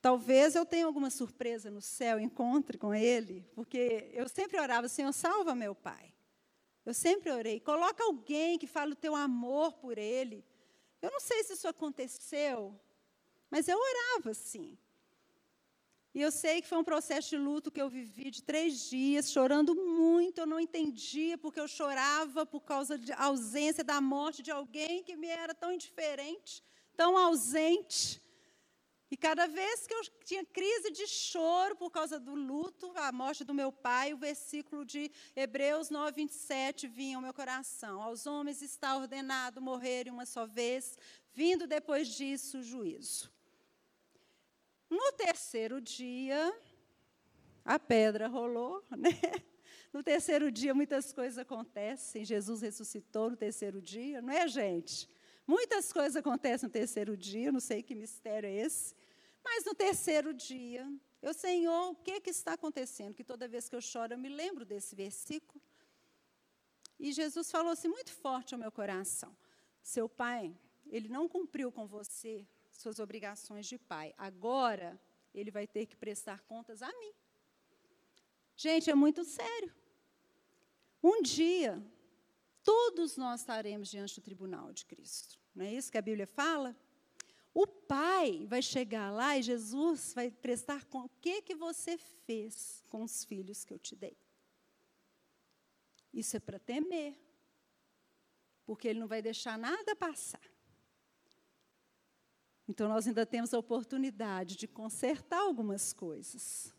Talvez 0.00 0.54
eu 0.54 0.64
tenha 0.64 0.86
alguma 0.86 1.10
surpresa 1.10 1.70
no 1.70 1.80
céu, 1.80 2.20
encontre 2.20 2.78
com 2.78 2.94
ele, 2.94 3.44
porque 3.54 4.08
eu 4.12 4.28
sempre 4.28 4.58
orava, 4.58 4.88
Senhor, 4.88 5.12
salva 5.12 5.54
meu 5.54 5.74
pai. 5.74 6.14
Eu 6.84 6.94
sempre 6.94 7.30
orei, 7.32 7.58
coloca 7.58 8.04
alguém 8.04 8.56
que 8.56 8.66
fale 8.66 8.92
o 8.92 8.96
teu 8.96 9.16
amor 9.16 9.72
por 9.74 9.98
ele. 9.98 10.44
Eu 11.02 11.10
não 11.10 11.18
sei 11.18 11.42
se 11.42 11.54
isso 11.54 11.66
aconteceu, 11.66 12.78
mas 13.50 13.66
eu 13.66 13.76
orava 13.76 14.30
assim. 14.30 14.78
E 16.16 16.20
eu 16.22 16.32
sei 16.32 16.62
que 16.62 16.68
foi 16.68 16.78
um 16.78 16.90
processo 16.92 17.28
de 17.28 17.36
luto 17.36 17.70
que 17.70 17.82
eu 17.82 17.90
vivi 17.90 18.30
de 18.30 18.42
três 18.42 18.88
dias, 18.88 19.30
chorando 19.30 19.74
muito. 19.74 20.40
Eu 20.40 20.46
não 20.46 20.58
entendia 20.58 21.36
porque 21.36 21.60
eu 21.60 21.68
chorava 21.68 22.46
por 22.46 22.62
causa 22.62 22.96
da 22.96 23.18
ausência, 23.18 23.84
da 23.84 24.00
morte 24.00 24.42
de 24.42 24.50
alguém 24.50 25.02
que 25.02 25.14
me 25.14 25.26
era 25.26 25.54
tão 25.54 25.70
indiferente, 25.70 26.64
tão 26.96 27.18
ausente. 27.18 28.18
E 29.10 29.16
cada 29.16 29.46
vez 29.46 29.86
que 29.86 29.92
eu 29.92 30.00
tinha 30.24 30.42
crise 30.42 30.90
de 30.90 31.06
choro 31.06 31.76
por 31.76 31.90
causa 31.90 32.18
do 32.18 32.34
luto, 32.34 32.90
a 32.96 33.12
morte 33.12 33.44
do 33.44 33.52
meu 33.52 33.70
pai, 33.70 34.14
o 34.14 34.16
versículo 34.16 34.86
de 34.86 35.12
Hebreus 35.36 35.90
9, 35.90 36.12
27 36.12 36.88
vinha 36.88 37.18
ao 37.18 37.22
meu 37.22 37.34
coração. 37.34 38.00
Aos 38.00 38.26
homens 38.26 38.62
está 38.62 38.96
ordenado 38.96 39.60
morrerem 39.60 40.14
uma 40.14 40.24
só 40.24 40.46
vez, 40.46 40.98
vindo 41.34 41.66
depois 41.66 42.08
disso 42.08 42.60
o 42.60 42.62
juízo. 42.62 43.35
No 44.88 45.12
terceiro 45.12 45.80
dia, 45.80 46.56
a 47.64 47.78
pedra 47.78 48.28
rolou, 48.28 48.84
né? 48.96 49.10
No 49.92 50.02
terceiro 50.02 50.50
dia, 50.50 50.74
muitas 50.74 51.12
coisas 51.12 51.38
acontecem. 51.38 52.24
Jesus 52.24 52.62
ressuscitou 52.62 53.30
no 53.30 53.36
terceiro 53.36 53.80
dia, 53.80 54.22
não 54.22 54.32
é, 54.32 54.46
gente? 54.46 55.08
Muitas 55.46 55.92
coisas 55.92 56.16
acontecem 56.16 56.66
no 56.66 56.72
terceiro 56.72 57.16
dia, 57.16 57.52
não 57.52 57.60
sei 57.60 57.82
que 57.82 57.94
mistério 57.94 58.48
é 58.48 58.52
esse. 58.52 58.94
Mas 59.44 59.64
no 59.64 59.74
terceiro 59.74 60.34
dia, 60.34 60.86
eu, 61.22 61.32
Senhor, 61.32 61.90
o 61.90 61.94
que, 61.94 62.20
que 62.20 62.30
está 62.30 62.54
acontecendo? 62.54 63.14
Que 63.14 63.24
toda 63.24 63.48
vez 63.48 63.68
que 63.68 63.76
eu 63.76 63.80
choro, 63.80 64.14
eu 64.14 64.18
me 64.18 64.28
lembro 64.28 64.64
desse 64.64 64.94
versículo. 64.94 65.62
E 66.98 67.12
Jesus 67.12 67.50
falou 67.50 67.72
assim 67.72 67.88
muito 67.88 68.12
forte 68.12 68.54
ao 68.54 68.60
meu 68.60 68.72
coração: 68.72 69.36
Seu 69.82 70.08
pai, 70.08 70.56
ele 70.86 71.08
não 71.08 71.28
cumpriu 71.28 71.70
com 71.70 71.86
você 71.86 72.46
suas 72.76 72.98
obrigações 72.98 73.66
de 73.66 73.78
pai. 73.78 74.14
Agora, 74.16 75.00
ele 75.34 75.50
vai 75.50 75.66
ter 75.66 75.86
que 75.86 75.96
prestar 75.96 76.42
contas 76.42 76.82
a 76.82 76.88
mim. 76.88 77.12
Gente, 78.56 78.90
é 78.90 78.94
muito 78.94 79.24
sério. 79.24 79.72
Um 81.02 81.20
dia, 81.22 81.80
todos 82.62 83.16
nós 83.16 83.40
estaremos 83.40 83.90
diante 83.90 84.18
do 84.18 84.24
tribunal 84.24 84.72
de 84.72 84.84
Cristo. 84.86 85.38
Não 85.54 85.64
é 85.64 85.72
isso 85.72 85.90
que 85.90 85.98
a 85.98 86.02
Bíblia 86.02 86.26
fala? 86.26 86.74
O 87.52 87.66
Pai 87.66 88.46
vai 88.46 88.60
chegar 88.60 89.10
lá 89.10 89.38
e 89.38 89.42
Jesus 89.42 90.12
vai 90.14 90.30
prestar 90.30 90.84
com 90.86 91.04
o 91.04 91.10
que 91.20 91.42
que 91.42 91.54
você 91.54 91.96
fez 91.96 92.84
com 92.88 93.02
os 93.02 93.24
filhos 93.24 93.64
que 93.64 93.72
eu 93.72 93.78
te 93.78 93.96
dei. 93.96 94.16
Isso 96.12 96.36
é 96.36 96.40
para 96.40 96.58
temer. 96.58 97.18
Porque 98.64 98.88
ele 98.88 98.98
não 99.00 99.06
vai 99.06 99.22
deixar 99.22 99.58
nada 99.58 99.94
passar. 99.94 100.55
Então 102.68 102.88
nós 102.88 103.06
ainda 103.06 103.24
temos 103.24 103.54
a 103.54 103.58
oportunidade 103.58 104.56
de 104.56 104.66
consertar 104.66 105.40
algumas 105.40 105.92
coisas. 105.92 106.74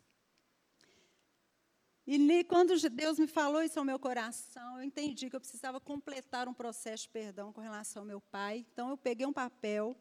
E 2.06 2.44
quando 2.46 2.74
Deus 2.90 3.20
me 3.20 3.28
falou 3.28 3.62
isso 3.62 3.78
ao 3.80 3.86
meu 3.86 4.00
coração, 4.00 4.78
eu 4.78 4.84
entendi 4.84 5.30
que 5.30 5.36
eu 5.36 5.42
precisava 5.42 5.80
completar 5.80 6.48
um 6.48 6.54
processo 6.54 7.04
de 7.04 7.10
perdão 7.10 7.52
com 7.52 7.60
relação 7.62 8.04
ao 8.04 8.08
meu 8.08 8.22
pai. 8.22 8.66
Então 8.72 8.90
eu 8.90 8.98
peguei 8.98 9.26
um 9.26 9.34
papel 9.34 9.96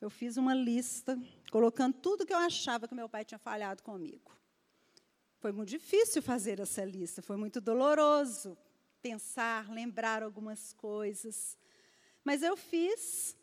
eu 0.00 0.08
fiz 0.08 0.36
uma 0.36 0.54
lista, 0.54 1.18
colocando 1.50 1.94
tudo 1.94 2.24
que 2.24 2.32
eu 2.32 2.38
achava 2.38 2.86
que 2.86 2.94
meu 2.94 3.08
pai 3.08 3.24
tinha 3.24 3.38
falhado 3.38 3.82
comigo. 3.82 4.32
Foi 5.40 5.50
muito 5.50 5.70
difícil 5.70 6.22
fazer 6.22 6.60
essa 6.60 6.84
lista, 6.84 7.20
foi 7.20 7.36
muito 7.36 7.60
doloroso 7.60 8.56
pensar, 9.02 9.68
lembrar 9.70 10.22
algumas 10.22 10.72
coisas. 10.72 11.58
Mas 12.24 12.42
eu 12.42 12.56
fiz. 12.56 13.36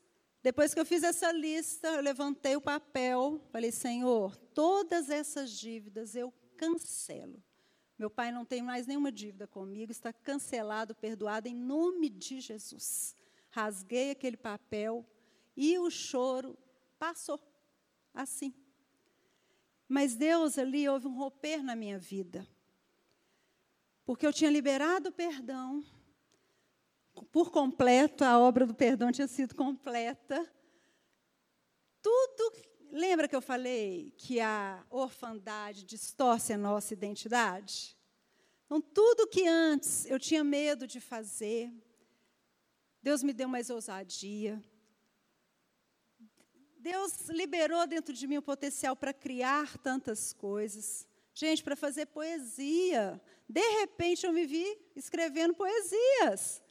Depois 0.46 0.76
que 0.76 0.80
eu 0.80 0.86
fiz 0.86 1.02
essa 1.02 1.32
lista, 1.32 1.88
eu 1.88 2.02
levantei 2.04 2.56
o 2.56 2.62
papel, 2.62 3.42
falei: 3.52 3.72
Senhor, 3.72 4.38
todas 4.54 5.10
essas 5.10 5.50
dívidas 5.50 6.16
eu 6.16 6.32
cancelo. 6.56 7.44
Meu 7.98 8.12
pai 8.12 8.32
não 8.32 8.46
tem 8.46 8.62
mais 8.62 8.86
nenhuma 8.86 9.12
dívida 9.12 9.48
comigo, 9.48 9.92
está 9.92 10.14
cancelado, 10.14 10.94
perdoado 10.94 11.48
em 11.48 11.56
nome 11.56 12.12
de 12.12 12.40
Jesus. 12.40 13.16
Rasguei 13.50 14.12
aquele 14.12 14.38
papel, 14.38 15.04
e 15.58 15.80
o 15.80 15.90
choro 15.90 16.56
passou 17.00 17.42
assim. 18.14 18.54
Mas 19.90 20.16
Deus 20.16 20.60
ali 20.60 20.88
houve 20.88 21.08
um 21.08 21.18
romper 21.18 21.64
na 21.64 21.76
minha 21.76 21.98
vida. 21.98 22.48
Porque 24.06 24.28
eu 24.28 24.32
tinha 24.32 24.52
liberado 24.52 25.10
o 25.10 25.12
perdão 25.12 25.84
por 27.24 27.52
completo, 27.52 28.24
a 28.24 28.38
obra 28.40 28.66
do 28.66 28.74
perdão 28.74 29.12
tinha 29.12 29.28
sido 29.28 29.56
completa. 29.56 30.52
Tudo, 32.02 32.52
lembra 32.92 33.28
que 33.28 33.36
eu 33.36 33.42
falei 33.42 34.14
que 34.18 34.40
a 34.40 34.86
orfandade 34.90 35.86
distorce 35.86 36.54
a 36.54 36.58
nossa 36.58 36.94
identidade? 36.94 37.98
Então, 38.66 38.82
tudo 38.82 39.28
que 39.28 39.48
antes 39.48 40.06
eu 40.06 40.20
tinha 40.20 40.44
medo 40.44 40.86
de 40.86 41.00
fazer, 41.00 41.72
Deus 43.02 43.24
me 43.24 43.34
deu 43.34 43.48
mais 43.48 43.70
ousadia, 43.70 44.62
Deus 46.86 47.30
liberou 47.30 47.88
dentro 47.88 48.14
de 48.14 48.28
mim 48.28 48.38
o 48.38 48.44
potencial 48.44 48.96
para 48.96 49.12
criar 49.12 49.76
tantas 49.80 50.32
coisas. 50.32 51.08
Gente, 51.34 51.64
para 51.64 51.76
fazer 51.76 52.06
poesia. 52.06 53.20
De 53.50 53.80
repente 53.80 54.24
eu 54.24 54.32
me 54.32 54.46
vi 54.46 54.78
escrevendo 54.96 55.56
poesias. 55.56 56.62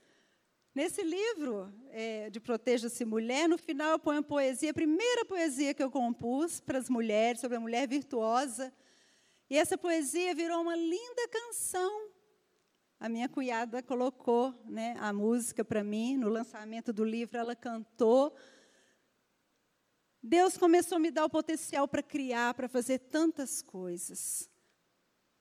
Nesse 0.75 1.05
livro 1.05 1.73
é, 1.91 2.29
de 2.31 2.41
Proteja-se 2.41 3.05
Mulher, 3.05 3.49
no 3.49 3.57
final 3.57 3.93
eu 3.93 3.99
ponho 3.99 4.19
a 4.19 4.25
poesia, 4.25 4.73
a 4.73 4.75
primeira 4.75 5.25
poesia 5.25 5.73
que 5.73 5.81
eu 5.81 5.89
compus 5.89 6.59
para 6.59 6.79
as 6.79 6.91
mulheres, 6.91 7.41
sobre 7.41 7.57
a 7.57 7.61
mulher 7.61 7.87
virtuosa. 7.87 8.75
E 9.49 9.57
essa 9.57 9.79
poesia 9.79 10.35
virou 10.35 10.63
uma 10.63 10.75
linda 10.75 11.29
canção. 11.29 12.09
A 12.99 13.09
minha 13.09 13.29
cunhada 13.29 13.85
colocou 13.85 14.53
né, 14.65 14.97
a 14.99 15.13
música 15.13 15.65
para 15.65 15.85
mim, 15.85 16.17
no 16.17 16.29
lançamento 16.29 16.93
do 16.93 17.05
livro 17.05 17.39
ela 17.39 17.55
cantou. 17.55 18.35
Deus 20.21 20.57
começou 20.57 20.97
a 20.97 20.99
me 20.99 21.13
dar 21.13 21.25
o 21.25 21.31
potencial 21.31 21.87
para 21.87 22.03
criar, 22.03 22.53
para 22.53 22.67
fazer 22.67 22.99
tantas 22.99 23.63
coisas. 23.63 24.51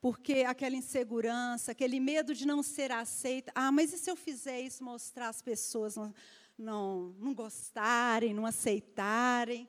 Porque 0.04 0.44
aquela 0.46 0.76
insegurança, 0.76 1.72
aquele 1.72 1.98
medo 1.98 2.34
de 2.34 2.46
não 2.46 2.62
ser 2.62 2.92
aceita. 2.92 3.50
Ah, 3.54 3.72
mas 3.72 3.90
e 3.90 3.96
se 3.96 4.10
eu 4.10 4.14
fizer 4.14 4.60
isso, 4.60 4.84
mostrar 4.84 5.30
as 5.30 5.40
pessoas 5.40 5.96
não, 5.96 6.14
não, 6.58 7.16
não 7.18 7.32
gostarem, 7.32 8.34
não 8.34 8.44
aceitarem? 8.44 9.66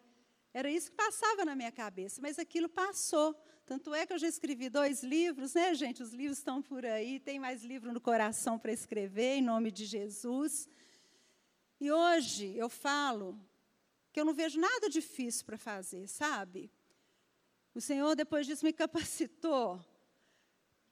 Era 0.54 0.70
isso 0.70 0.92
que 0.92 0.98
passava 0.98 1.46
na 1.46 1.56
minha 1.56 1.72
cabeça, 1.72 2.22
mas 2.22 2.38
aquilo 2.38 2.68
passou. 2.68 3.34
Tanto 3.66 3.94
é 3.94 4.06
que 4.06 4.12
eu 4.12 4.18
já 4.18 4.28
escrevi 4.28 4.68
dois 4.68 5.04
livros, 5.04 5.54
né, 5.54 5.74
gente? 5.74 6.04
Os 6.04 6.12
livros 6.12 6.40
estão 6.40 6.62
por 6.62 6.86
aí, 6.86 7.18
tem 7.18 7.40
mais 7.40 7.64
livro 7.64 7.94
no 7.94 8.02
coração 8.02 8.60
para 8.60 8.74
escrever, 8.74 9.38
em 9.38 9.42
nome 9.42 9.72
de 9.72 9.86
Jesus. 9.86 10.68
E 11.80 11.90
hoje 11.90 12.54
eu 12.58 12.68
falo 12.68 13.40
que 14.12 14.20
eu 14.20 14.26
não 14.26 14.34
vejo 14.34 14.60
nada 14.60 14.90
difícil 14.90 15.46
para 15.46 15.58
fazer, 15.58 16.06
sabe? 16.10 16.70
O 17.74 17.80
Senhor, 17.80 18.18
depois 18.18 18.46
disso, 18.46 18.66
me 18.66 18.74
capacitou. 18.74 19.82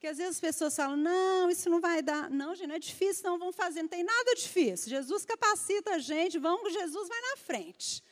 Porque 0.04 0.12
às 0.12 0.18
vezes 0.18 0.36
as 0.36 0.40
pessoas 0.40 0.76
falam, 0.76 0.98
não, 0.98 1.48
isso 1.48 1.70
não 1.70 1.80
vai 1.80 2.02
dar. 2.02 2.28
Não, 2.28 2.54
gente, 2.54 2.66
não 2.66 2.74
é 2.74 2.78
difícil, 2.78 3.24
não, 3.24 3.38
vamos 3.38 3.56
fazer, 3.56 3.80
não 3.80 3.88
tem 3.88 4.04
nada 4.04 4.34
difícil. 4.34 4.90
Jesus 4.90 5.24
capacita 5.24 5.94
a 5.94 5.98
gente, 5.98 6.38
vamos, 6.38 6.74
Jesus 6.74 7.08
vai 7.08 7.18
na 7.22 7.36
frente. 7.38 8.04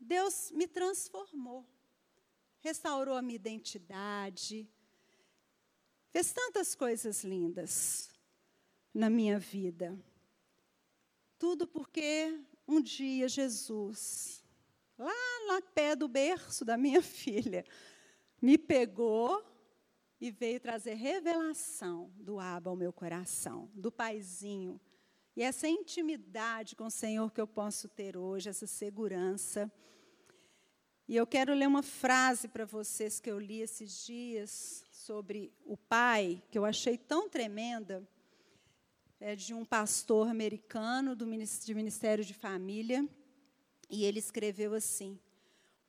Deus 0.00 0.50
me 0.50 0.66
transformou, 0.66 1.64
restaurou 2.58 3.16
a 3.16 3.22
minha 3.22 3.36
identidade, 3.36 4.68
fez 6.08 6.32
tantas 6.32 6.74
coisas 6.74 7.22
lindas 7.22 8.10
na 8.92 9.08
minha 9.08 9.38
vida. 9.38 9.96
Tudo 11.38 11.68
porque 11.68 12.36
um 12.66 12.80
dia 12.80 13.28
Jesus, 13.28 14.42
lá 14.98 15.14
na 15.46 15.62
pé 15.62 15.94
do 15.94 16.08
berço 16.08 16.64
da 16.64 16.76
minha 16.76 17.00
filha, 17.00 17.64
me 18.42 18.58
pegou 18.58 19.48
e 20.20 20.30
veio 20.30 20.60
trazer 20.60 20.94
revelação 20.94 22.12
do 22.16 22.38
Abba 22.38 22.70
ao 22.70 22.76
meu 22.76 22.92
coração, 22.92 23.70
do 23.74 23.90
paizinho. 23.90 24.80
E 25.34 25.42
essa 25.42 25.66
intimidade 25.66 26.76
com 26.76 26.84
o 26.84 26.90
Senhor 26.90 27.32
que 27.32 27.40
eu 27.40 27.46
posso 27.46 27.88
ter 27.88 28.16
hoje, 28.16 28.48
essa 28.48 28.66
segurança. 28.66 29.72
E 31.08 31.16
eu 31.16 31.26
quero 31.26 31.54
ler 31.54 31.66
uma 31.66 31.82
frase 31.82 32.48
para 32.48 32.64
vocês 32.64 33.18
que 33.18 33.30
eu 33.30 33.38
li 33.38 33.62
esses 33.62 34.04
dias 34.04 34.84
sobre 34.92 35.52
o 35.64 35.76
pai, 35.76 36.42
que 36.50 36.58
eu 36.58 36.64
achei 36.64 36.98
tão 36.98 37.28
tremenda 37.28 38.06
é 39.22 39.36
de 39.36 39.52
um 39.52 39.66
pastor 39.66 40.28
americano 40.28 41.14
do 41.14 41.26
de 41.26 41.74
Ministério 41.74 42.24
de 42.24 42.32
Família, 42.32 43.06
e 43.90 44.04
ele 44.04 44.18
escreveu 44.18 44.72
assim: 44.72 45.20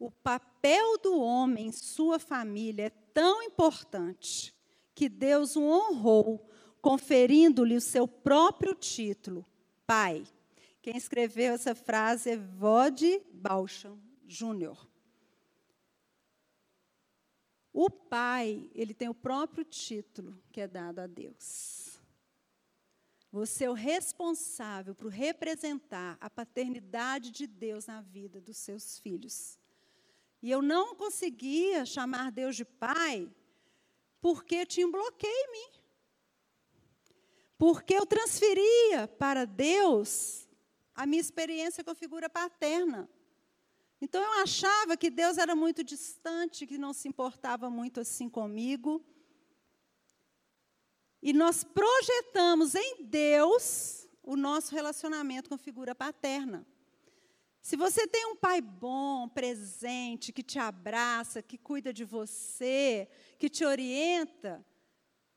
O 0.02 0.10
papel 0.10 0.98
do 0.98 1.20
homem 1.20 1.68
em 1.68 1.72
sua 1.72 2.18
família 2.18 2.88
é 2.88 2.90
tão 2.90 3.44
importante 3.44 4.52
que 4.96 5.08
Deus 5.08 5.56
o 5.56 5.62
honrou, 5.62 6.50
conferindo-lhe 6.82 7.76
o 7.76 7.82
seu 7.82 8.08
próprio 8.08 8.74
título, 8.74 9.46
pai. 9.86 10.26
Quem 10.82 10.98
escreveu 10.98 11.54
essa 11.54 11.76
frase 11.76 12.32
é 12.32 12.36
Vod 12.36 13.00
Balcham 13.32 13.96
Jr. 14.26 14.76
O 17.72 17.88
pai, 17.88 18.72
ele 18.74 18.96
tem 18.96 19.08
o 19.08 19.14
próprio 19.14 19.64
título 19.64 20.36
que 20.52 20.62
é 20.62 20.68
dado 20.68 20.98
a 20.98 21.06
Deus. 21.06 22.02
Você 23.32 23.66
é 23.66 23.70
o 23.70 23.74
responsável 23.74 24.96
por 24.96 25.10
representar 25.10 26.18
a 26.20 26.28
paternidade 26.28 27.30
de 27.30 27.46
Deus 27.46 27.86
na 27.86 28.02
vida 28.02 28.42
dos 28.42 28.58
seus 28.58 28.98
filhos. 28.98 29.61
E 30.42 30.50
eu 30.50 30.62
não 30.62 30.96
conseguia 30.96 31.86
chamar 31.86 32.32
Deus 32.32 32.56
de 32.56 32.66
pai 32.66 33.30
porque 34.20 34.66
tinha 34.66 34.88
um 34.88 34.92
bloqueio 34.92 35.34
em 35.34 35.52
mim. 35.52 35.82
Porque 37.58 37.94
eu 37.94 38.06
transferia 38.06 39.08
para 39.20 39.46
Deus 39.46 40.48
a 40.96 41.06
minha 41.06 41.22
experiência 41.22 41.84
com 41.84 41.92
a 41.92 41.96
figura 41.96 42.30
paterna. 42.30 43.10
Então 44.00 44.22
eu 44.22 44.42
achava 44.42 44.98
que 44.98 45.12
Deus 45.12 45.38
era 45.38 45.56
muito 45.56 45.84
distante, 45.84 46.66
que 46.66 46.78
não 46.78 46.92
se 46.92 47.08
importava 47.08 47.70
muito 47.70 48.00
assim 48.00 48.28
comigo. 48.28 49.06
E 51.22 51.32
nós 51.34 51.64
projetamos 51.64 52.74
em 52.74 53.04
Deus 53.04 54.08
o 54.24 54.36
nosso 54.36 54.74
relacionamento 54.74 55.50
com 55.50 55.56
a 55.56 55.60
figura 55.60 55.94
paterna. 55.94 56.66
Se 57.62 57.76
você 57.76 58.08
tem 58.08 58.26
um 58.26 58.36
pai 58.36 58.60
bom, 58.60 59.30
presente, 59.30 60.34
que 60.34 60.42
te 60.42 60.58
abraça, 60.58 61.42
que 61.44 61.58
cuida 61.58 61.94
de 61.94 62.04
você, 62.04 63.08
que 63.38 63.50
te 63.50 63.64
orienta, 63.64 64.66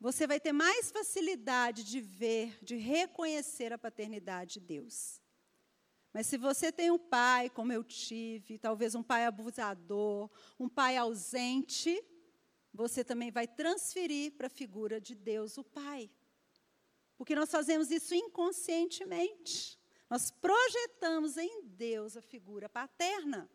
você 0.01 0.27
vai 0.27 0.41
ter 0.41 0.53
mais 0.53 0.91
facilidade 0.91 1.85
de 1.85 2.01
ver, 2.01 2.59
de 2.63 2.77
reconhecer 2.77 3.73
a 3.73 3.79
paternidade 3.79 4.55
de 4.55 4.61
Deus. 4.61 5.21
Mas 6.15 6.27
se 6.27 6.39
você 6.39 6.73
tem 6.73 6.91
um 6.91 6.99
pai, 6.99 7.51
como 7.51 7.73
eu 7.73 7.85
tive, 7.85 8.59
talvez 8.59 8.95
um 8.95 9.03
pai 9.03 9.27
abusador, 9.27 10.31
um 10.59 10.69
pai 10.69 10.97
ausente, 10.97 12.03
você 12.73 13.05
também 13.05 13.31
vai 13.31 13.47
transferir 13.47 14.33
para 14.33 14.47
a 14.47 14.51
figura 14.51 15.01
de 15.01 15.15
Deus, 15.15 15.59
o 15.59 15.65
Pai. 15.65 16.11
Porque 17.17 17.35
nós 17.35 17.51
fazemos 17.51 17.91
isso 17.91 18.15
inconscientemente. 18.15 19.79
Nós 20.09 20.31
projetamos 20.31 21.37
em 21.37 21.63
Deus 21.65 22.17
a 22.17 22.23
figura 22.23 22.69
paterna. 22.69 23.49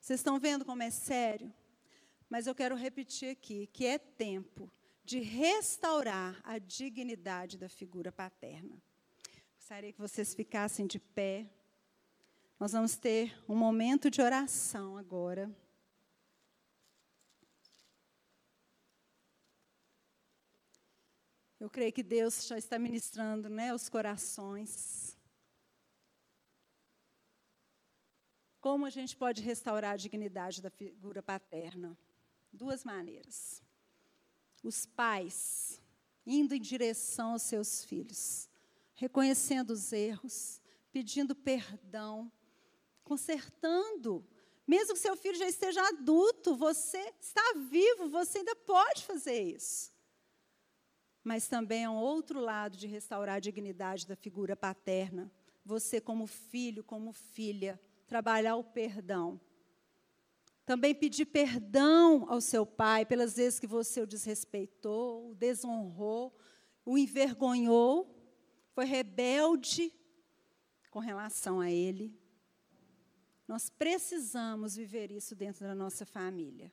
Vocês 0.00 0.20
estão 0.20 0.38
vendo 0.38 0.64
como 0.64 0.82
é 0.82 0.90
sério? 0.90 1.52
Mas 2.30 2.46
eu 2.46 2.54
quero 2.54 2.74
repetir 2.74 3.30
aqui 3.30 3.66
que 3.66 3.84
é 3.84 3.98
tempo 3.98 4.70
de 5.04 5.20
restaurar 5.20 6.40
a 6.44 6.58
dignidade 6.58 7.58
da 7.58 7.68
figura 7.68 8.12
paterna. 8.12 8.82
Gostaria 9.56 9.92
que 9.92 10.00
vocês 10.00 10.34
ficassem 10.34 10.86
de 10.86 10.98
pé. 10.98 11.46
Nós 12.58 12.72
vamos 12.72 12.96
ter 12.96 13.38
um 13.48 13.54
momento 13.54 14.10
de 14.10 14.22
oração 14.22 14.96
agora. 14.96 15.54
Eu 21.60 21.68
creio 21.68 21.92
que 21.92 22.04
Deus 22.04 22.46
já 22.46 22.56
está 22.56 22.78
ministrando 22.78 23.48
né, 23.48 23.74
os 23.74 23.88
corações. 23.88 25.18
Como 28.60 28.86
a 28.86 28.90
gente 28.90 29.16
pode 29.16 29.42
restaurar 29.42 29.94
a 29.94 29.96
dignidade 29.96 30.62
da 30.62 30.70
figura 30.70 31.20
paterna? 31.20 31.98
Duas 32.52 32.84
maneiras. 32.84 33.60
Os 34.62 34.86
pais 34.86 35.80
indo 36.24 36.54
em 36.54 36.60
direção 36.60 37.32
aos 37.32 37.42
seus 37.42 37.84
filhos, 37.84 38.48
reconhecendo 38.94 39.70
os 39.70 39.92
erros, 39.92 40.60
pedindo 40.92 41.34
perdão, 41.34 42.30
consertando. 43.02 44.24
Mesmo 44.66 44.92
que 44.92 45.00
seu 45.00 45.16
filho 45.16 45.38
já 45.38 45.48
esteja 45.48 45.82
adulto, 45.88 46.54
você 46.54 47.14
está 47.18 47.54
vivo, 47.70 48.10
você 48.10 48.38
ainda 48.38 48.54
pode 48.54 49.04
fazer 49.04 49.40
isso. 49.42 49.90
Mas 51.22 51.48
também 51.48 51.84
é 51.84 51.90
um 51.90 51.96
outro 51.96 52.40
lado 52.40 52.76
de 52.76 52.86
restaurar 52.86 53.36
a 53.36 53.40
dignidade 53.40 54.06
da 54.06 54.16
figura 54.16 54.56
paterna. 54.56 55.30
Você, 55.64 56.00
como 56.00 56.26
filho, 56.26 56.82
como 56.82 57.12
filha, 57.12 57.80
trabalhar 58.06 58.56
o 58.56 58.64
perdão. 58.64 59.40
Também 60.64 60.94
pedir 60.94 61.26
perdão 61.26 62.26
ao 62.28 62.40
seu 62.40 62.66
pai 62.66 63.04
pelas 63.06 63.36
vezes 63.36 63.58
que 63.58 63.66
você 63.66 64.02
o 64.02 64.06
desrespeitou, 64.06 65.30
o 65.30 65.34
desonrou, 65.34 66.36
o 66.84 66.98
envergonhou, 66.98 68.14
foi 68.72 68.84
rebelde 68.84 69.92
com 70.90 70.98
relação 70.98 71.60
a 71.60 71.70
ele. 71.70 72.18
Nós 73.46 73.70
precisamos 73.70 74.76
viver 74.76 75.10
isso 75.10 75.34
dentro 75.34 75.66
da 75.66 75.74
nossa 75.74 76.04
família. 76.04 76.70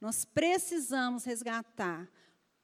Nós 0.00 0.24
precisamos 0.24 1.24
resgatar 1.24 2.08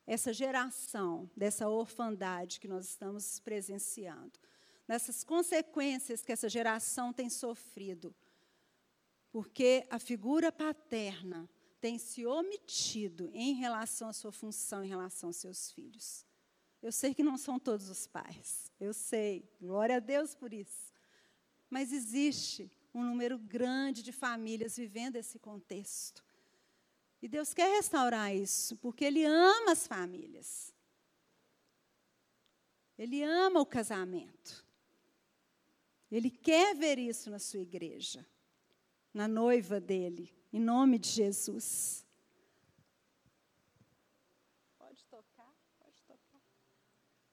essa 0.06 0.32
geração 0.32 1.28
dessa 1.36 1.68
orfandade 1.68 2.60
que 2.60 2.68
nós 2.68 2.86
estamos 2.86 3.40
presenciando 3.40 4.38
nessas 4.86 5.24
consequências 5.24 6.22
que 6.22 6.32
essa 6.32 6.48
geração 6.48 7.12
tem 7.12 7.28
sofrido. 7.28 8.14
Porque 9.32 9.86
a 9.90 9.98
figura 9.98 10.52
paterna 10.52 11.48
tem 11.80 11.98
se 11.98 12.24
omitido 12.24 13.30
em 13.34 13.54
relação 13.54 14.08
à 14.08 14.12
sua 14.12 14.32
função, 14.32 14.84
em 14.84 14.88
relação 14.88 15.28
aos 15.28 15.36
seus 15.36 15.70
filhos. 15.72 16.24
Eu 16.82 16.92
sei 16.92 17.14
que 17.14 17.22
não 17.22 17.36
são 17.36 17.58
todos 17.58 17.90
os 17.90 18.06
pais, 18.06 18.70
eu 18.78 18.94
sei, 18.94 19.48
glória 19.60 19.96
a 19.96 20.00
Deus 20.00 20.34
por 20.34 20.52
isso. 20.52 20.92
Mas 21.68 21.92
existe 21.92 22.70
um 22.94 23.02
número 23.02 23.38
grande 23.38 24.02
de 24.02 24.12
famílias 24.12 24.76
vivendo 24.76 25.16
esse 25.16 25.38
contexto. 25.38 26.24
E 27.20 27.28
Deus 27.28 27.54
quer 27.54 27.68
restaurar 27.76 28.34
isso, 28.34 28.76
porque 28.76 29.04
Ele 29.04 29.24
ama 29.24 29.72
as 29.72 29.86
famílias. 29.86 30.74
Ele 32.98 33.22
ama 33.22 33.60
o 33.60 33.66
casamento. 33.66 34.64
Ele 36.10 36.30
quer 36.30 36.74
ver 36.74 36.98
isso 36.98 37.30
na 37.30 37.38
sua 37.38 37.60
igreja, 37.60 38.24
na 39.12 39.26
noiva 39.26 39.80
dele, 39.80 40.32
em 40.52 40.60
nome 40.60 40.98
de 40.98 41.08
Jesus. 41.08 42.06
Pode 44.78 45.04
tocar, 45.06 45.52
pode 45.78 46.02
tocar. 46.02 46.40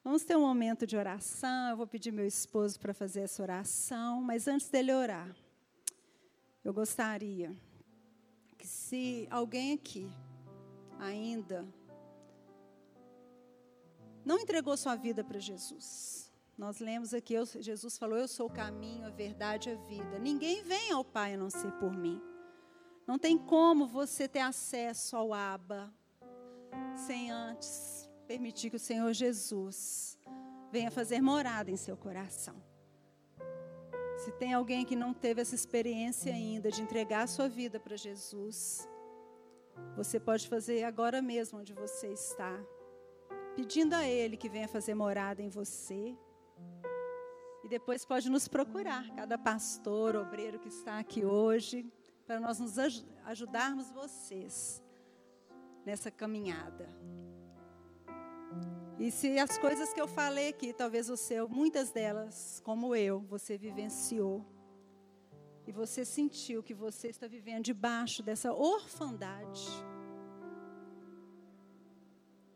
Vamos 0.03 0.23
ter 0.23 0.35
um 0.35 0.41
momento 0.41 0.87
de 0.87 0.97
oração. 0.97 1.69
Eu 1.69 1.77
vou 1.77 1.87
pedir 1.87 2.11
meu 2.11 2.25
esposo 2.25 2.79
para 2.79 2.93
fazer 2.93 3.21
essa 3.21 3.43
oração, 3.43 4.21
mas 4.21 4.47
antes 4.47 4.69
dele 4.69 4.91
orar, 4.91 5.35
eu 6.63 6.73
gostaria 6.73 7.55
que 8.63 8.67
se 8.69 9.27
alguém 9.29 9.73
aqui 9.73 10.09
ainda 10.97 11.67
não 14.23 14.39
entregou 14.39 14.77
sua 14.77 14.95
vida 14.95 15.21
para 15.21 15.37
Jesus, 15.37 16.31
nós 16.57 16.79
lemos 16.79 17.13
aqui, 17.13 17.35
Jesus 17.59 17.97
falou: 17.97 18.17
Eu 18.17 18.27
sou 18.27 18.47
o 18.47 18.53
caminho, 18.53 19.05
a 19.05 19.09
verdade 19.09 19.67
e 19.67 19.73
a 19.73 19.75
vida. 19.75 20.17
Ninguém 20.17 20.63
vem 20.63 20.93
ao 20.93 21.03
Pai 21.03 21.33
a 21.33 21.37
não 21.37 21.49
ser 21.49 21.73
por 21.73 21.91
mim. 21.91 22.21
Não 23.05 23.19
tem 23.19 23.37
como 23.37 23.85
você 23.85 24.29
ter 24.29 24.39
acesso 24.39 25.17
ao 25.17 25.33
Abba 25.33 25.93
sem 27.05 27.31
antes 27.31 28.09
permitir 28.25 28.69
que 28.69 28.77
o 28.77 28.79
Senhor 28.79 29.11
Jesus 29.11 30.17
venha 30.71 30.89
fazer 30.89 31.19
morada 31.19 31.69
em 31.69 31.75
seu 31.75 31.97
coração. 31.97 32.55
Se 34.23 34.31
tem 34.31 34.53
alguém 34.53 34.85
que 34.85 34.95
não 34.95 35.13
teve 35.13 35.41
essa 35.41 35.53
experiência 35.53 36.33
ainda 36.33 36.71
de 36.71 36.81
entregar 36.81 37.23
a 37.23 37.27
sua 37.27 37.49
vida 37.49 37.77
para 37.77 37.97
Jesus, 37.97 38.87
você 39.97 40.17
pode 40.17 40.47
fazer 40.47 40.85
agora 40.85 41.21
mesmo 41.21 41.59
onde 41.59 41.73
você 41.73 42.07
está, 42.07 42.57
pedindo 43.53 43.93
a 43.93 44.07
Ele 44.07 44.37
que 44.37 44.47
venha 44.47 44.65
fazer 44.69 44.95
morada 44.95 45.41
em 45.41 45.49
você. 45.49 46.17
E 47.65 47.67
depois 47.67 48.05
pode 48.05 48.29
nos 48.29 48.47
procurar, 48.47 49.13
cada 49.13 49.37
pastor, 49.37 50.15
obreiro 50.15 50.57
que 50.57 50.69
está 50.69 50.99
aqui 50.99 51.25
hoje, 51.25 51.85
para 52.25 52.39
nós 52.39 52.59
nos 52.59 52.77
ajudarmos 53.25 53.91
vocês 53.91 54.81
nessa 55.85 56.09
caminhada. 56.09 56.87
E 58.99 59.11
se 59.11 59.39
as 59.39 59.57
coisas 59.57 59.91
que 59.93 59.99
eu 59.99 60.07
falei 60.07 60.49
aqui, 60.49 60.71
talvez 60.71 61.07
você, 61.07 61.41
muitas 61.43 61.91
delas, 61.91 62.61
como 62.63 62.95
eu, 62.95 63.19
você 63.21 63.57
vivenciou. 63.57 64.45
E 65.65 65.71
você 65.71 66.05
sentiu 66.05 66.61
que 66.61 66.73
você 66.73 67.07
está 67.07 67.27
vivendo 67.27 67.63
debaixo 67.63 68.21
dessa 68.21 68.53
orfandade. 68.53 69.65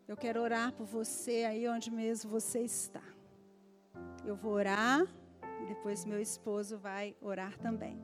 Eu 0.08 0.16
quero 0.16 0.42
orar 0.42 0.74
por 0.74 0.86
você 0.86 1.44
aí 1.46 1.68
onde 1.68 1.90
mesmo 1.92 2.30
você 2.30 2.62
está. 2.62 3.04
Eu 4.26 4.36
vou 4.36 4.54
orar 4.54 5.06
depois 5.68 6.06
meu 6.06 6.20
esposo 6.20 6.78
vai 6.78 7.16
orar 7.22 7.58
também. 7.60 8.02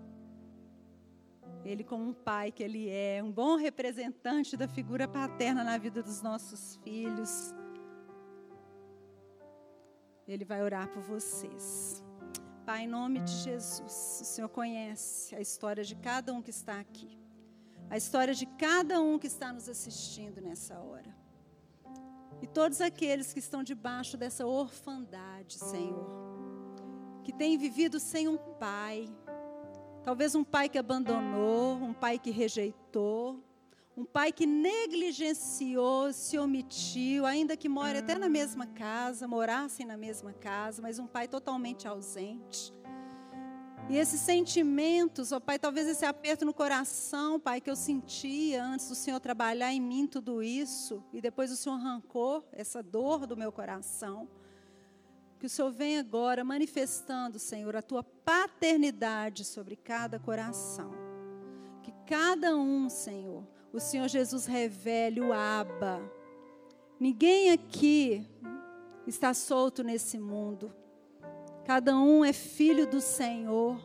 Ele, 1.63 1.83
como 1.83 2.03
um 2.03 2.13
pai 2.13 2.51
que 2.51 2.61
ele 2.61 2.89
é, 2.89 3.23
um 3.23 3.31
bom 3.31 3.55
representante 3.55 4.57
da 4.57 4.67
figura 4.67 5.07
paterna 5.07 5.63
na 5.63 5.77
vida 5.77 6.03
dos 6.03 6.21
nossos 6.21 6.75
filhos, 6.83 7.53
ele 10.27 10.45
vai 10.45 10.61
orar 10.61 10.87
por 10.89 11.01
vocês. 11.01 12.03
Pai, 12.65 12.83
em 12.83 12.87
nome 12.87 13.19
de 13.19 13.31
Jesus, 13.31 14.21
o 14.21 14.25
Senhor 14.25 14.47
conhece 14.47 15.35
a 15.35 15.41
história 15.41 15.83
de 15.83 15.95
cada 15.95 16.33
um 16.33 16.41
que 16.41 16.49
está 16.49 16.79
aqui, 16.79 17.19
a 17.89 17.97
história 17.97 18.33
de 18.33 18.45
cada 18.45 19.01
um 19.01 19.19
que 19.19 19.27
está 19.27 19.51
nos 19.51 19.67
assistindo 19.67 20.39
nessa 20.39 20.79
hora. 20.79 21.13
E 22.41 22.47
todos 22.47 22.79
aqueles 22.79 23.33
que 23.33 23.39
estão 23.39 23.63
debaixo 23.63 24.17
dessa 24.17 24.45
orfandade, 24.45 25.59
Senhor, 25.59 26.07
que 27.23 27.33
têm 27.33 27.57
vivido 27.57 27.99
sem 27.99 28.27
um 28.27 28.37
pai, 28.37 29.07
talvez 30.03 30.35
um 30.35 30.43
pai 30.43 30.69
que 30.69 30.77
abandonou, 30.77 31.75
um 31.75 31.93
pai 31.93 32.17
que 32.17 32.31
rejeitou, 32.31 33.43
um 33.95 34.05
pai 34.05 34.31
que 34.31 34.45
negligenciou, 34.45 36.11
se 36.11 36.37
omitiu, 36.37 37.25
ainda 37.25 37.55
que 37.55 37.69
more 37.69 37.97
até 37.97 38.17
na 38.17 38.27
mesma 38.27 38.65
casa, 38.65 39.27
morassem 39.27 39.85
na 39.85 39.95
mesma 39.95 40.33
casa, 40.33 40.81
mas 40.81 40.97
um 40.97 41.05
pai 41.05 41.27
totalmente 41.27 41.87
ausente. 41.87 42.73
E 43.89 43.97
esses 43.97 44.21
sentimentos, 44.21 45.31
ó 45.33 45.39
Pai, 45.39 45.59
talvez 45.59 45.87
esse 45.87 46.05
aperto 46.05 46.45
no 46.45 46.53
coração, 46.53 47.39
Pai, 47.39 47.59
que 47.59 47.69
eu 47.69 47.75
sentia 47.75 48.63
antes 48.63 48.87
do 48.87 48.95
Senhor 48.95 49.19
trabalhar 49.19 49.73
em 49.73 49.81
mim 49.81 50.07
tudo 50.07 50.41
isso, 50.41 51.03
e 51.11 51.19
depois 51.19 51.51
o 51.51 51.55
Senhor 51.57 51.75
arrancou 51.75 52.47
essa 52.51 52.81
dor 52.81 53.27
do 53.27 53.35
meu 53.35 53.51
coração. 53.51 54.27
Que 55.37 55.47
o 55.47 55.49
Senhor 55.49 55.69
venha 55.69 55.99
agora 55.99 56.45
manifestando, 56.45 57.37
Senhor, 57.37 57.75
a 57.75 57.81
tua 57.81 58.01
paternidade 58.01 59.43
sobre 59.43 59.75
cada 59.75 60.17
coração. 60.17 60.91
Que 61.83 61.91
cada 62.07 62.55
um, 62.55 62.89
Senhor, 62.89 63.45
o 63.73 63.79
Senhor 63.79 64.07
Jesus 64.07 64.45
revele 64.45 65.19
o 65.19 65.33
Aba. 65.33 65.99
Ninguém 66.99 67.51
aqui 67.51 68.25
está 69.07 69.33
solto 69.33 69.83
nesse 69.83 70.19
mundo. 70.19 70.71
Cada 71.65 71.97
um 71.97 72.23
é 72.23 72.31
filho 72.31 72.85
do 72.85 73.01
Senhor, 73.01 73.81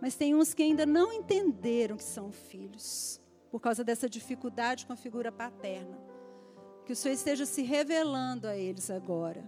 mas 0.00 0.14
tem 0.14 0.34
uns 0.34 0.54
que 0.54 0.62
ainda 0.62 0.86
não 0.86 1.12
entenderam 1.12 1.96
que 1.96 2.04
são 2.04 2.30
filhos, 2.30 3.20
por 3.50 3.58
causa 3.58 3.82
dessa 3.82 4.08
dificuldade 4.08 4.86
com 4.86 4.92
a 4.92 4.96
figura 4.96 5.32
paterna. 5.32 5.98
Que 6.84 6.92
o 6.92 6.96
Senhor 6.96 7.14
esteja 7.14 7.44
se 7.44 7.62
revelando 7.62 8.46
a 8.46 8.56
eles 8.56 8.90
agora. 8.90 9.44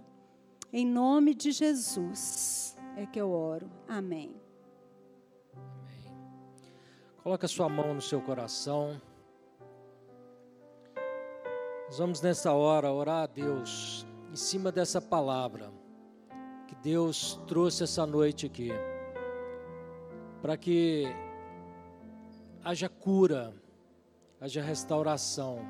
Em 0.73 0.85
nome 0.85 1.33
de 1.33 1.51
Jesus 1.51 2.75
é 2.97 3.05
que 3.05 3.19
eu 3.19 3.31
oro. 3.31 3.71
Amém. 3.87 4.35
Amém. 5.53 6.13
Coloca 7.23 7.47
sua 7.47 7.69
mão 7.69 7.93
no 7.93 8.01
seu 8.01 8.21
coração. 8.21 9.01
Nós 11.89 11.97
vamos 11.97 12.21
nessa 12.21 12.53
hora 12.53 12.91
orar 12.91 13.23
a 13.23 13.25
Deus 13.25 14.05
em 14.31 14.35
cima 14.35 14.71
dessa 14.71 15.01
palavra 15.01 15.73
que 16.67 16.75
Deus 16.75 17.41
trouxe 17.47 17.83
essa 17.83 18.05
noite 18.05 18.45
aqui, 18.45 18.69
para 20.39 20.55
que 20.55 21.05
haja 22.63 22.87
cura, 22.87 23.55
haja 24.39 24.61
restauração 24.61 25.61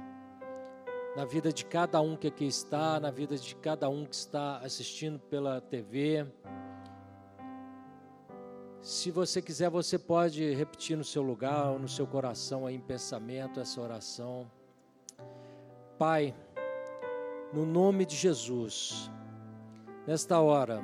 na 1.15 1.23
vida 1.23 1.53
de 1.53 1.63
cada 1.63 2.01
um 2.01 2.17
que 2.17 2.27
aqui 2.27 2.47
está, 2.47 2.99
na 2.99 3.11
vida 3.11 3.37
de 3.37 3.55
cada 3.55 3.87
um 3.87 4.05
que 4.05 4.15
está 4.15 4.57
assistindo 4.57 5.19
pela 5.19 5.61
TV. 5.61 6.27
Se 8.81 9.09
você 9.09 9.41
quiser, 9.41 9.69
você 9.69 9.97
pode 9.97 10.53
repetir 10.53 10.97
no 10.97 11.03
seu 11.05 11.21
lugar 11.21 11.79
no 11.79 11.87
seu 11.87 12.05
coração 12.05 12.67
aí 12.67 12.75
em 12.75 12.81
pensamento 12.81 13.61
essa 13.61 13.79
oração. 13.79 14.58
Pai, 15.99 16.33
no 17.51 17.65
nome 17.65 18.05
de 18.05 18.15
Jesus, 18.15 19.11
nesta 20.07 20.39
hora, 20.39 20.81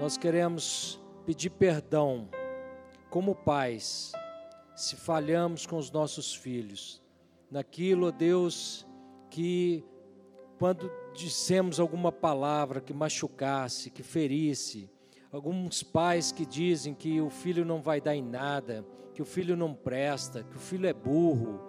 nós 0.00 0.16
queremos 0.16 1.00
pedir 1.24 1.50
perdão, 1.50 2.28
como 3.08 3.36
pais, 3.36 4.10
se 4.74 4.96
falhamos 4.96 5.64
com 5.64 5.76
os 5.76 5.92
nossos 5.92 6.34
filhos, 6.34 7.00
naquilo, 7.48 8.10
Deus, 8.10 8.84
que 9.30 9.84
quando 10.58 10.90
dissemos 11.14 11.78
alguma 11.78 12.10
palavra 12.10 12.80
que 12.80 12.92
machucasse, 12.92 13.92
que 13.92 14.02
ferisse, 14.02 14.90
alguns 15.30 15.84
pais 15.84 16.32
que 16.32 16.44
dizem 16.44 16.94
que 16.94 17.20
o 17.20 17.30
filho 17.30 17.64
não 17.64 17.80
vai 17.80 18.00
dar 18.00 18.16
em 18.16 18.24
nada, 18.24 18.84
que 19.14 19.22
o 19.22 19.24
filho 19.24 19.56
não 19.56 19.72
presta, 19.72 20.42
que 20.42 20.56
o 20.56 20.60
filho 20.60 20.88
é 20.88 20.92
burro, 20.92 21.60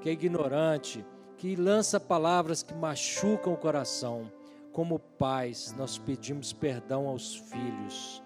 que 0.00 0.08
é 0.08 0.12
ignorante, 0.12 1.04
que 1.40 1.56
lança 1.56 1.98
palavras 1.98 2.62
que 2.62 2.74
machucam 2.74 3.54
o 3.54 3.56
coração. 3.56 4.30
Como 4.74 4.98
pais, 4.98 5.74
nós 5.74 5.96
pedimos 5.96 6.52
perdão 6.52 7.08
aos 7.08 7.34
filhos. 7.34 8.22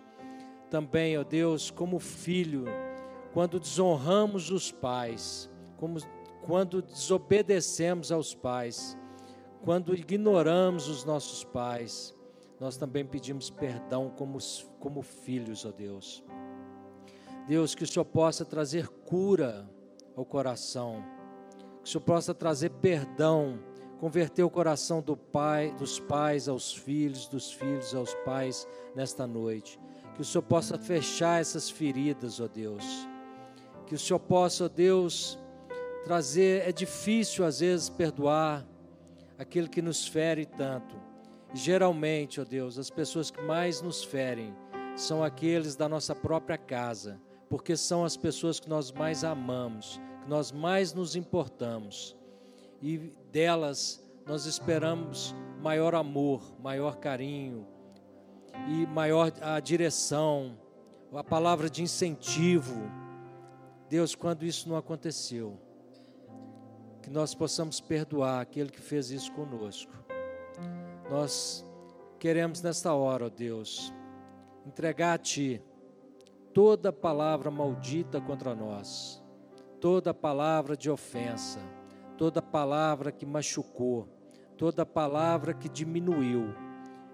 Também, 0.69 1.17
ó 1.17 1.23
Deus, 1.23 1.71
como 1.71 2.01
filho, 2.01 2.65
quando 3.33 3.61
desonramos 3.61 4.51
os 4.51 4.73
pais, 4.73 5.49
como, 5.77 6.01
quando 6.43 6.83
desobedecemos 6.83 8.11
aos 8.11 8.35
pais, 8.35 8.99
quando 9.63 9.95
ignoramos 9.95 10.89
os 10.89 11.05
nossos 11.05 11.45
pais, 11.45 12.13
nós 12.59 12.77
também 12.77 13.07
pedimos 13.07 13.49
perdão 13.49 14.11
como, 14.11 14.39
como 14.81 15.03
filhos, 15.03 15.65
ó 15.65 15.71
Deus. 15.71 16.25
Deus, 17.47 17.77
que 17.77 17.85
o 17.85 17.87
Senhor 17.87 18.07
possa 18.07 18.45
trazer 18.45 18.89
cura 18.89 19.71
ao 20.17 20.25
coração 20.25 21.14
que 21.85 21.89
o 21.89 21.93
Senhor 21.93 22.01
possa 22.01 22.33
trazer 22.33 22.71
perdão, 22.71 23.59
converter 24.01 24.43
o 24.43 24.49
coração 24.49 25.03
do 25.03 25.15
pai, 25.15 25.71
dos 25.79 26.01
pais 26.01 26.49
aos 26.49 26.75
filhos, 26.75 27.29
dos 27.29 27.53
filhos 27.53 27.95
aos 27.95 28.15
pais 28.25 28.67
nesta 28.97 29.27
noite. 29.27 29.79
Que 30.15 30.23
o 30.23 30.25
Senhor 30.25 30.43
possa 30.43 30.79
fechar 30.79 31.43
essas 31.43 31.69
feridas, 31.69 32.41
ó 32.41 32.49
Deus. 32.49 33.07
Que 33.87 33.95
o 33.95 33.99
Senhor 33.99 34.19
possa, 34.19 34.65
ó 34.65 34.69
Deus, 34.69 35.39
trazer. 36.05 36.67
É 36.67 36.73
difícil 36.73 37.45
às 37.45 37.61
vezes 37.61 37.91
perdoar 37.91 38.67
aquele 39.37 39.69
que 39.69 39.83
nos 39.83 40.09
fere 40.09 40.47
tanto. 40.47 40.97
E, 41.53 41.59
geralmente, 41.59 42.41
ó 42.41 42.45
Deus, 42.45 42.79
as 42.79 42.89
pessoas 42.89 43.31
que 43.31 43.43
mais 43.43 43.83
nos 43.83 44.03
ferem 44.03 44.57
são 44.97 45.23
aqueles 45.23 45.77
da 45.77 45.87
nossa 45.87 46.15
própria 46.15 46.57
casa, 46.57 47.21
porque 47.51 47.77
são 47.77 48.07
as 48.07 48.17
pessoas 48.17 48.59
que 48.59 48.71
nós 48.71 48.91
mais 48.91 49.23
amamos, 49.23 50.01
que 50.25 50.31
nós 50.31 50.51
mais 50.51 50.93
nos 50.95 51.15
importamos. 51.15 52.17
E 52.81 52.99
delas 53.31 54.03
nós 54.27 54.47
esperamos 54.47 55.35
maior 55.61 55.95
amor, 55.95 56.43
maior 56.61 56.97
carinho 56.97 57.67
e 58.69 58.87
maior 58.87 59.31
a 59.43 59.61
direção, 59.61 60.59
a 61.13 61.23
palavra 61.23 61.69
de 61.69 61.83
incentivo. 61.83 62.91
Deus, 63.89 64.15
quando 64.15 64.45
isso 64.45 64.69
não 64.69 64.77
aconteceu, 64.77 65.61
que 67.03 67.11
nós 67.11 67.35
possamos 67.35 67.81
perdoar 67.81 68.41
aquele 68.41 68.71
que 68.71 68.81
fez 68.81 69.11
isso 69.11 69.31
conosco. 69.33 69.93
Nós 71.11 71.65
queremos 72.19 72.63
nesta 72.63 72.95
hora, 72.95 73.27
ó 73.27 73.29
Deus, 73.29 73.93
entregar 74.67 75.15
a 75.15 75.19
Ti 75.19 75.63
toda 76.55 76.91
palavra 76.91 77.51
maldita 77.51 78.23
contra 78.23 78.55
nós 78.55 79.23
toda 79.85 80.15
palavra 80.15 80.79
de 80.79 80.91
ofensa, 80.91 81.61
toda 82.17 82.41
palavra 82.41 83.13
que 83.13 83.27
machucou, 83.27 84.09
toda 84.57 84.87
palavra 84.87 85.53
que 85.53 85.69
diminuiu. 85.69 86.55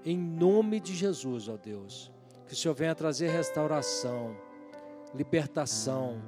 Em 0.04 0.16
nome 0.16 0.78
de 0.78 0.94
Jesus, 0.94 1.48
ó 1.48 1.56
Deus, 1.56 2.12
que 2.46 2.52
o 2.52 2.56
Senhor 2.56 2.72
venha 2.74 2.94
trazer 2.94 3.28
restauração, 3.28 4.36
libertação, 5.12 6.22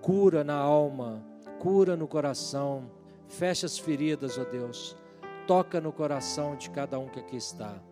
cura 0.00 0.44
na 0.44 0.54
alma, 0.54 1.26
cura 1.58 1.96
no 1.96 2.06
coração, 2.06 2.88
fecha 3.26 3.66
as 3.66 3.76
feridas, 3.76 4.38
ó 4.38 4.44
Deus, 4.44 4.96
toca 5.44 5.80
no 5.80 5.92
coração 5.92 6.54
de 6.54 6.70
cada 6.70 7.00
um 7.00 7.08
que 7.08 7.18
aqui 7.18 7.36
está. 7.36 7.82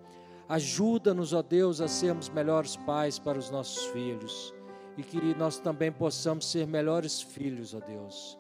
Ajuda-nos, 0.49 1.33
ó 1.33 1.43
Deus, 1.43 1.81
a 1.81 1.89
sermos 1.89 2.29
melhores 2.29 2.77
pais 2.77 3.19
para 3.19 3.37
os 3.37 3.51
nossos 3.51 3.87
filhos 3.87 4.55
e 4.97 5.03
que 5.03 5.35
nós 5.35 5.59
também 5.59 5.91
possamos 5.91 6.51
ser 6.51 6.67
melhores 6.67 7.23
filhos, 7.23 7.75
ó 7.75 7.81
Deus. 7.81 8.39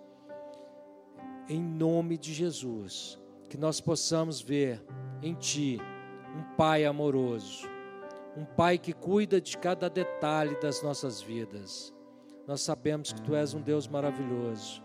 Em 1.49 1.63
nome 1.63 2.19
de 2.19 2.33
Jesus, 2.33 3.19
que 3.49 3.57
nós 3.59 3.81
possamos 3.81 4.41
ver 4.41 4.83
em 5.23 5.35
Ti 5.35 5.79
um 6.37 6.57
Pai 6.57 6.85
amoroso, 6.85 7.69
um 8.37 8.45
Pai 8.45 8.79
que 8.79 8.93
cuida 8.93 9.41
de 9.41 9.57
cada 9.59 9.89
detalhe 9.89 10.59
das 10.61 10.83
nossas 10.83 11.21
vidas. 11.21 11.93
Nós 12.47 12.61
sabemos 12.63 13.13
que 13.13 13.21
Tu 13.23 13.35
és 13.35 13.55
um 13.55 13.61
Deus 13.61 13.87
maravilhoso, 13.87 14.83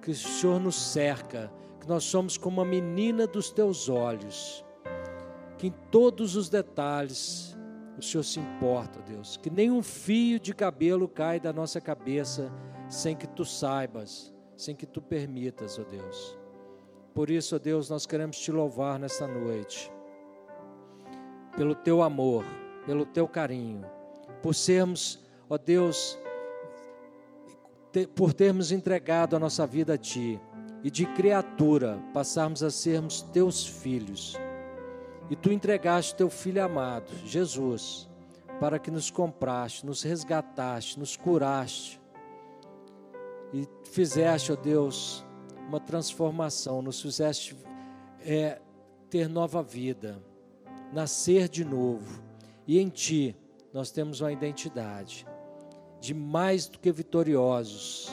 que 0.00 0.10
o 0.10 0.14
Senhor 0.14 0.60
nos 0.60 0.76
cerca, 0.76 1.52
que 1.80 1.88
nós 1.88 2.04
somos 2.04 2.36
como 2.36 2.60
a 2.60 2.64
menina 2.64 3.26
dos 3.26 3.50
Teus 3.50 3.88
olhos, 3.88 4.64
que 5.58 5.66
em 5.68 5.74
todos 5.90 6.36
os 6.36 6.48
detalhes 6.48 7.57
o 7.98 8.02
Senhor 8.02 8.22
se 8.22 8.38
importa, 8.38 9.00
Deus. 9.02 9.36
Que 9.36 9.50
nenhum 9.50 9.82
fio 9.82 10.38
de 10.38 10.54
cabelo 10.54 11.08
cai 11.08 11.40
da 11.40 11.52
nossa 11.52 11.80
cabeça 11.80 12.52
sem 12.88 13.16
que 13.16 13.26
tu 13.26 13.44
saibas, 13.44 14.32
sem 14.56 14.74
que 14.74 14.86
tu 14.86 15.02
permitas, 15.02 15.78
ó 15.78 15.84
Deus. 15.84 16.38
Por 17.14 17.30
isso, 17.30 17.56
ó 17.56 17.58
Deus, 17.58 17.90
nós 17.90 18.06
queremos 18.06 18.38
te 18.38 18.52
louvar 18.52 18.98
nesta 18.98 19.26
noite, 19.26 19.90
pelo 21.56 21.74
teu 21.74 22.02
amor, 22.02 22.44
pelo 22.86 23.04
teu 23.04 23.26
carinho, 23.26 23.84
por 24.42 24.54
sermos, 24.54 25.18
ó 25.50 25.58
Deus, 25.58 26.16
por 28.14 28.32
termos 28.32 28.70
entregado 28.70 29.34
a 29.34 29.38
nossa 29.38 29.66
vida 29.66 29.94
a 29.94 29.98
Ti 29.98 30.40
e 30.84 30.90
de 30.90 31.06
criatura 31.14 32.00
passarmos 32.14 32.62
a 32.62 32.70
sermos 32.70 33.22
teus 33.22 33.66
filhos 33.66 34.36
e 35.30 35.36
tu 35.36 35.52
entregaste 35.52 36.14
teu 36.14 36.30
filho 36.30 36.62
amado, 36.62 37.10
Jesus, 37.24 38.08
para 38.60 38.78
que 38.78 38.90
nos 38.90 39.10
compraste, 39.10 39.84
nos 39.84 40.02
resgataste, 40.02 40.98
nos 40.98 41.16
curaste 41.16 42.00
e 43.52 43.66
fizeste, 43.84 44.52
ó 44.52 44.56
Deus, 44.56 45.24
uma 45.68 45.80
transformação, 45.80 46.82
nos 46.82 47.00
fizeste 47.00 47.56
é, 48.20 48.60
ter 49.10 49.28
nova 49.28 49.62
vida, 49.62 50.22
nascer 50.92 51.48
de 51.48 51.64
novo. 51.64 52.22
E 52.66 52.78
em 52.78 52.88
Ti 52.88 53.36
nós 53.72 53.90
temos 53.90 54.20
uma 54.20 54.32
identidade 54.32 55.26
de 56.00 56.14
mais 56.14 56.66
do 56.66 56.78
que 56.78 56.90
vitoriosos, 56.90 58.08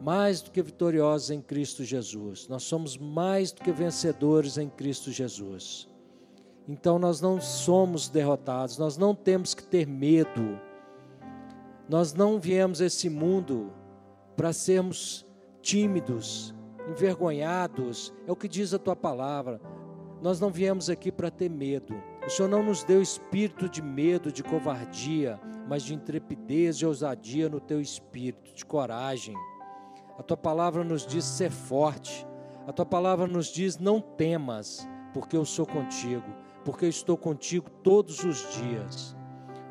mais 0.00 0.40
do 0.40 0.50
que 0.50 0.62
vitoriosos 0.62 1.30
em 1.30 1.42
Cristo 1.42 1.84
Jesus. 1.84 2.48
Nós 2.48 2.62
somos 2.62 2.96
mais 2.96 3.52
do 3.52 3.62
que 3.62 3.70
vencedores 3.70 4.56
em 4.56 4.68
Cristo 4.68 5.12
Jesus. 5.12 5.89
Então 6.70 7.00
nós 7.00 7.20
não 7.20 7.40
somos 7.40 8.08
derrotados, 8.08 8.78
nós 8.78 8.96
não 8.96 9.12
temos 9.12 9.54
que 9.54 9.64
ter 9.64 9.88
medo. 9.88 10.56
Nós 11.88 12.14
não 12.14 12.38
viemos 12.38 12.80
a 12.80 12.86
esse 12.86 13.10
mundo 13.10 13.72
para 14.36 14.52
sermos 14.52 15.26
tímidos, 15.60 16.54
envergonhados, 16.88 18.14
é 18.24 18.30
o 18.30 18.36
que 18.36 18.46
diz 18.46 18.72
a 18.72 18.78
tua 18.78 18.94
palavra. 18.94 19.60
Nós 20.22 20.38
não 20.38 20.48
viemos 20.48 20.88
aqui 20.88 21.10
para 21.10 21.28
ter 21.28 21.50
medo. 21.50 22.00
O 22.24 22.30
Senhor 22.30 22.48
não 22.48 22.62
nos 22.62 22.84
deu 22.84 23.02
espírito 23.02 23.68
de 23.68 23.82
medo, 23.82 24.30
de 24.30 24.44
covardia, 24.44 25.40
mas 25.68 25.82
de 25.82 25.92
intrepidez 25.92 26.76
e 26.76 26.86
ousadia 26.86 27.48
no 27.48 27.58
teu 27.58 27.80
espírito, 27.80 28.54
de 28.54 28.64
coragem. 28.64 29.34
A 30.16 30.22
tua 30.22 30.36
palavra 30.36 30.84
nos 30.84 31.04
diz 31.04 31.24
ser 31.24 31.50
forte. 31.50 32.24
A 32.64 32.72
tua 32.72 32.86
palavra 32.86 33.26
nos 33.26 33.48
diz: 33.48 33.76
não 33.76 34.00
temas, 34.00 34.88
porque 35.12 35.36
eu 35.36 35.44
sou 35.44 35.66
contigo, 35.66 36.30
porque 36.64 36.84
eu 36.84 36.90
estou 36.90 37.16
contigo 37.16 37.70
todos 37.82 38.22
os 38.24 38.52
dias. 38.54 39.16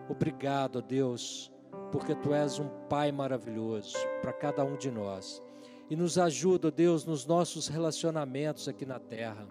Obrigado, 0.10 0.82
Deus, 0.82 1.52
porque 1.92 2.16
tu 2.16 2.34
és 2.34 2.60
um 2.60 2.68
Pai 2.90 3.12
maravilhoso 3.12 3.96
para 4.22 4.34
cada 4.34 4.64
um 4.64 4.76
de 4.76 4.90
nós. 4.90 5.42
E 5.90 5.96
nos 5.96 6.18
ajuda, 6.18 6.72
Deus, 6.72 7.06
nos 7.06 7.26
nossos 7.26 7.68
relacionamentos 7.68 8.68
aqui 8.68 8.86
na 8.86 9.00
terra, 9.00 9.48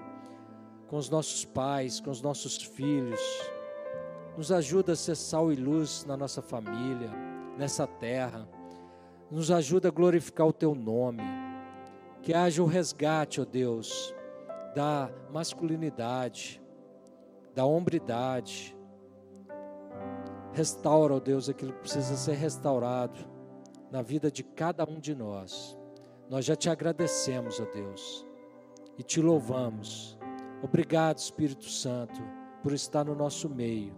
com 0.89 0.97
os 0.97 1.11
nossos 1.11 1.45
pais, 1.45 2.01
com 2.01 2.11
os 2.11 2.23
nossos 2.23 2.63
filhos. 2.63 3.21
Nos 4.37 4.53
ajuda 4.53 4.93
a 4.93 4.97
ser 4.97 5.17
sal 5.17 5.53
e 5.53 5.57
luz 5.57 6.05
na 6.05 6.17
nossa 6.17 6.41
família, 6.41 7.11
nessa 7.57 7.87
terra. 7.87 8.49
Nos 9.31 9.51
ajuda 9.51 9.89
a 9.89 9.91
glorificar 9.91 10.47
o 10.47 10.53
teu 10.53 10.75
nome. 10.75 11.23
Que 12.23 12.33
haja 12.33 12.63
o 12.63 12.67
resgate, 12.67 13.41
ó 13.41 13.45
Deus, 13.45 14.15
da 14.75 15.11
masculinidade, 15.31 16.61
da 17.59 17.67
hombridade. 17.67 18.79
Restaura, 20.53 21.17
ó 21.17 21.19
Deus, 21.19 21.49
aquilo 21.49 21.73
que 21.73 21.81
precisa 21.81 22.15
ser 22.15 22.35
restaurado 22.35 23.19
na 23.91 24.01
vida 24.01 24.31
de 24.31 24.45
cada 24.45 24.89
um 24.89 25.01
de 25.01 25.13
nós. 25.13 25.77
Nós 26.31 26.45
já 26.45 26.55
te 26.55 26.71
agradecemos, 26.71 27.59
ó 27.59 27.65
Deus, 27.65 28.25
e 28.97 29.03
te 29.03 29.21
louvamos. 29.21 30.17
Obrigado, 30.63 31.19
Espírito 31.19 31.65
Santo, 31.65 32.23
por 32.63 32.73
estar 32.73 33.05
no 33.05 33.17
nosso 33.17 33.51
meio, 33.51 33.93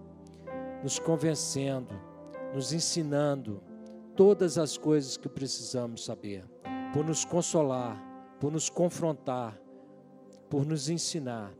nos 0.83 0.99
convencendo, 0.99 1.95
nos 2.55 2.73
ensinando 2.73 3.63
todas 4.17 4.57
as 4.57 4.79
coisas 4.79 5.19
que 5.19 5.29
precisamos 5.29 6.07
saber, 6.07 6.49
por 6.95 7.05
nos 7.05 7.27
consolar, 7.27 8.03
por 8.41 8.51
nos 8.51 8.71
confrontar, 8.71 9.61
por 10.49 10.65
nos 10.65 10.89
ensinar. 10.89 11.60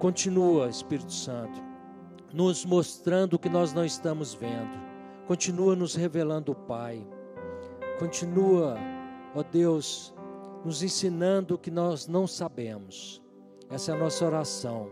Continua, 0.00 0.70
Espírito 0.70 1.12
Santo, 1.12 1.62
nos 2.32 2.64
mostrando 2.64 3.34
o 3.34 3.38
que 3.38 3.50
nós 3.50 3.74
não 3.74 3.84
estamos 3.84 4.32
vendo. 4.32 4.80
Continua 5.26 5.76
nos 5.76 5.94
revelando 5.94 6.52
o 6.52 6.54
Pai. 6.54 7.06
Continua, 7.98 8.78
ó 9.34 9.42
Deus, 9.42 10.14
nos 10.64 10.82
ensinando 10.82 11.54
o 11.54 11.58
que 11.58 11.70
nós 11.70 12.06
não 12.06 12.26
sabemos. 12.26 13.20
Essa 13.68 13.92
é 13.92 13.94
a 13.94 13.98
nossa 13.98 14.24
oração. 14.24 14.90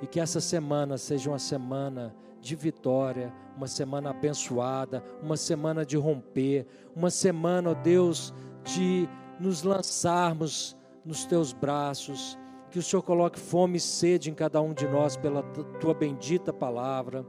E 0.00 0.06
que 0.06 0.18
essa 0.18 0.40
semana 0.40 0.96
seja 0.96 1.28
uma 1.28 1.38
semana 1.38 2.16
de 2.40 2.56
vitória, 2.56 3.30
uma 3.54 3.66
semana 3.66 4.08
abençoada, 4.08 5.04
uma 5.22 5.36
semana 5.36 5.84
de 5.84 5.98
romper, 5.98 6.66
uma 6.96 7.10
semana, 7.10 7.72
ó 7.72 7.74
Deus, 7.74 8.32
de 8.64 9.06
nos 9.38 9.62
lançarmos 9.62 10.74
nos 11.04 11.26
teus 11.26 11.52
braços, 11.52 12.38
que 12.74 12.80
o 12.80 12.82
Senhor 12.82 13.02
coloque 13.02 13.38
fome 13.38 13.76
e 13.76 13.80
sede 13.80 14.32
em 14.32 14.34
cada 14.34 14.60
um 14.60 14.74
de 14.74 14.84
nós 14.88 15.16
pela 15.16 15.44
tua 15.78 15.94
bendita 15.94 16.52
palavra, 16.52 17.24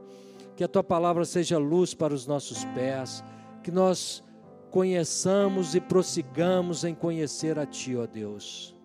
que 0.56 0.64
a 0.64 0.66
tua 0.66 0.82
palavra 0.82 1.24
seja 1.24 1.56
luz 1.56 1.94
para 1.94 2.12
os 2.12 2.26
nossos 2.26 2.64
pés, 2.64 3.22
que 3.62 3.70
nós 3.70 4.24
conheçamos 4.72 5.76
e 5.76 5.80
prossigamos 5.80 6.82
em 6.82 6.96
conhecer 6.96 7.60
a 7.60 7.64
ti, 7.64 7.94
ó 7.94 8.08
Deus. 8.08 8.76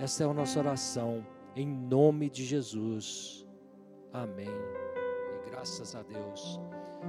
Essa 0.00 0.24
é 0.24 0.26
a 0.26 0.34
nossa 0.34 0.58
oração, 0.58 1.24
em 1.54 1.64
nome 1.64 2.28
de 2.28 2.44
Jesus. 2.44 3.46
Amém. 4.12 4.50
E 4.50 5.48
graças 5.48 5.94
a 5.94 6.02
Deus. 6.02 6.58